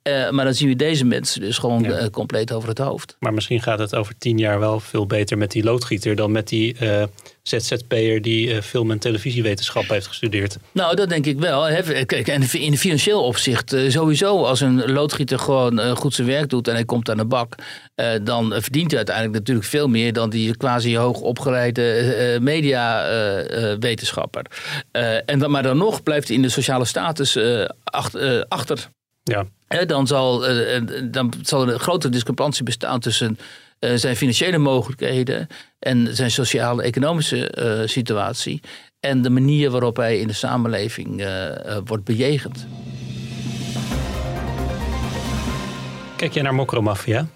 uh, 0.03 0.29
maar 0.29 0.45
dan 0.45 0.53
zien 0.53 0.67
we 0.67 0.75
deze 0.75 1.05
mensen 1.05 1.41
dus 1.41 1.57
gewoon 1.57 1.85
eh, 1.85 2.09
compleet 2.09 2.53
over 2.53 2.69
het 2.69 2.77
hoofd. 2.77 3.15
Maar 3.19 3.33
misschien 3.33 3.61
gaat 3.61 3.79
het 3.79 3.95
over 3.95 4.17
tien 4.17 4.37
jaar 4.37 4.59
wel 4.59 4.79
veel 4.79 5.05
beter 5.05 5.37
met 5.37 5.51
die 5.51 5.63
loodgieter 5.63 6.15
dan 6.15 6.31
met 6.31 6.47
die 6.47 6.75
uh, 6.81 7.03
ZZP'er 7.43 8.21
die 8.21 8.61
film- 8.61 8.91
en 8.91 8.99
televisiewetenschap 8.99 9.87
heeft 9.87 10.07
gestudeerd. 10.07 10.57
Nou, 10.71 10.95
dat 10.95 11.09
denk 11.09 11.25
ik 11.25 11.39
wel. 11.39 11.83
Kijk, 12.05 12.27
en 12.27 12.41
in 12.51 12.77
financieel 12.77 13.23
opzicht 13.23 13.75
sowieso 13.87 14.43
als 14.43 14.61
een 14.61 14.91
loodgieter 14.91 15.39
gewoon 15.39 15.95
goed 15.95 16.13
zijn 16.13 16.27
werk 16.27 16.49
doet 16.49 16.67
en 16.67 16.73
hij 16.73 16.85
komt 16.85 17.09
aan 17.09 17.17
de 17.17 17.25
bak, 17.25 17.55
dan 18.23 18.53
verdient 18.57 18.87
hij 18.87 18.97
uiteindelijk 18.97 19.37
natuurlijk 19.37 19.67
veel 19.67 19.87
meer 19.87 20.13
dan 20.13 20.29
die 20.29 20.57
quasi 20.57 20.97
hoog 20.97 21.19
opgeleide 21.19 22.37
mediawetenschapper. 22.41 24.45
en 25.25 25.39
dan, 25.39 25.51
maar 25.51 25.63
dan 25.63 25.77
nog 25.77 26.03
blijft 26.03 26.27
hij 26.27 26.35
in 26.35 26.41
de 26.41 26.49
sociale 26.49 26.85
status 26.85 27.37
achter. 28.47 28.89
Ja. 29.23 29.45
dan, 29.85 30.07
zal, 30.07 30.47
eh, 30.47 30.75
eh, 30.75 30.83
dan 31.03 31.33
zal 31.41 31.61
er 31.61 31.73
een 31.73 31.79
grotere 31.79 32.11
discrepantie 32.11 32.63
bestaan 32.63 32.99
tussen 32.99 33.37
eh, 33.79 33.93
zijn 33.95 34.15
financiële 34.15 34.57
mogelijkheden 34.57 35.47
en 35.79 36.15
zijn 36.15 36.31
sociaal-economische 36.31 37.83
situatie 37.85 38.61
en 38.99 39.21
de 39.21 39.29
manier 39.29 39.69
waarop 39.69 39.97
hij 39.97 40.19
in 40.19 40.27
de 40.27 40.33
samenleving 40.33 41.25
wordt 41.85 42.03
bejegend. 42.03 42.67
Kijk 46.15 46.33
jij 46.33 46.43
naar 46.43 46.55
Mokromafia? 46.55 47.27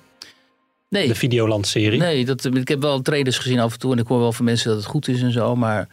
Nee. 0.90 1.08
De 1.08 1.16
Videoland-serie? 1.16 2.00
Nee, 2.00 2.26
dat, 2.26 2.46
ik 2.46 2.68
heb 2.68 2.82
wel 2.82 3.02
trailers 3.02 3.38
gezien 3.38 3.60
af 3.60 3.74
en 3.74 3.80
toe 3.80 3.92
en 3.92 4.00
ik 4.00 4.08
hoor 4.08 4.20
wel 4.20 4.32
van 4.32 4.46
mensen 4.46 4.68
dat 4.70 4.78
het 4.78 4.88
goed 4.88 5.08
is 5.08 5.22
en 5.22 5.32
zo, 5.32 5.56
maar 5.56 5.88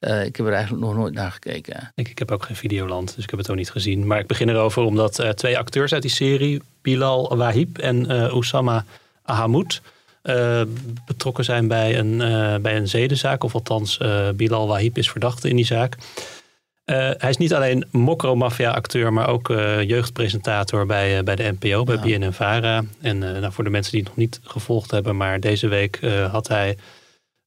uh, 0.00 0.24
ik 0.24 0.36
heb 0.36 0.46
er 0.46 0.52
eigenlijk 0.52 0.84
nog 0.84 0.94
nooit 0.94 1.14
naar 1.14 1.30
gekeken. 1.30 1.92
Ik, 1.94 2.08
ik 2.08 2.18
heb 2.18 2.30
ook 2.30 2.44
geen 2.44 2.56
Videoland, 2.56 3.14
dus 3.14 3.24
ik 3.24 3.30
heb 3.30 3.38
het 3.38 3.50
ook 3.50 3.56
niet 3.56 3.70
gezien. 3.70 4.06
Maar 4.06 4.18
ik 4.18 4.26
begin 4.26 4.48
erover 4.48 4.82
omdat 4.82 5.20
uh, 5.20 5.28
twee 5.28 5.58
acteurs 5.58 5.92
uit 5.92 6.02
die 6.02 6.10
serie, 6.10 6.62
Bilal 6.82 7.36
Wahib 7.36 7.78
en 7.78 8.12
uh, 8.12 8.28
Oussama 8.28 8.84
Ahamoud, 9.22 9.82
betrokken 11.06 11.44
zijn 11.44 11.68
bij 11.68 11.98
een, 11.98 12.16
bij 12.62 12.76
een 12.76 12.88
zedenzaak. 12.88 13.44
Of 13.44 13.54
althans, 13.54 13.98
Bilal 14.34 14.68
Wahib 14.68 14.98
is 14.98 15.10
verdachte 15.10 15.48
in 15.48 15.56
die 15.56 15.64
zaak. 15.64 15.96
hij 16.84 17.30
is 17.30 17.36
niet 17.36 17.54
alleen 17.54 17.84
mokro-maffia-acteur, 17.90 19.12
maar 19.12 19.28
ook 19.28 19.48
jeugdpresentator 19.82 20.86
bij, 20.86 21.24
bij 21.24 21.36
de 21.36 21.54
NPO, 21.58 21.84
bij 21.84 21.98
ja. 22.02 22.18
BNN-VARA. 22.18 22.84
En 23.00 23.18
nou, 23.18 23.52
voor 23.52 23.64
de 23.64 23.70
mensen 23.70 23.92
die 23.92 24.00
het 24.00 24.08
nog 24.08 24.18
niet 24.18 24.40
gevolgd 24.42 24.90
hebben, 24.90 25.16
maar 25.16 25.40
deze 25.40 25.68
week 25.68 26.00
had 26.30 26.48
hij 26.48 26.76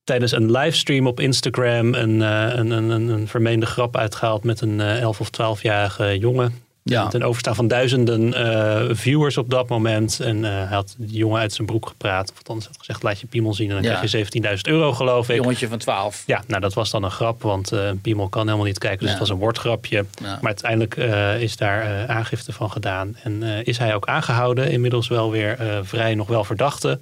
tijdens 0.04 0.32
een 0.32 0.52
livestream 0.52 1.08
op 1.08 1.20
Instagram 1.20 1.94
een, 1.94 2.20
uh, 2.20 2.54
een, 2.54 2.72
een, 2.72 2.90
een, 2.90 3.28
vermeende 3.28 3.66
grap 3.66 3.98
uitgehaald 3.98 4.44
met 4.44 4.62
een 4.62 4.80
uh, 4.80 5.00
11 5.02 5.20
of 5.20 5.30
12-jarige 5.60 6.18
jongen. 6.18 6.70
Ja. 6.84 7.08
Ten 7.08 7.24
overstaan 7.24 7.56
van 7.56 7.68
duizenden 7.68 8.28
uh, 8.28 8.96
viewers 8.96 9.38
op 9.38 9.50
dat 9.50 9.70
moment. 9.70 10.20
En 10.20 10.44
hij 10.44 10.66
had 10.66 10.96
die 10.98 11.18
jongen 11.18 11.40
uit 11.40 11.54
zijn 11.54 11.68
broek 11.68 11.88
gepraat. 11.88 12.32
Of 12.32 12.38
althans 12.38 12.66
had 12.66 12.78
gezegd, 12.78 13.04
laat 13.04 13.20
je 13.20 13.28
piemel 13.28 13.54
zien. 13.54 13.70
En 13.70 13.74
dan 13.74 13.84
krijg 13.84 14.12
je 14.12 14.42
17.000 14.58 14.62
euro, 14.62 14.94
geloof 14.94 15.30
ik. 15.30 15.36
Jongetje 15.36 15.68
van 15.68 15.78
12. 15.78 16.24
Ja, 16.26 16.44
nou 16.48 16.62
dat 16.62 16.74
was 16.74 16.90
dan 16.90 17.04
een 17.04 17.12
grap. 17.12 17.42
Want 17.42 17.72
een 17.72 18.02
piemel 18.02 18.30
kan 18.30 18.46
helemaal 18.46 18.66
niet 18.66 18.78
kijken. 18.78 19.00
Dus 19.00 19.10
het 19.10 19.20
was 19.20 19.30
een 19.30 19.38
woordgrapje. 19.38 20.06
Maar 20.22 20.40
uiteindelijk 20.42 20.96
is 21.42 21.58
daar 21.58 22.08
aangifte 22.08 22.54
van 22.54 22.72
gedaan. 22.72 23.18
En 23.24 23.44
is 23.64 23.78
hij 23.78 23.96
ook 23.96 24.06
aangehouden. 24.06 24.72
Inmiddels 24.72 25.08
wel 25.08 25.32
weer 25.32 25.80
vrij 25.84 26.16
nog 26.16 26.28
wel 26.28 26.44
verdachte. 26.44 27.00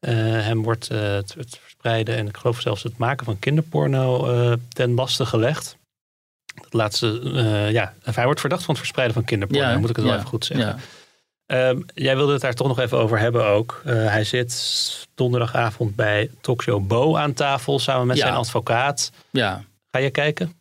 hem 0.00 0.62
wordt 0.62 0.88
het 0.88 1.60
en 1.84 2.28
ik 2.28 2.36
geloof 2.36 2.60
zelfs 2.60 2.82
het 2.82 2.96
maken 2.96 3.24
van 3.24 3.38
kinderporno 3.38 4.30
uh, 4.30 4.52
ten 4.68 4.94
laste 4.94 5.26
gelegd. 5.26 5.76
Dat 6.54 6.72
laatste, 6.72 7.20
uh, 7.24 7.70
ja, 7.70 7.94
hij 8.02 8.24
wordt 8.24 8.40
verdacht 8.40 8.64
van 8.64 8.70
het 8.74 8.78
verspreiden 8.78 9.16
van 9.16 9.24
kinderporno, 9.24 9.68
ja, 9.68 9.78
moet 9.78 9.90
ik 9.90 9.96
het 9.96 10.04
wel 10.04 10.14
even 10.14 10.26
goed 10.26 10.44
zeggen. 10.44 10.80
Ja. 11.46 11.68
Um, 11.68 11.84
jij 11.94 12.16
wilde 12.16 12.32
het 12.32 12.40
daar 12.40 12.54
toch 12.54 12.66
nog 12.66 12.78
even 12.78 12.98
over 12.98 13.18
hebben 13.18 13.46
ook. 13.46 13.82
Uh, 13.86 13.92
hij 13.92 14.24
zit 14.24 15.06
donderdagavond 15.14 15.96
bij 15.96 16.30
talkshow 16.40 16.86
Bo 16.86 17.16
aan 17.16 17.32
tafel 17.32 17.78
samen 17.78 18.06
met 18.06 18.18
zijn 18.18 18.34
advocaat. 18.34 19.10
Ja. 19.30 19.64
Ga 19.90 19.98
je 19.98 20.10
kijken? 20.10 20.52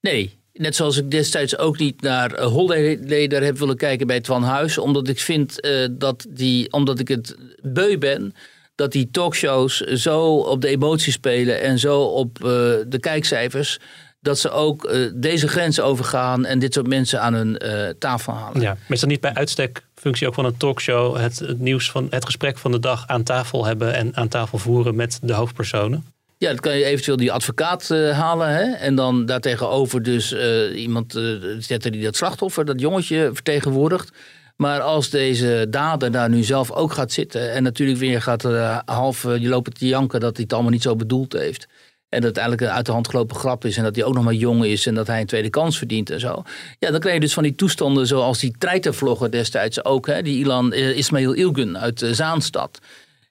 Nee, 0.00 0.38
Net 0.58 0.76
zoals 0.76 0.96
ik 0.96 1.10
destijds 1.10 1.58
ook 1.58 1.78
niet 1.78 2.00
naar 2.00 2.40
Holleder 2.40 3.42
heb 3.42 3.58
willen 3.58 3.76
kijken 3.76 4.06
bij 4.06 4.20
Twan 4.20 4.42
Huis. 4.42 4.78
Omdat 4.78 5.08
ik 5.08 5.20
vind 5.20 5.64
uh, 5.64 5.86
dat 5.90 6.26
die, 6.28 6.72
omdat 6.72 6.98
ik 6.98 7.08
het 7.08 7.36
beu 7.62 7.98
ben 7.98 8.34
dat 8.78 8.92
die 8.92 9.08
talkshows 9.10 9.80
zo 9.80 10.36
op 10.36 10.60
de 10.60 10.68
emoties 10.68 11.14
spelen 11.14 11.60
en 11.60 11.78
zo 11.78 12.00
op 12.00 12.38
uh, 12.38 12.46
de 12.86 12.98
kijkcijfers. 13.00 13.78
Dat 14.20 14.38
ze 14.38 14.50
ook 14.50 14.84
uh, 14.84 15.10
deze 15.14 15.48
grens 15.48 15.80
overgaan 15.80 16.44
en 16.44 16.58
dit 16.58 16.74
soort 16.74 16.86
mensen 16.86 17.20
aan 17.20 17.34
hun 17.34 17.62
uh, 17.64 17.88
tafel 17.98 18.32
halen. 18.32 18.60
Ja, 18.60 18.68
maar 18.68 18.96
is 18.96 19.00
dat 19.00 19.08
niet 19.08 19.20
bij 19.20 19.34
uitstek 19.34 19.82
functie 19.94 20.26
ook 20.26 20.34
van 20.34 20.44
een 20.44 20.56
talkshow 20.56 21.16
het, 21.16 21.38
het, 21.38 21.60
nieuws 21.60 21.90
van 21.90 22.06
het 22.10 22.24
gesprek 22.24 22.58
van 22.58 22.70
de 22.70 22.80
dag 22.80 23.06
aan 23.06 23.22
tafel 23.22 23.64
hebben 23.64 23.94
en 23.94 24.16
aan 24.16 24.28
tafel 24.28 24.58
voeren 24.58 24.94
met 24.94 25.18
de 25.22 25.32
hoofdpersonen? 25.32 26.04
Ja, 26.36 26.48
dan 26.48 26.58
kan 26.58 26.76
je 26.76 26.84
eventueel 26.84 27.16
die 27.16 27.32
advocaat 27.32 27.88
halen. 28.12 28.48
Hè? 28.48 28.72
En 28.72 28.94
dan 28.94 29.26
daartegenover 29.26 30.02
dus 30.02 30.34
iemand 30.74 31.20
zetten 31.58 31.92
die 31.92 32.02
dat 32.02 32.16
slachtoffer, 32.16 32.64
dat 32.64 32.80
jongetje 32.80 33.30
vertegenwoordigt. 33.32 34.12
Maar 34.58 34.80
als 34.80 35.10
deze 35.10 35.66
dader 35.70 36.10
daar 36.10 36.28
nu 36.28 36.42
zelf 36.42 36.70
ook 36.70 36.92
gaat 36.92 37.12
zitten 37.12 37.52
en 37.52 37.62
natuurlijk 37.62 37.98
weer 37.98 38.22
gaat 38.22 38.44
uh, 38.44 38.78
half, 38.84 39.22
je 39.22 39.48
loopt 39.48 39.78
te 39.78 39.86
janken 39.86 40.20
dat 40.20 40.34
hij 40.34 40.42
het 40.42 40.52
allemaal 40.52 40.72
niet 40.72 40.82
zo 40.82 40.96
bedoeld 40.96 41.32
heeft. 41.32 41.66
En 42.08 42.20
dat 42.20 42.28
het 42.28 42.38
eigenlijk 42.38 42.70
een 42.70 42.76
uit 42.76 42.86
de 42.86 42.92
hand 42.92 43.08
gelopen 43.08 43.36
grap 43.36 43.64
is. 43.64 43.76
En 43.76 43.82
dat 43.82 43.96
hij 43.96 44.04
ook 44.04 44.14
nog 44.14 44.24
maar 44.24 44.34
jong 44.34 44.64
is. 44.64 44.86
En 44.86 44.94
dat 44.94 45.06
hij 45.06 45.20
een 45.20 45.26
tweede 45.26 45.50
kans 45.50 45.78
verdient 45.78 46.10
en 46.10 46.20
zo. 46.20 46.42
Ja, 46.78 46.90
dan 46.90 47.00
krijg 47.00 47.14
je 47.14 47.20
dus 47.20 47.34
van 47.34 47.42
die 47.42 47.54
toestanden 47.54 48.06
zoals 48.06 48.38
die 48.38 48.54
treitervlogger 48.58 49.30
destijds 49.30 49.84
ook. 49.84 50.06
Hè, 50.06 50.22
die 50.22 50.38
Ilan 50.38 50.72
uh, 50.72 50.96
Ismail 50.96 51.32
Ilgun 51.32 51.78
uit 51.78 52.02
uh, 52.02 52.12
Zaanstad. 52.12 52.78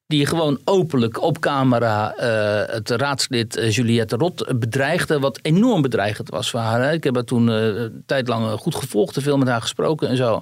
Die 0.07 0.25
gewoon 0.25 0.59
openlijk 0.63 1.21
op 1.21 1.39
camera 1.39 2.15
uh, 2.19 2.73
het 2.73 2.89
raadslid 2.89 3.67
Juliette 3.69 4.15
Rot 4.15 4.59
bedreigde. 4.59 5.19
Wat 5.19 5.39
enorm 5.41 5.81
bedreigend 5.81 6.29
was 6.29 6.49
voor 6.49 6.59
haar. 6.59 6.81
Hè. 6.81 6.91
Ik 6.91 7.03
heb 7.03 7.15
haar 7.15 7.23
toen 7.23 7.47
een 7.47 8.03
tijd 8.05 8.27
lang 8.27 8.59
goed 8.59 8.75
gevolgd. 8.75 9.13
Te 9.13 9.21
veel 9.21 9.37
met 9.37 9.47
haar 9.47 9.61
gesproken 9.61 10.07
en 10.07 10.17
zo 10.17 10.41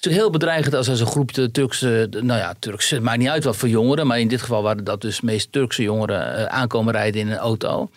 is 0.00 0.12
heel 0.12 0.30
bedreigend 0.30 0.74
als 0.74 0.88
er 0.88 1.00
een 1.00 1.06
groep 1.06 1.30
Turkse, 1.30 2.08
nou 2.10 2.40
ja, 2.40 2.54
Turkse, 2.58 2.94
het 2.94 3.04
maakt 3.04 3.18
niet 3.18 3.28
uit 3.28 3.44
wat 3.44 3.56
voor 3.56 3.68
jongeren, 3.68 4.06
maar 4.06 4.20
in 4.20 4.28
dit 4.28 4.40
geval 4.40 4.62
waren 4.62 4.84
dat 4.84 5.00
dus 5.00 5.20
meest 5.20 5.52
Turkse 5.52 5.82
jongeren 5.82 6.38
uh, 6.38 6.44
aankomen 6.44 6.92
rijden 6.92 7.20
in 7.20 7.28
een 7.28 7.38
auto. 7.38 7.90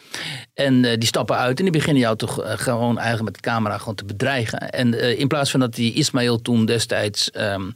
En 0.54 0.84
uh, 0.84 0.94
die 0.98 1.08
stappen 1.08 1.38
uit 1.38 1.58
en 1.58 1.64
die 1.64 1.74
beginnen 1.74 2.02
jou 2.02 2.18
toch 2.18 2.44
uh, 2.44 2.52
gewoon 2.56 2.98
eigenlijk 2.98 3.26
met 3.26 3.34
de 3.44 3.50
camera 3.50 3.78
gewoon 3.78 3.96
te 3.96 4.06
bedreigen. 4.06 4.70
En 4.70 5.18
in 5.18 5.28
plaats 5.28 5.52
van 5.52 5.60
dat 5.60 5.76
die 5.76 5.94
Ismail 5.94 6.42
toen 6.42 6.66
destijds 6.66 7.32
um, 7.38 7.74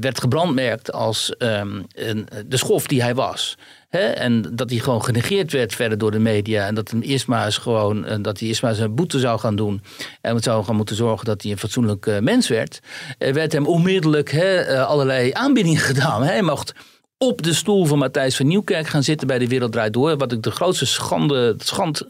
werd 0.00 0.20
gebrandmerkt 0.20 0.92
als 0.92 1.34
um, 1.38 1.86
een, 1.94 2.28
de 2.46 2.56
schof 2.56 2.86
die 2.86 3.02
hij 3.02 3.14
was. 3.14 3.56
Hè? 3.88 4.06
En 4.06 4.42
dat 4.52 4.70
hij 4.70 4.78
gewoon 4.78 5.04
genegeerd 5.04 5.52
werd 5.52 5.74
verder 5.74 5.98
door 5.98 6.10
de 6.10 6.18
media. 6.18 6.66
En 6.66 6.74
dat 6.74 6.90
hem 6.90 7.02
Isma's 7.02 7.56
gewoon, 7.56 8.04
eh, 8.04 8.16
dat 8.22 8.40
hij 8.40 8.48
Isma 8.48 8.72
zijn 8.72 8.94
boete 8.94 9.18
zou 9.18 9.38
gaan 9.38 9.56
doen. 9.56 9.82
En 10.20 10.34
het 10.34 10.44
zou 10.44 10.64
gaan 10.64 10.76
moeten 10.76 10.96
zorgen 10.96 11.24
dat 11.26 11.42
hij 11.42 11.50
een 11.50 11.58
fatsoenlijk 11.58 12.06
uh, 12.06 12.18
mens 12.18 12.48
werd. 12.48 12.80
Er 13.18 13.34
werd 13.34 13.52
hem 13.52 13.66
onmiddellijk 13.66 14.30
hè, 14.30 14.72
uh, 14.72 14.86
allerlei 14.86 15.32
aanbiedingen 15.32 15.80
gedaan. 15.90 16.22
Hij 16.22 16.42
mocht 16.42 16.74
op 17.18 17.42
de 17.42 17.54
stoel 17.54 17.84
van 17.84 17.98
Matthijs 17.98 18.36
van 18.36 18.46
Nieuwkerk 18.46 18.86
gaan 18.86 19.02
zitten 19.02 19.26
bij 19.26 19.38
de 19.38 19.48
Wereld 19.48 19.72
Draait 19.72 19.92
Door. 19.92 20.16
Wat 20.16 20.32
ik 20.32 20.42
de 20.42 20.50
grootste 20.50 20.86
schande, 20.86 21.38
het 21.38 21.66
schand, 21.66 22.02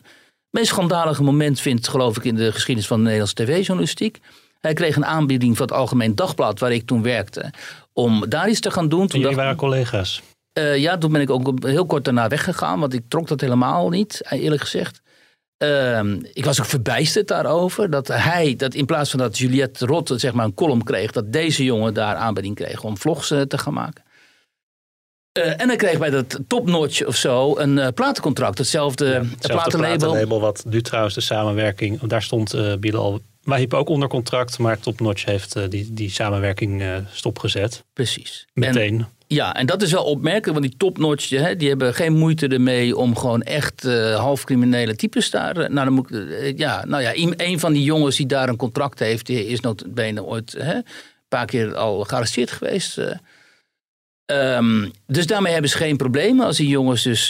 meest 0.50 0.68
schandalige 0.68 1.22
moment 1.22 1.60
vind, 1.60 1.88
geloof 1.88 2.16
ik, 2.16 2.24
in 2.24 2.34
de 2.34 2.52
geschiedenis 2.52 2.88
van 2.88 2.96
de 2.96 3.02
Nederlandse 3.02 3.44
tv-journalistiek. 3.44 4.18
Hij 4.60 4.72
kreeg 4.72 4.96
een 4.96 5.06
aanbieding 5.06 5.56
van 5.56 5.66
het 5.66 5.74
Algemeen 5.74 6.14
Dagblad, 6.14 6.60
waar 6.60 6.72
ik 6.72 6.86
toen 6.86 7.02
werkte, 7.02 7.52
om 7.92 8.28
daar 8.28 8.48
iets 8.48 8.60
te 8.60 8.70
gaan 8.70 8.88
doen. 8.88 9.06
Toen 9.06 9.20
jullie 9.20 9.36
waren 9.36 9.56
collega's? 9.56 10.22
Uh, 10.58 10.76
ja, 10.76 10.98
toen 10.98 11.12
ben 11.12 11.20
ik 11.20 11.30
ook 11.30 11.66
heel 11.66 11.86
kort 11.86 12.04
daarna 12.04 12.28
weggegaan, 12.28 12.80
want 12.80 12.94
ik 12.94 13.02
trok 13.08 13.28
dat 13.28 13.40
helemaal 13.40 13.88
niet, 13.88 14.20
eerlijk 14.30 14.62
gezegd. 14.62 15.00
Uh, 15.62 16.02
ik 16.32 16.44
was 16.44 16.60
ook 16.60 16.66
verbijsterd 16.66 17.28
daarover. 17.28 17.90
Dat 17.90 18.08
hij, 18.08 18.56
dat 18.56 18.74
in 18.74 18.86
plaats 18.86 19.10
van 19.10 19.18
dat 19.18 19.38
Juliette 19.38 19.86
Rotte 19.86 20.18
zeg 20.18 20.32
maar 20.32 20.44
een 20.44 20.54
column 20.54 20.84
kreeg, 20.84 21.12
dat 21.12 21.32
deze 21.32 21.64
jongen 21.64 21.94
daar 21.94 22.14
aanbieding 22.14 22.54
kreeg 22.54 22.82
om 22.82 22.98
vlogs 22.98 23.30
uh, 23.30 23.40
te 23.40 23.58
gaan 23.58 23.72
maken. 23.72 24.02
Uh, 25.38 25.60
en 25.60 25.68
hij 25.68 25.76
kreeg 25.76 25.98
bij 25.98 26.10
dat 26.10 26.38
topnotch 26.46 27.04
of 27.04 27.16
zo 27.16 27.58
een 27.58 27.76
uh, 27.76 27.86
platencontract. 27.94 28.58
Hetzelfde, 28.58 29.04
ja, 29.04 29.12
hetzelfde 29.12 29.48
platenlabel. 29.48 29.98
platenlabel. 29.98 30.40
Wat 30.40 30.64
nu 30.68 30.82
trouwens 30.82 31.14
de 31.14 31.20
samenwerking. 31.20 32.00
Daar 32.00 32.22
stond 32.22 32.54
uh, 32.54 32.74
Bilal 32.76 33.20
Wahib 33.42 33.74
ook 33.74 33.88
onder 33.88 34.08
contract. 34.08 34.58
Maar 34.58 34.78
Topnotch 34.78 35.24
heeft 35.24 35.70
die, 35.70 35.92
die 35.92 36.10
samenwerking 36.10 36.84
stopgezet. 37.10 37.84
Precies. 37.92 38.46
Meteen. 38.52 38.98
En, 38.98 39.17
ja, 39.28 39.54
en 39.54 39.66
dat 39.66 39.82
is 39.82 39.92
wel 39.92 40.04
opmerkelijk, 40.04 40.58
want 40.58 40.62
die 40.62 40.76
topnotch, 40.76 41.30
hè, 41.30 41.56
die 41.56 41.68
hebben 41.68 41.94
geen 41.94 42.12
moeite 42.12 42.48
ermee 42.48 42.96
om 42.96 43.16
gewoon 43.16 43.42
echt 43.42 43.84
uh, 43.84 44.16
half 44.16 44.44
criminele 44.44 44.96
types 44.96 45.30
daar. 45.30 45.56
Uh, 45.56 45.68
nou, 45.68 45.84
dan 45.84 45.92
moet, 45.92 46.10
uh, 46.10 46.56
ja, 46.56 46.84
nou 46.86 47.02
ja, 47.02 47.12
een 47.36 47.60
van 47.60 47.72
die 47.72 47.82
jongens 47.82 48.16
die 48.16 48.26
daar 48.26 48.48
een 48.48 48.56
contract 48.56 48.98
heeft, 48.98 49.26
die 49.26 49.46
is 49.46 49.60
notabene 49.60 50.24
ooit 50.24 50.54
hè, 50.58 50.74
een 50.74 50.84
paar 51.28 51.46
keer 51.46 51.74
al 51.74 52.04
gearresteerd 52.04 52.50
geweest. 52.50 53.00
Um, 54.32 54.90
dus 55.06 55.26
daarmee 55.26 55.52
hebben 55.52 55.70
ze 55.70 55.76
geen 55.76 55.96
probleem 55.96 56.40
als 56.40 56.56
die 56.56 56.68
jongens 56.68 57.02
dus 57.02 57.26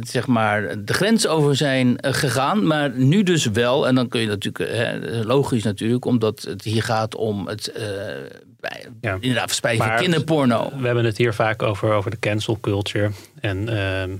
zeg 0.00 0.26
maar 0.26 0.84
de 0.84 0.92
grens 0.94 1.26
over 1.26 1.56
zijn 1.56 1.96
gegaan. 2.00 2.66
Maar 2.66 2.90
nu 2.90 3.22
dus 3.22 3.44
wel, 3.44 3.86
en 3.86 3.94
dan 3.94 4.08
kun 4.08 4.20
je 4.20 4.26
natuurlijk, 4.26 5.24
logisch 5.24 5.62
natuurlijk, 5.62 6.04
omdat 6.04 6.42
het 6.42 6.62
hier 6.62 6.82
gaat 6.82 7.14
om 7.14 7.46
het 7.46 7.72
ja. 9.00 9.16
inderdaad 9.20 9.46
verspreiding 9.46 9.88
van 9.88 9.96
kinderporno. 9.96 10.72
We 10.78 10.86
hebben 10.86 11.04
het 11.04 11.16
hier 11.16 11.34
vaak 11.34 11.62
over, 11.62 11.92
over 11.92 12.10
de 12.10 12.18
cancel 12.18 12.58
culture. 12.60 13.10
En, 13.40 13.58
uh, 13.58 14.16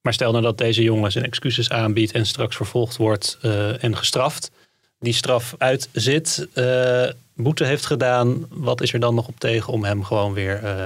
maar 0.00 0.12
stel 0.12 0.30
nou 0.30 0.42
dat 0.42 0.58
deze 0.58 0.82
jongen 0.82 1.12
zijn 1.12 1.24
excuses 1.24 1.70
aanbiedt 1.70 2.12
en 2.12 2.26
straks 2.26 2.56
vervolgd 2.56 2.96
wordt 2.96 3.38
uh, 3.42 3.84
en 3.84 3.96
gestraft. 3.96 4.50
Die 4.98 5.12
straf 5.12 5.54
uitzit, 5.58 6.48
uh, 6.54 7.08
boete 7.34 7.64
heeft 7.64 7.86
gedaan. 7.86 8.46
Wat 8.50 8.80
is 8.80 8.92
er 8.92 9.00
dan 9.00 9.14
nog 9.14 9.28
op 9.28 9.38
tegen 9.38 9.72
om 9.72 9.84
hem 9.84 10.04
gewoon 10.04 10.32
weer 10.32 10.60
uh, 10.64 10.84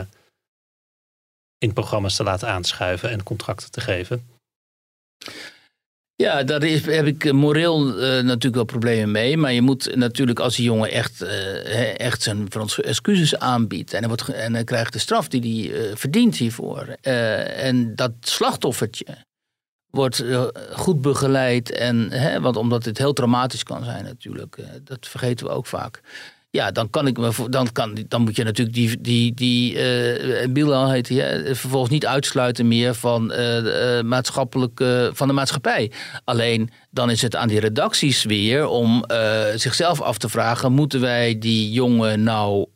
in 1.58 1.72
programma's 1.72 2.16
te 2.16 2.22
laten 2.22 2.48
aanschuiven 2.48 3.10
en 3.10 3.22
contracten 3.22 3.70
te 3.70 3.80
geven? 3.80 4.26
Ja, 6.22 6.42
daar 6.42 6.62
is, 6.62 6.86
heb 6.86 7.06
ik 7.06 7.32
moreel 7.32 7.88
uh, 7.88 7.98
natuurlijk 8.00 8.54
wel 8.54 8.64
problemen 8.64 9.10
mee. 9.10 9.36
Maar 9.36 9.52
je 9.52 9.62
moet 9.62 9.96
natuurlijk 9.96 10.38
als 10.38 10.56
die 10.56 10.64
jongen 10.64 10.90
echt, 10.90 11.22
uh, 11.22 12.00
echt 12.00 12.22
zijn 12.22 12.48
excuses 12.82 13.38
aanbiedt. 13.38 13.92
En 13.92 13.98
hij, 13.98 14.08
wordt, 14.08 14.28
en 14.28 14.64
krijgt 14.64 14.92
de 14.92 14.98
straf 14.98 15.28
die 15.28 15.70
hij 15.70 15.96
verdient 15.96 16.36
hiervoor. 16.36 16.86
en 17.00 17.94
dat 17.94 18.12
slachtoffertje 18.20 19.06
wordt 19.90 20.24
goed 20.72 21.00
begeleid. 21.00 21.70
En, 21.70 22.10
want 22.42 22.56
omdat 22.56 22.84
het 22.84 22.98
heel 22.98 23.12
traumatisch 23.12 23.62
kan 23.62 23.84
zijn 23.84 24.04
natuurlijk. 24.04 24.58
dat 24.84 25.08
vergeten 25.08 25.46
we 25.46 25.52
ook 25.52 25.66
vaak. 25.66 26.00
Ja, 26.50 26.70
dan 26.70 26.90
kan 26.90 27.06
ik 27.06 27.18
me 27.18 27.48
dan 27.50 27.72
kan 27.72 27.98
dan 28.08 28.22
moet 28.22 28.36
je 28.36 28.44
natuurlijk 28.44 28.76
die 28.76 29.00
die 29.00 29.34
die 29.34 29.74
uh, 29.74 30.52
Bilal 30.52 30.90
heet 30.90 31.08
hij, 31.08 31.54
vervolgens 31.54 31.92
niet 31.92 32.06
uitsluiten 32.06 32.68
meer 32.68 32.94
van 32.94 33.32
uh, 33.32 34.00
maatschappelijke 34.00 35.10
van 35.14 35.26
de 35.28 35.34
maatschappij. 35.34 35.90
Alleen 36.24 36.70
dan 36.90 37.10
is 37.10 37.22
het 37.22 37.36
aan 37.36 37.48
die 37.48 37.60
redacties 37.60 38.24
weer 38.24 38.66
om 38.66 39.04
uh, 39.12 39.44
zichzelf 39.54 40.00
af 40.00 40.18
te 40.18 40.28
vragen: 40.28 40.72
moeten 40.72 41.00
wij 41.00 41.38
die 41.38 41.72
jongen 41.72 42.22
nou 42.22 42.66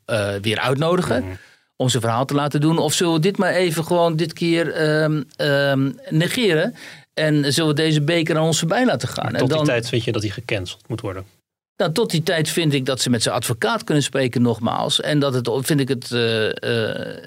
weer 0.41 0.59
uitnodigen? 0.59 1.25
Mm. 1.25 1.39
Om 1.77 1.89
zijn 1.89 2.03
verhaal 2.03 2.25
te 2.25 2.35
laten 2.35 2.61
doen? 2.61 2.79
Of 2.79 2.93
zullen 2.93 3.13
we 3.13 3.21
dit 3.21 3.39
maar 3.39 3.53
even 3.53 3.85
gewoon 3.85 4.17
dit 4.17 4.33
keer 4.33 4.83
um, 5.03 5.25
um, 5.37 5.99
negeren? 6.09 6.75
En 7.15 7.53
zullen 7.53 7.71
we 7.71 7.83
deze 7.83 8.03
beker 8.03 8.37
aan 8.37 8.43
ons 8.43 8.59
voorbij 8.59 8.87
laten 8.87 9.09
gaan? 9.09 9.33
Maar 9.33 9.41
tot 9.41 9.51
en 9.51 9.57
dan, 9.57 9.65
die 9.65 9.73
tijd 9.73 9.89
vind 9.89 10.05
je 10.05 10.13
dat 10.13 10.23
hij 10.23 10.31
gecanceld 10.31 10.89
moet 10.89 11.01
worden? 11.01 11.25
Nou, 11.77 11.93
tot 11.93 12.11
die 12.11 12.23
tijd 12.23 12.49
vind 12.49 12.73
ik 12.73 12.87
dat 12.87 13.01
ze 13.01 13.11
met 13.11 13.23
zijn 13.23 13.35
advocaat 13.35 13.85
kunnen 13.85 14.03
spreken, 14.03 14.43
nogmaals. 14.43 15.01
En 15.01 15.19
dat 15.19 15.35
het, 15.35 15.51
vind 15.61 15.81
ik 15.81 15.89
het 15.89 16.11
uh, 16.11 16.45
uh, 16.45 16.53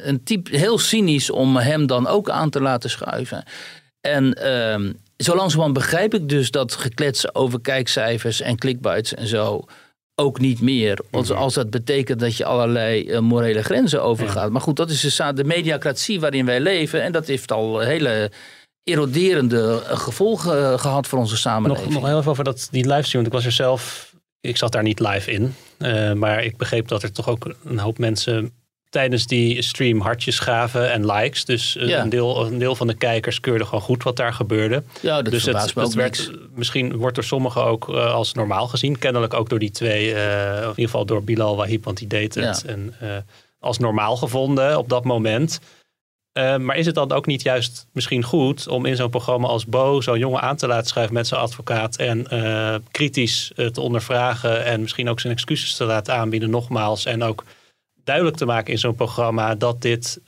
een 0.03 0.23
type 0.23 0.57
heel 0.57 0.77
cynisch 0.77 1.29
om 1.29 1.57
hem 1.57 1.87
dan 1.87 2.07
ook 2.07 2.29
aan 2.29 2.49
te 2.49 2.61
laten 2.61 2.89
schuiven. 2.89 3.43
En 4.01 4.23
uh, 4.25 4.91
zo 5.17 5.35
langzamerhand 5.35 5.73
begrijp 5.73 6.13
ik 6.13 6.29
dus 6.29 6.51
dat 6.51 6.73
geklets 6.73 7.35
over 7.35 7.61
kijkcijfers 7.61 8.41
en 8.41 8.57
clickbites 8.57 9.13
en 9.13 9.27
zo 9.27 9.65
ook 10.15 10.39
niet 10.39 10.61
meer. 10.61 10.99
Want 11.11 11.31
als 11.31 11.53
dat 11.53 11.69
betekent 11.69 12.19
dat 12.19 12.37
je 12.37 12.45
allerlei 12.45 13.09
uh, 13.09 13.19
morele 13.19 13.63
grenzen 13.63 14.03
overgaat. 14.03 14.43
Ja. 14.43 14.49
Maar 14.49 14.61
goed, 14.61 14.75
dat 14.75 14.89
is 14.89 15.01
dus 15.01 15.21
de 15.33 15.43
mediacratie 15.43 16.19
waarin 16.19 16.45
wij 16.45 16.59
leven. 16.59 17.03
En 17.03 17.11
dat 17.11 17.27
heeft 17.27 17.51
al 17.51 17.79
hele 17.79 18.31
eroderende 18.83 19.81
gevolgen 19.85 20.79
gehad 20.79 21.07
voor 21.07 21.19
onze 21.19 21.37
samenleving. 21.37 21.89
Nog, 21.89 22.01
nog 22.01 22.09
heel 22.09 22.19
even 22.19 22.31
over 22.31 22.43
dat, 22.43 22.67
die 22.71 22.87
livestream. 22.87 23.23
Want 23.23 23.27
ik 23.27 23.33
was 23.33 23.45
er 23.45 23.51
zelf 23.51 24.13
ik 24.47 24.57
zat 24.57 24.71
daar 24.71 24.83
niet 24.83 24.99
live 24.99 25.31
in. 25.31 25.55
Uh, 25.79 26.13
maar 26.13 26.43
ik 26.43 26.57
begreep 26.57 26.87
dat 26.87 27.03
er 27.03 27.11
toch 27.11 27.29
ook 27.29 27.55
een 27.65 27.79
hoop 27.79 27.97
mensen 27.97 28.51
tijdens 28.89 29.27
die 29.27 29.61
stream 29.61 30.01
hartjes 30.01 30.39
gaven 30.39 30.91
en 30.91 31.05
likes. 31.05 31.45
Dus 31.45 31.77
ja. 31.79 32.01
een, 32.01 32.09
deel, 32.09 32.45
een 32.45 32.57
deel 32.57 32.75
van 32.75 32.87
de 32.87 32.93
kijkers 32.93 33.39
keurde 33.39 33.65
gewoon 33.65 33.81
goed 33.81 34.03
wat 34.03 34.15
daar 34.15 34.33
gebeurde. 34.33 34.83
Ja, 35.01 35.21
dat 35.21 35.33
dus 35.33 35.45
het, 35.45 35.73
het 35.75 35.93
werd, 35.93 36.31
misschien 36.53 36.97
wordt 36.97 37.15
door 37.15 37.23
sommigen 37.23 37.63
ook 37.63 37.89
uh, 37.89 38.13
als 38.13 38.33
normaal 38.33 38.67
gezien. 38.67 38.97
Kennelijk 38.97 39.33
ook 39.33 39.49
door 39.49 39.59
die 39.59 39.71
twee, 39.71 40.11
of 40.11 40.17
in 40.17 40.67
ieder 40.67 40.75
geval 40.75 41.05
door 41.05 41.23
Bilal 41.23 41.55
Wahib, 41.55 41.83
want 41.83 41.97
die 41.97 42.07
deed 42.07 42.35
het. 42.35 42.63
Ja. 42.65 42.71
En 42.71 42.93
als 43.59 43.77
normaal 43.77 44.17
gevonden 44.17 44.77
op 44.77 44.89
dat 44.89 45.03
moment. 45.03 45.59
Uh, 46.37 46.57
maar 46.57 46.77
is 46.77 46.85
het 46.85 46.95
dan 46.95 47.11
ook 47.11 47.25
niet 47.25 47.41
juist 47.41 47.87
misschien 47.91 48.23
goed 48.23 48.67
om 48.67 48.85
in 48.85 48.95
zo'n 48.95 49.09
programma 49.09 49.47
als 49.47 49.65
Bo 49.65 50.01
zo'n 50.01 50.19
jongen 50.19 50.41
aan 50.41 50.55
te 50.55 50.67
laten 50.67 50.87
schrijven 50.87 51.13
met 51.13 51.27
zijn 51.27 51.41
advocaat 51.41 51.95
en 51.95 52.27
uh, 52.31 52.75
kritisch 52.91 53.51
uh, 53.55 53.67
te 53.67 53.81
ondervragen 53.81 54.65
en 54.65 54.81
misschien 54.81 55.09
ook 55.09 55.19
zijn 55.19 55.33
excuses 55.33 55.75
te 55.75 55.85
laten 55.85 56.13
aanbieden 56.13 56.49
nogmaals 56.49 57.05
en 57.05 57.23
ook 57.23 57.43
duidelijk 58.03 58.37
te 58.37 58.45
maken 58.45 58.73
in 58.73 58.79
zo'n 58.79 58.95
programma 58.95 59.55
dat, 59.55 59.81
dit, 59.81 60.21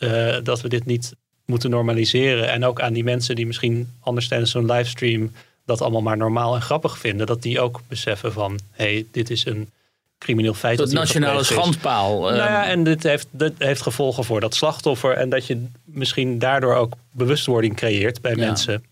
dat 0.43 0.61
we 0.61 0.69
dit 0.69 0.85
niet 0.85 1.15
moeten 1.45 1.69
normaliseren 1.69 2.49
en 2.49 2.65
ook 2.65 2.81
aan 2.81 2.93
die 2.93 3.03
mensen 3.03 3.35
die 3.35 3.47
misschien 3.47 3.91
anders 3.99 4.27
tijdens 4.27 4.51
zo'n 4.51 4.71
livestream 4.71 5.31
dat 5.65 5.81
allemaal 5.81 6.01
maar 6.01 6.17
normaal 6.17 6.55
en 6.55 6.61
grappig 6.61 6.97
vinden, 6.97 7.27
dat 7.27 7.41
die 7.41 7.59
ook 7.59 7.81
beseffen 7.87 8.33
van 8.33 8.59
hé, 8.71 8.93
hey, 8.93 9.05
dit 9.11 9.29
is 9.29 9.45
een 9.45 9.69
crimineel 10.17 10.53
feit. 10.53 10.77
Dat 10.77 10.91
nationale 10.91 11.43
schandpaal. 11.43 12.21
Nou 12.21 12.36
ja, 12.36 12.65
en 12.65 12.84
dit 12.84 13.04
heeft, 13.04 13.27
dit 13.31 13.54
heeft 13.58 13.81
gevolgen 13.81 14.23
voor 14.23 14.39
dat 14.39 14.56
slachtoffer. 14.56 15.12
En 15.12 15.29
dat 15.29 15.48
je 15.48 15.65
misschien 15.85 16.39
daardoor 16.39 16.75
ook 16.75 16.94
bewustwording 17.12 17.75
creëert 17.75 18.21
bij 18.21 18.35
ja. 18.35 18.46
mensen. 18.46 18.83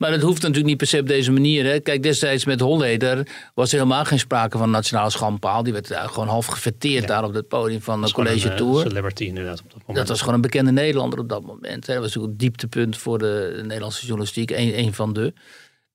Maar 0.00 0.10
dat 0.10 0.20
hoeft 0.20 0.40
natuurlijk 0.40 0.66
niet 0.66 0.76
per 0.76 0.86
se 0.86 0.98
op 0.98 1.06
deze 1.06 1.32
manier. 1.32 1.64
Hè. 1.64 1.80
Kijk, 1.80 2.02
destijds 2.02 2.44
met 2.44 2.60
Holleder 2.60 3.26
was 3.54 3.72
er 3.72 3.78
helemaal 3.78 4.04
geen 4.04 4.18
sprake 4.18 4.58
van 4.58 4.70
nationale 4.70 5.10
schandpaal. 5.10 5.62
Die 5.62 5.72
werd 5.72 5.92
gewoon 5.94 6.28
half 6.28 6.46
gefeteerd 6.46 7.06
daar 7.06 7.24
op 7.24 7.34
het 7.34 7.48
podium 7.48 7.82
van 7.82 8.02
de 8.02 8.12
College 8.12 8.50
een, 8.50 8.56
Tour. 8.56 8.76
eh, 8.76 8.88
celebrity 8.88 9.24
inderdaad 9.24 9.60
op 9.60 9.70
dat 9.70 9.78
moment. 9.78 9.96
Dat 9.96 10.08
was 10.08 10.18
gewoon 10.20 10.34
een 10.34 10.40
bekende 10.40 10.72
Nederlander 10.72 11.18
op 11.18 11.28
dat 11.28 11.42
moment. 11.42 11.86
hè. 11.86 11.92
Dat 11.92 12.02
was 12.02 12.14
natuurlijk 12.14 12.32
een 12.32 12.38
dieptepunt 12.38 12.96
voor 12.96 13.18
de 13.18 13.60
Nederlandse 13.62 14.06
journalistiek. 14.06 14.50
Een, 14.50 14.78
een 14.78 14.94
van 14.94 15.12
de. 15.12 15.32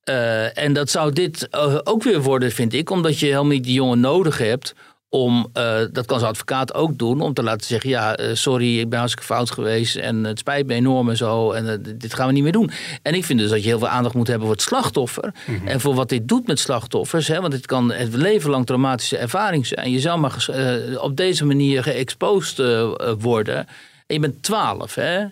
Eh, 0.05 0.57
en 0.57 0.73
dat 0.73 0.89
zou 0.89 1.13
dit 1.13 1.49
eh, 1.49 1.77
ook 1.83 2.03
weer 2.03 2.21
worden, 2.21 2.51
vind 2.51 2.73
ik. 2.73 2.89
Omdat 2.89 3.19
je 3.19 3.25
helemaal 3.25 3.45
niet 3.45 3.63
die 3.63 3.73
jongen 3.73 3.99
nodig 3.99 4.37
hebt 4.37 4.75
om, 5.09 5.49
eh, 5.53 5.79
dat 5.91 6.05
kan 6.05 6.19
zijn 6.19 6.31
advocaat 6.31 6.73
ook 6.73 6.97
doen, 6.97 7.21
om 7.21 7.33
te 7.33 7.43
laten 7.43 7.67
zeggen: 7.67 7.89
ja, 7.89 8.17
sorry, 8.33 8.79
ik 8.79 8.89
ben 8.89 8.99
hartstikke 8.99 9.33
fout 9.33 9.51
geweest 9.51 9.95
en 9.95 10.23
het 10.23 10.39
spijt 10.39 10.67
me 10.67 10.73
enorm 10.73 11.09
en 11.09 11.17
zo. 11.17 11.51
En 11.51 11.83
dit 11.97 12.13
gaan 12.13 12.27
we 12.27 12.33
niet 12.33 12.43
meer 12.43 12.51
doen. 12.51 12.71
En 13.01 13.13
ik 13.13 13.25
vind 13.25 13.39
dus 13.39 13.49
dat 13.49 13.63
je 13.63 13.69
heel 13.69 13.79
veel 13.79 13.87
aandacht 13.87 14.15
moet 14.15 14.27
hebben 14.27 14.47
voor 14.47 14.55
het 14.55 14.65
slachtoffer. 14.65 15.33
En 15.65 15.79
voor 15.79 15.93
wat 15.93 16.09
dit 16.09 16.27
doet 16.27 16.47
met 16.47 16.59
slachtoffers. 16.59 17.27
Hè, 17.27 17.41
want 17.41 17.53
het 17.53 17.65
kan 17.65 17.91
het 17.91 18.13
leven 18.13 18.49
lang 18.49 18.65
traumatische 18.65 19.17
ervaring 19.17 19.67
zijn. 19.67 19.91
Je 19.91 19.99
zou 19.99 20.19
maar 20.19 20.47
op 21.01 21.17
deze 21.17 21.45
manier 21.45 21.83
geëxposed 21.83 22.57
worden. 23.19 23.57
En 24.07 24.15
je 24.15 24.19
bent 24.19 24.43
12, 24.43 24.95
hè? 24.95 25.25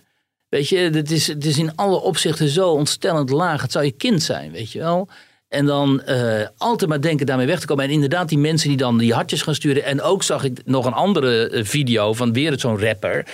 Weet 0.53 0.69
je, 0.69 0.77
het 0.77 1.11
is, 1.11 1.27
het 1.27 1.45
is 1.45 1.57
in 1.57 1.75
alle 1.75 2.01
opzichten 2.01 2.49
zo 2.49 2.69
ontstellend 2.69 3.29
laag. 3.29 3.61
Het 3.61 3.71
zou 3.71 3.85
je 3.85 3.91
kind 3.91 4.23
zijn, 4.23 4.51
weet 4.51 4.71
je 4.71 4.79
wel. 4.79 5.07
En 5.47 5.65
dan 5.65 6.01
eh, 6.01 6.47
altijd 6.57 6.89
maar 6.89 7.01
denken 7.01 7.25
daarmee 7.25 7.45
weg 7.45 7.59
te 7.59 7.65
komen. 7.65 7.85
En 7.85 7.91
inderdaad, 7.91 8.29
die 8.29 8.37
mensen 8.37 8.67
die 8.69 8.77
dan 8.77 8.97
die 8.97 9.13
hartjes 9.13 9.41
gaan 9.41 9.55
sturen. 9.55 9.83
En 9.83 10.01
ook 10.01 10.23
zag 10.23 10.43
ik 10.43 10.61
nog 10.65 10.85
een 10.85 10.93
andere 10.93 11.49
eh, 11.49 11.63
video 11.63 12.13
van 12.13 12.33
weer 12.33 12.59
zo'n 12.59 12.79
rapper. 12.79 13.25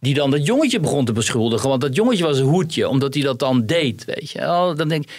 Die 0.00 0.14
dan 0.14 0.30
dat 0.30 0.46
jongetje 0.46 0.80
begon 0.80 1.04
te 1.04 1.12
beschuldigen. 1.12 1.68
Want 1.68 1.80
dat 1.80 1.94
jongetje 1.94 2.24
was 2.24 2.38
een 2.38 2.46
hoedje, 2.46 2.88
omdat 2.88 3.14
hij 3.14 3.22
dat 3.22 3.38
dan 3.38 3.66
deed, 3.66 4.04
weet 4.04 4.30
je 4.30 4.38
wel. 4.38 4.74
Dan 4.74 4.88
denk 4.88 5.04
ik, 5.04 5.10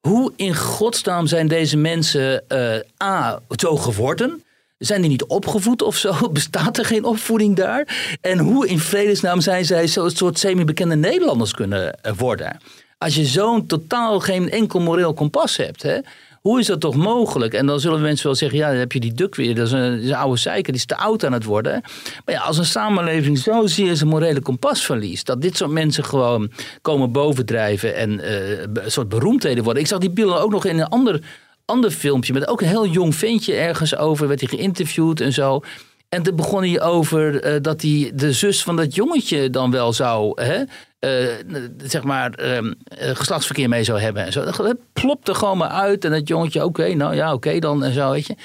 hoe 0.00 0.32
in 0.36 0.56
godsnaam 0.56 1.26
zijn 1.26 1.48
deze 1.48 1.76
mensen 1.76 2.48
eh, 2.48 3.02
A, 3.02 3.40
zo 3.56 3.76
geworden? 3.76 4.44
Zijn 4.78 5.00
die 5.00 5.10
niet 5.10 5.24
opgevoed 5.24 5.82
of 5.82 5.96
zo? 5.96 6.12
Bestaat 6.32 6.78
er 6.78 6.84
geen 6.84 7.04
opvoeding 7.04 7.56
daar? 7.56 8.16
En 8.20 8.38
hoe 8.38 8.68
in 8.68 8.78
vredesnaam 8.78 9.40
zijn 9.40 9.64
zij 9.64 9.86
zo'n 9.86 10.10
soort 10.10 10.38
semi-bekende 10.38 10.96
Nederlanders 10.96 11.52
kunnen 11.52 12.02
eh, 12.02 12.12
worden? 12.16 12.60
Als 12.98 13.14
je 13.14 13.24
zo'n 13.24 13.66
totaal 13.66 14.20
geen 14.20 14.50
enkel 14.50 14.80
moreel 14.80 15.14
kompas 15.14 15.56
hebt, 15.56 15.82
hè? 15.82 15.98
hoe 16.46 16.60
is 16.60 16.66
dat 16.66 16.80
toch 16.80 16.94
mogelijk? 16.94 17.54
En 17.54 17.66
dan 17.66 17.80
zullen 17.80 18.00
mensen 18.00 18.26
wel 18.26 18.34
zeggen, 18.34 18.58
ja, 18.58 18.68
dan 18.68 18.78
heb 18.78 18.92
je 18.92 19.00
die 19.00 19.12
duk 19.12 19.34
weer. 19.34 19.54
Dat 19.54 19.66
is 19.66 19.72
een, 19.72 20.00
is 20.00 20.12
oude 20.12 20.36
zeiker, 20.36 20.72
die 20.72 20.80
is 20.80 20.86
te 20.86 20.96
oud 20.96 21.24
aan 21.24 21.32
het 21.32 21.44
worden. 21.44 21.80
Maar 22.24 22.34
ja, 22.34 22.40
als 22.40 22.58
een 22.58 22.64
samenleving 22.64 23.38
zozeer 23.38 23.96
zijn 23.96 24.08
morele 24.08 24.40
kompas 24.40 24.84
verliest... 24.84 25.26
dat 25.26 25.42
dit 25.42 25.56
soort 25.56 25.70
mensen 25.70 26.04
gewoon 26.04 26.50
komen 26.82 27.12
bovendrijven 27.12 27.94
en 27.94 28.20
eh, 28.20 28.58
een 28.60 28.90
soort 28.90 29.08
beroemdheden 29.08 29.64
worden. 29.64 29.82
Ik 29.82 29.88
zag 29.88 29.98
die 29.98 30.10
beelden 30.10 30.40
ook 30.40 30.50
nog 30.50 30.64
in 30.64 30.78
een 30.78 30.88
ander, 30.88 31.20
ander 31.66 31.90
filmpje... 31.90 32.32
met 32.32 32.48
ook 32.48 32.60
een 32.60 32.68
heel 32.68 32.86
jong 32.86 33.14
ventje 33.14 33.54
ergens 33.54 33.96
over, 33.96 34.28
werd 34.28 34.40
hij 34.40 34.48
geïnterviewd 34.48 35.20
en 35.20 35.32
zo... 35.32 35.62
En 36.08 36.22
toen 36.22 36.36
begon 36.36 36.62
hij 36.62 36.80
over 36.80 37.42
eh, 37.42 37.60
dat 37.62 37.82
hij 37.82 38.10
de 38.14 38.32
zus 38.32 38.62
van 38.62 38.76
dat 38.76 38.94
jongetje 38.94 39.50
dan 39.50 39.70
wel 39.70 39.92
zou, 39.92 40.42
hè, 40.42 40.62
eh, 40.98 41.34
zeg 41.82 42.02
maar, 42.02 42.30
ehm, 42.30 42.72
eh, 42.84 43.16
geslachtsverkeer 43.16 43.68
mee 43.68 43.84
zou 43.84 44.00
hebben 44.00 44.24
en 44.24 44.32
zo. 44.32 44.44
Dat 44.44 44.76
plopte 44.92 45.34
gewoon 45.34 45.58
maar 45.58 45.68
uit 45.68 46.04
en 46.04 46.10
dat 46.10 46.28
jongetje, 46.28 46.64
oké, 46.64 46.94
nou 46.94 47.14
ja, 47.14 47.32
oké 47.32 47.58
dan 47.58 47.84
en 47.84 47.92
zo, 47.92 48.10
weet 48.10 48.26
je. 48.26 48.36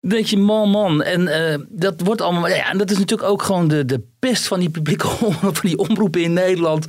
Dan 0.00 0.22
je, 0.26 0.38
man, 0.38 0.70
man. 0.70 1.02
En 1.02 1.24
dat 1.68 2.00
wordt 2.00 2.20
allemaal. 2.20 2.48
Ja, 2.48 2.70
en 2.70 2.78
dat 2.78 2.90
is 2.90 2.98
natuurlijk 2.98 3.28
ook 3.30 3.42
gewoon 3.42 3.68
de, 3.68 3.84
de 3.84 4.00
pest 4.28 4.46
van 4.46 4.60
die 4.60 4.70
publieke 4.70 5.08
omroep, 5.26 5.56
van 5.56 5.68
die 5.68 5.78
omroepen 5.78 6.22
in 6.22 6.32
Nederland. 6.32 6.86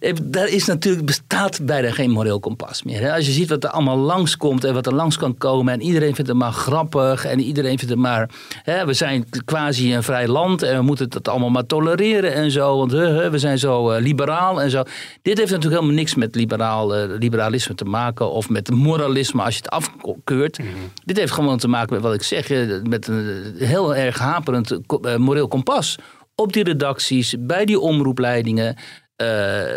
Eh, 0.00 0.12
Daar 0.22 0.48
is 0.48 0.64
natuurlijk, 0.64 1.06
bestaat 1.06 1.66
bijna 1.66 1.90
geen 1.90 2.10
moreel 2.10 2.40
kompas 2.40 2.82
meer. 2.82 3.12
Als 3.12 3.26
je 3.26 3.32
ziet 3.32 3.48
wat 3.48 3.64
er 3.64 3.70
allemaal 3.70 3.96
langskomt 3.96 4.64
en 4.64 4.74
wat 4.74 4.86
er 4.86 4.94
langs 4.94 5.16
kan 5.16 5.36
komen. 5.38 5.72
En 5.72 5.82
iedereen 5.82 6.14
vindt 6.14 6.30
het 6.30 6.38
maar 6.38 6.52
grappig. 6.52 7.24
En 7.24 7.40
iedereen 7.40 7.78
vindt 7.78 7.92
het 7.92 8.02
maar. 8.02 8.30
Hè, 8.62 8.86
we 8.86 8.92
zijn 8.92 9.24
quasi 9.44 9.94
een 9.94 10.02
vrij 10.02 10.28
land 10.28 10.62
en 10.62 10.76
we 10.76 10.82
moeten 10.82 11.10
dat 11.10 11.28
allemaal 11.28 11.50
maar 11.50 11.66
tolereren 11.66 12.34
en 12.34 12.50
zo. 12.50 12.76
Want 12.76 12.92
hè, 12.92 13.30
we 13.30 13.38
zijn 13.38 13.58
zo 13.58 13.90
eh, 13.90 14.02
liberaal 14.02 14.62
en 14.62 14.70
zo. 14.70 14.82
Dit 15.22 15.38
heeft 15.38 15.50
natuurlijk 15.50 15.80
helemaal 15.80 16.00
niks 16.02 16.14
met 16.14 16.34
liberaal, 16.34 16.94
eh, 16.96 17.18
liberalisme 17.18 17.74
te 17.74 17.84
maken. 17.84 18.30
Of 18.30 18.48
met 18.48 18.70
moralisme 18.70 19.42
als 19.42 19.54
je 19.54 19.60
het 19.62 19.70
afkeurt. 19.70 20.58
Dit 21.04 21.16
heeft 21.16 21.32
gewoon 21.32 21.58
te 21.58 21.68
maken 21.68 21.94
met 21.94 22.02
wat 22.02 22.14
ik 22.14 22.22
zeg. 22.22 22.48
Met 22.82 23.06
een 23.08 23.54
heel 23.58 23.96
erg 23.96 24.18
haperend 24.18 24.78
moreel 25.18 25.48
kompas 25.48 25.98
op 26.40 26.52
die 26.52 26.64
redacties, 26.64 27.34
bij 27.38 27.64
die 27.64 27.80
omroepleidingen, 27.80 28.76
eh, 29.16 29.26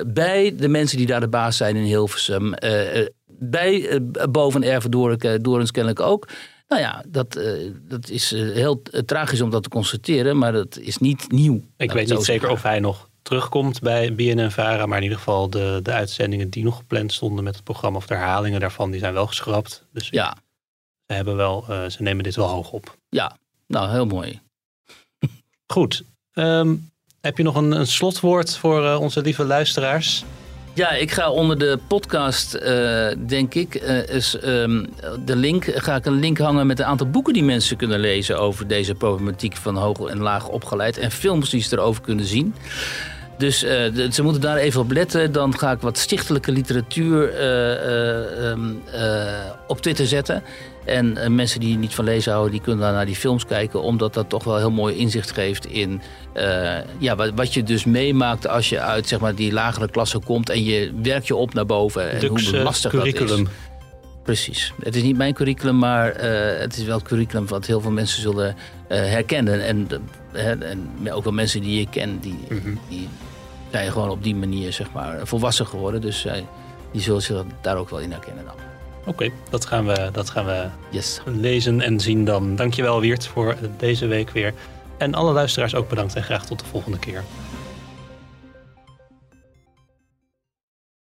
bij 0.07 0.55
de 0.55 0.67
mensen 0.67 0.97
die 0.97 1.05
daar 1.05 1.19
de 1.19 1.27
baas 1.27 1.57
zijn 1.57 1.75
in 1.75 1.83
Hilversum, 1.83 2.53
eh, 2.53 3.05
bij 3.27 3.79
uh, 3.79 3.99
boven 4.31 4.63
Erven 4.63 4.91
Dorens 5.41 5.71
kennelijk 5.71 5.99
ook. 5.99 6.27
Nou 6.67 6.81
ja, 6.81 7.03
dat, 7.07 7.37
uh, 7.37 7.71
dat 7.81 8.09
is 8.09 8.33
uh, 8.33 8.53
heel 8.53 8.81
tragisch 9.05 9.41
om 9.41 9.49
dat 9.49 9.63
te 9.63 9.69
constateren, 9.69 10.37
maar 10.37 10.51
dat 10.51 10.77
is 10.77 10.97
niet 10.97 11.31
nieuw. 11.31 11.61
Ik 11.77 11.91
weet 11.91 12.09
niet 12.09 12.23
zeker 12.23 12.49
of 12.49 12.63
hij 12.63 12.79
nog 12.79 13.09
terugkomt 13.21 13.81
bij 13.81 14.15
BNN-Vara, 14.15 14.85
maar 14.85 14.97
in 14.97 15.03
ieder 15.03 15.17
geval 15.17 15.49
de, 15.49 15.79
de 15.83 15.91
uitzendingen 15.91 16.49
die 16.49 16.63
nog 16.63 16.77
gepland 16.77 17.13
stonden 17.13 17.43
met 17.43 17.55
het 17.55 17.63
programma 17.63 17.97
of 17.97 18.07
de 18.07 18.13
herhalingen 18.13 18.59
daarvan, 18.59 18.91
die 18.91 18.99
zijn 18.99 19.13
wel 19.13 19.27
geschrapt. 19.27 19.85
Dus 19.93 20.09
ja. 20.09 20.37
ze, 21.07 21.13
hebben 21.13 21.35
wel, 21.35 21.65
uh, 21.69 21.85
ze 21.85 22.01
nemen 22.01 22.23
dit 22.23 22.35
wel 22.35 22.47
hoog 22.47 22.71
op. 22.71 22.97
Ja, 23.09 23.37
nou 23.67 23.91
heel 23.91 24.05
mooi. 24.05 24.39
Goed. 25.67 26.03
Um, 26.33 26.91
heb 27.21 27.37
je 27.37 27.43
nog 27.43 27.55
een, 27.55 27.71
een 27.71 27.87
slotwoord 27.87 28.57
voor 28.57 28.83
uh, 28.83 28.99
onze 28.99 29.21
lieve 29.21 29.43
luisteraars? 29.43 30.23
Ja, 30.73 30.91
ik 30.91 31.11
ga 31.11 31.31
onder 31.31 31.59
de 31.59 31.79
podcast, 31.87 32.55
uh, 32.55 33.07
denk 33.27 33.53
ik, 33.53 33.81
uh, 33.81 34.07
is, 34.07 34.37
um, 34.45 34.89
de 35.25 35.35
link, 35.35 35.63
ga 35.65 35.95
ik 35.95 36.05
een 36.05 36.19
link 36.19 36.37
hangen 36.37 36.67
met 36.67 36.79
een 36.79 36.85
aantal 36.85 37.09
boeken 37.09 37.33
die 37.33 37.43
mensen 37.43 37.77
kunnen 37.77 37.99
lezen 37.99 38.39
over 38.39 38.67
deze 38.67 38.95
problematiek 38.95 39.55
van 39.55 39.77
hoog 39.77 39.99
en 39.99 40.19
laag 40.19 40.47
opgeleid 40.47 40.97
en 40.97 41.11
films 41.11 41.49
die 41.49 41.61
ze 41.61 41.77
erover 41.77 42.01
kunnen 42.01 42.25
zien. 42.25 42.55
Dus 43.41 43.63
uh, 43.63 43.69
de, 43.69 44.07
ze 44.11 44.23
moeten 44.23 44.41
daar 44.41 44.57
even 44.57 44.81
op 44.81 44.91
letten. 44.91 45.31
Dan 45.31 45.57
ga 45.57 45.71
ik 45.71 45.81
wat 45.81 45.97
stichtelijke 45.97 46.51
literatuur 46.51 47.43
um, 48.45 48.81
op 49.67 49.81
Twitter 49.81 50.07
zetten. 50.07 50.43
En 50.85 51.35
mensen 51.35 51.59
die 51.59 51.77
niet 51.77 51.93
van 51.95 52.05
lezen 52.05 52.31
houden, 52.31 52.51
die 52.51 52.61
kunnen 52.61 52.85
dan 52.85 52.93
naar 52.93 53.05
die 53.05 53.15
films 53.15 53.45
kijken. 53.45 53.81
Omdat 53.81 54.13
dat 54.13 54.29
toch 54.29 54.43
wel 54.43 54.57
heel 54.57 54.71
mooi 54.71 54.95
inzicht 54.95 55.31
geeft 55.31 55.65
in 55.65 56.01
uh, 56.37 56.77
ja, 56.97 57.15
wat, 57.15 57.31
wat, 57.35 57.53
je 57.53 57.63
dus 57.63 57.85
meemaakt 57.85 58.47
als 58.47 58.69
je 58.69 58.79
uit 58.79 59.07
zeg 59.07 59.19
maar, 59.19 59.35
die 59.35 59.53
lagere 59.53 59.89
klasse 59.89 60.19
komt. 60.19 60.49
En 60.49 60.63
je 60.63 60.91
werkt 61.01 61.27
je 61.27 61.35
op 61.35 61.53
naar 61.53 61.65
boven. 61.65 62.11
En 62.11 62.19
Dux, 62.19 62.49
hoe 62.49 62.59
lastig 62.59 62.91
curriculum. 62.91 63.27
dat 63.27 63.37
is. 63.37 63.69
Precies. 64.23 64.73
Het 64.83 64.95
is 64.95 65.03
niet 65.03 65.17
mijn 65.17 65.33
curriculum, 65.33 65.77
maar 65.77 66.23
uh, 66.23 66.59
het 66.59 66.77
is 66.77 66.83
wel 66.83 66.97
het 66.97 67.07
curriculum 67.07 67.47
wat 67.47 67.65
heel 67.65 67.81
veel 67.81 67.91
mensen 67.91 68.21
zullen 68.21 68.55
herkennen. 68.87 69.65
En, 69.65 69.87
en, 70.33 71.11
ook 71.11 71.23
wel 71.23 71.33
mensen 71.33 71.61
die 71.61 71.79
je 71.79 71.89
kent, 71.89 72.23
die, 72.23 72.39
mm 72.49 72.59
-hmm. 72.63 72.79
die 72.89 73.07
zijn 73.71 73.91
gewoon 73.91 74.09
op 74.09 74.23
die 74.23 74.35
manier 74.35 74.73
zeg 74.73 74.91
maar, 74.91 75.27
volwassen 75.27 75.67
geworden. 75.67 76.01
Dus 76.01 76.27
die 76.91 77.01
zullen 77.01 77.21
zich 77.21 77.43
daar 77.61 77.77
ook 77.77 77.89
wel 77.89 77.99
in 77.99 78.11
herkennen 78.11 78.45
dan. 78.45 78.55
Oké, 78.99 79.09
okay, 79.09 79.31
dat 79.49 79.65
gaan 79.65 79.85
we, 79.85 80.09
dat 80.11 80.29
gaan 80.29 80.45
we 80.45 80.67
yes. 80.89 81.21
lezen 81.25 81.81
en 81.81 81.99
zien 81.99 82.25
dan. 82.25 82.55
Dankjewel 82.55 83.01
Wiert 83.01 83.27
voor 83.27 83.55
deze 83.77 84.07
week 84.07 84.29
weer. 84.29 84.53
En 84.97 85.13
alle 85.13 85.33
luisteraars 85.33 85.75
ook 85.75 85.89
bedankt 85.89 86.15
en 86.15 86.23
graag 86.23 86.45
tot 86.45 86.59
de 86.59 86.65
volgende 86.65 86.99
keer. 86.99 87.23